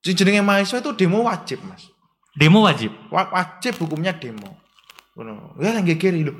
jenenge 0.02 0.41
mahasiswa 0.41 0.82
itu 0.82 0.91
demo 0.98 1.22
wajib 1.22 1.62
mas 1.62 1.86
Demo 2.34 2.66
wajib. 2.66 2.89
Wa- 3.14 3.30
wajib 3.30 3.78
hukumnya 3.78 4.18
demo 4.18 4.58
ngono 5.14 5.54
ya 5.62 5.78
yang 5.78 5.86
kiri 5.86 6.26
lho 6.26 6.34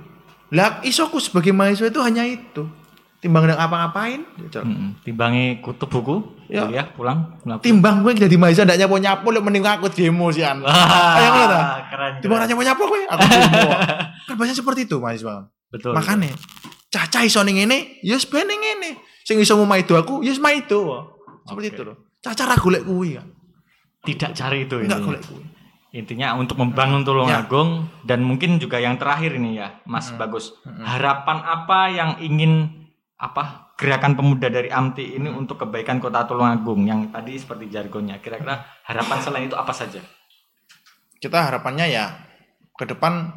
lah 0.50 0.82
isoku 0.82 1.22
sebagai 1.22 1.54
mahasiswa 1.54 1.94
itu 1.94 2.02
hanya 2.02 2.26
itu 2.26 2.66
timbang 3.18 3.50
ndak 3.50 3.58
apa-ngapain 3.58 4.22
gitu. 4.38 4.62
Mm-mm. 4.62 5.02
Timbangi 5.02 5.58
kutub 5.60 5.90
buku, 5.90 6.22
Ya. 6.48 6.70
ya 6.70 6.84
pulang. 6.88 7.42
timbang 7.60 8.06
gue 8.06 8.14
jadi 8.14 8.36
mahasiswa 8.38 8.64
ndak 8.64 8.80
nyapo-nyapo 8.80 9.28
lek 9.28 9.44
mending 9.44 9.66
aku 9.66 9.90
demo 9.90 10.30
sih 10.30 10.46
an 10.46 10.62
Ayo 10.64 11.28
ngono 11.28 11.48
ta? 11.50 11.60
timbang 12.22 12.40
keren. 12.40 12.48
nyapo 12.48 12.62
nyapo 12.64 12.84
gue 12.88 13.02
aku 13.04 13.24
demo 13.26 13.68
kan 14.24 14.34
biasanya 14.38 14.56
seperti 14.56 14.82
itu 14.86 14.96
mahasiswa 15.02 15.50
Betul. 15.68 15.92
makanya 15.92 16.32
caca 16.88 17.20
iso 17.22 17.44
ning 17.44 17.60
ngene 17.60 18.00
ya 18.00 18.16
ben 18.32 18.48
ning 18.48 18.62
ngene 18.62 18.90
sing 19.22 19.36
iso 19.38 19.60
maido 19.62 19.98
aku 19.98 20.24
ya 20.24 20.32
wis 20.32 20.40
maido 20.40 21.12
seperti 21.44 21.68
Oke. 21.68 21.76
itu 21.76 21.82
loh 21.84 21.96
caca 22.22 22.44
ra 22.46 22.56
golek 22.56 22.86
kuwi 22.86 23.18
kan 23.18 23.28
Tidak 24.06 24.32
cari 24.32 24.64
itu 24.64 24.76
enggak 24.80 25.02
golek 25.02 25.24
kuwi 25.26 25.44
Intinya 25.90 26.36
untuk 26.36 26.60
membangun 26.60 27.02
Tulungagung 27.02 27.90
dan 28.06 28.22
mungkin 28.22 28.56
juga 28.56 28.78
yang 28.78 29.00
terakhir 29.00 29.34
ini 29.34 29.58
ya, 29.58 29.82
Mas 29.88 30.12
Mm-mm. 30.12 30.20
Bagus. 30.20 30.54
Mm-mm. 30.62 30.84
Harapan 30.84 31.38
apa 31.42 31.80
yang 31.90 32.12
ingin 32.20 32.77
apa 33.18 33.74
gerakan 33.74 34.14
pemuda 34.14 34.50
dari 34.50 34.70
AMTI 34.70 35.18
ini 35.18 35.30
untuk 35.34 35.66
kebaikan 35.66 35.98
Kota 35.98 36.30
Tulungagung 36.30 36.86
yang 36.86 37.10
tadi 37.10 37.34
seperti 37.38 37.70
jargonnya. 37.70 38.22
Kira-kira 38.22 38.62
harapan 38.86 39.18
selain 39.22 39.50
itu 39.50 39.58
apa 39.58 39.74
saja? 39.74 40.02
kita 41.18 41.50
harapannya 41.50 41.86
ya 41.90 42.06
ke 42.78 42.86
depan 42.86 43.34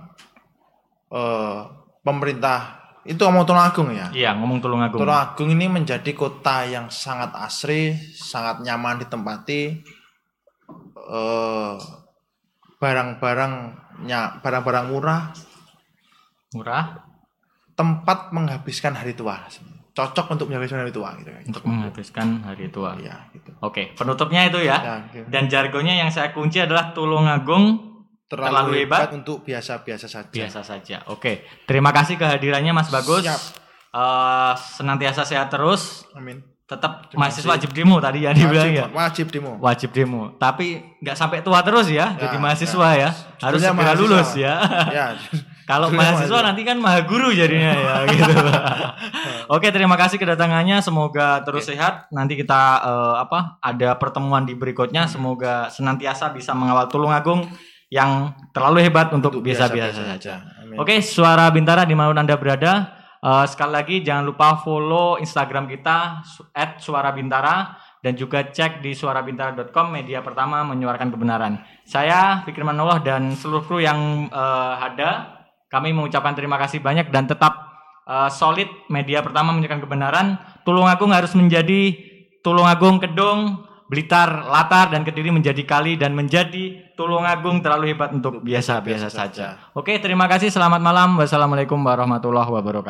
eh, 1.13 1.61
pemerintah 2.05 2.81
itu 3.09 3.17
ngomong 3.25 3.49
Tulungagung 3.49 3.89
ya 3.97 4.13
Iya, 4.13 4.37
ngomong 4.37 4.61
Tulungagung. 4.61 5.01
Tulungagung 5.01 5.49
ini 5.57 5.67
menjadi 5.73 6.13
kota 6.13 6.69
yang 6.69 6.93
sangat 6.93 7.33
asri, 7.33 7.97
sangat 8.13 8.61
nyaman 8.61 9.01
ditempati. 9.01 9.81
Eh, 11.01 11.75
barang-barangnya, 12.77 14.45
barang-barang 14.45 14.87
murah, 14.93 15.33
Murah 16.51 17.10
tempat 17.81 18.29
menghabiskan 18.37 18.93
hari 18.93 19.17
tua. 19.17 19.41
Cocok 19.97 20.37
untuk 20.37 20.53
menghabiskan 20.53 20.85
hari 20.85 20.93
tua 20.93 21.17
gitu. 21.17 21.33
untuk 21.49 21.63
menghabiskan 21.65 22.27
hari 22.45 22.69
tua. 22.69 22.93
Iya, 23.01 23.17
gitu. 23.33 23.57
Oke, 23.65 23.97
penutupnya 23.97 24.45
itu 24.53 24.61
ya. 24.61 24.77
Ya, 24.77 24.97
gitu. 25.09 25.27
Dan 25.33 25.49
jargonnya 25.49 25.97
yang 25.97 26.13
saya 26.13 26.37
kunci 26.37 26.61
adalah 26.61 26.93
Tulungagung 26.93 27.91
terlalu, 28.29 28.53
terlalu 28.53 28.73
hebat, 28.85 29.01
hebat 29.09 29.17
untuk 29.17 29.43
biasa-biasa 29.43 30.07
saja. 30.07 30.31
biasa 30.31 30.61
saja. 30.61 30.97
Oke, 31.09 31.49
terima 31.65 31.91
kasih 31.91 32.21
kehadirannya 32.21 32.71
Mas 32.77 32.93
Bagus. 32.93 33.25
Siap. 33.27 33.43
Eh, 33.91 34.55
senantiasa 34.79 35.27
sehat 35.27 35.51
terus. 35.51 36.07
Amin. 36.15 36.45
Tetap 36.71 37.11
Terima 37.11 37.27
mahasiswa 37.27 37.51
wajib 37.51 37.75
demo 37.75 37.99
tadi 37.99 38.23
ya 38.23 38.31
dibilang 38.31 38.71
ya. 38.71 38.87
Wajib, 38.87 38.95
wajib 38.95 39.27
demo. 39.35 39.53
Wajib 39.59 39.91
demo. 39.91 40.23
Tapi 40.39 40.79
nggak 41.03 41.17
sampai 41.19 41.43
tua 41.43 41.67
terus 41.67 41.91
ya, 41.91 42.15
jadi 42.15 42.39
mahasiswa 42.39 42.89
ya. 42.95 43.11
Harus 43.43 43.59
Sebetulnya 43.59 43.75
segera 43.75 43.83
mahasiswa. 43.91 44.03
lulus 44.07 44.31
ya. 44.39 44.55
ya. 44.95 45.07
Kalau 45.71 45.89
mahasiswa 45.95 46.39
nanti 46.43 46.63
kan 46.67 46.77
maha 46.83 47.07
guru 47.07 47.31
jadinya 47.31 47.71
ya 47.71 47.95
gitu. 48.11 48.33
Oke, 49.47 49.71
terima 49.71 49.95
kasih 49.95 50.19
kedatangannya. 50.19 50.83
Semoga 50.83 51.47
terus 51.47 51.71
sehat. 51.71 52.11
Nanti 52.11 52.35
kita 52.35 52.83
eh, 52.83 53.15
apa? 53.23 53.63
Ada 53.63 53.95
pertemuan 53.95 54.43
di 54.43 54.59
berikutnya. 54.59 55.07
Semoga 55.07 55.71
senantiasa 55.71 56.35
bisa 56.35 56.51
mengawal 56.59 56.91
Tulungagung 56.91 57.47
yang 57.91 58.35
terlalu 58.51 58.87
hebat 58.87 59.11
untuk 59.15 59.39
biasa-biasa 59.43 60.07
saja. 60.15 60.43
Amin. 60.63 60.79
Oke, 60.79 60.99
suara 61.03 61.47
Bintara 61.55 61.87
di 61.87 61.95
mana 61.95 62.15
Anda 62.19 62.35
berada. 62.35 62.99
Eh, 63.21 63.47
sekali 63.47 63.73
lagi 63.77 63.97
jangan 64.01 64.25
lupa 64.25 64.57
follow 64.65 65.21
Instagram 65.21 65.69
kita 65.69 66.25
su- 66.25 66.49
@suarabintara 66.57 67.77
dan 68.01 68.17
juga 68.17 68.49
cek 68.49 68.81
di 68.81 68.97
suarabintara.com 68.97 69.93
media 69.93 70.25
pertama 70.25 70.65
menyuarakan 70.65 71.13
kebenaran. 71.13 71.61
Saya 71.85 72.41
Fikri 72.49 72.65
Manullah 72.65 72.97
dan 73.05 73.37
seluruh 73.37 73.61
kru 73.69 73.79
yang 73.85 74.25
eh, 74.33 74.75
ada, 74.81 75.40
kami 75.71 75.95
mengucapkan 75.95 76.35
terima 76.35 76.59
kasih 76.59 76.83
banyak 76.83 77.15
dan 77.15 77.31
tetap 77.31 77.55
eh, 78.05 78.29
solid 78.29 78.67
media 78.91 79.23
pertama 79.23 79.55
menyuarakan 79.55 79.81
kebenaran. 79.81 80.27
Tulungagung 80.67 81.15
harus 81.15 81.33
menjadi 81.39 82.11
Tulungagung 82.43 82.99
Kedung 82.99 83.71
Blitar, 83.91 84.47
Latar 84.47 84.95
dan 84.95 85.03
Kediri 85.03 85.35
menjadi 85.35 85.67
kali 85.67 85.99
dan 85.99 86.15
menjadi 86.15 86.95
Tulungagung 86.95 87.59
terlalu 87.59 87.91
hebat 87.91 88.15
untuk 88.15 88.39
biasa-biasa 88.39 89.11
saja. 89.11 89.59
Oke, 89.75 89.99
terima 89.99 90.31
kasih. 90.31 90.47
Selamat 90.47 90.79
malam. 90.79 91.19
Wassalamualaikum 91.19 91.81
warahmatullahi 91.83 92.51
wabarakatuh. 92.55 92.87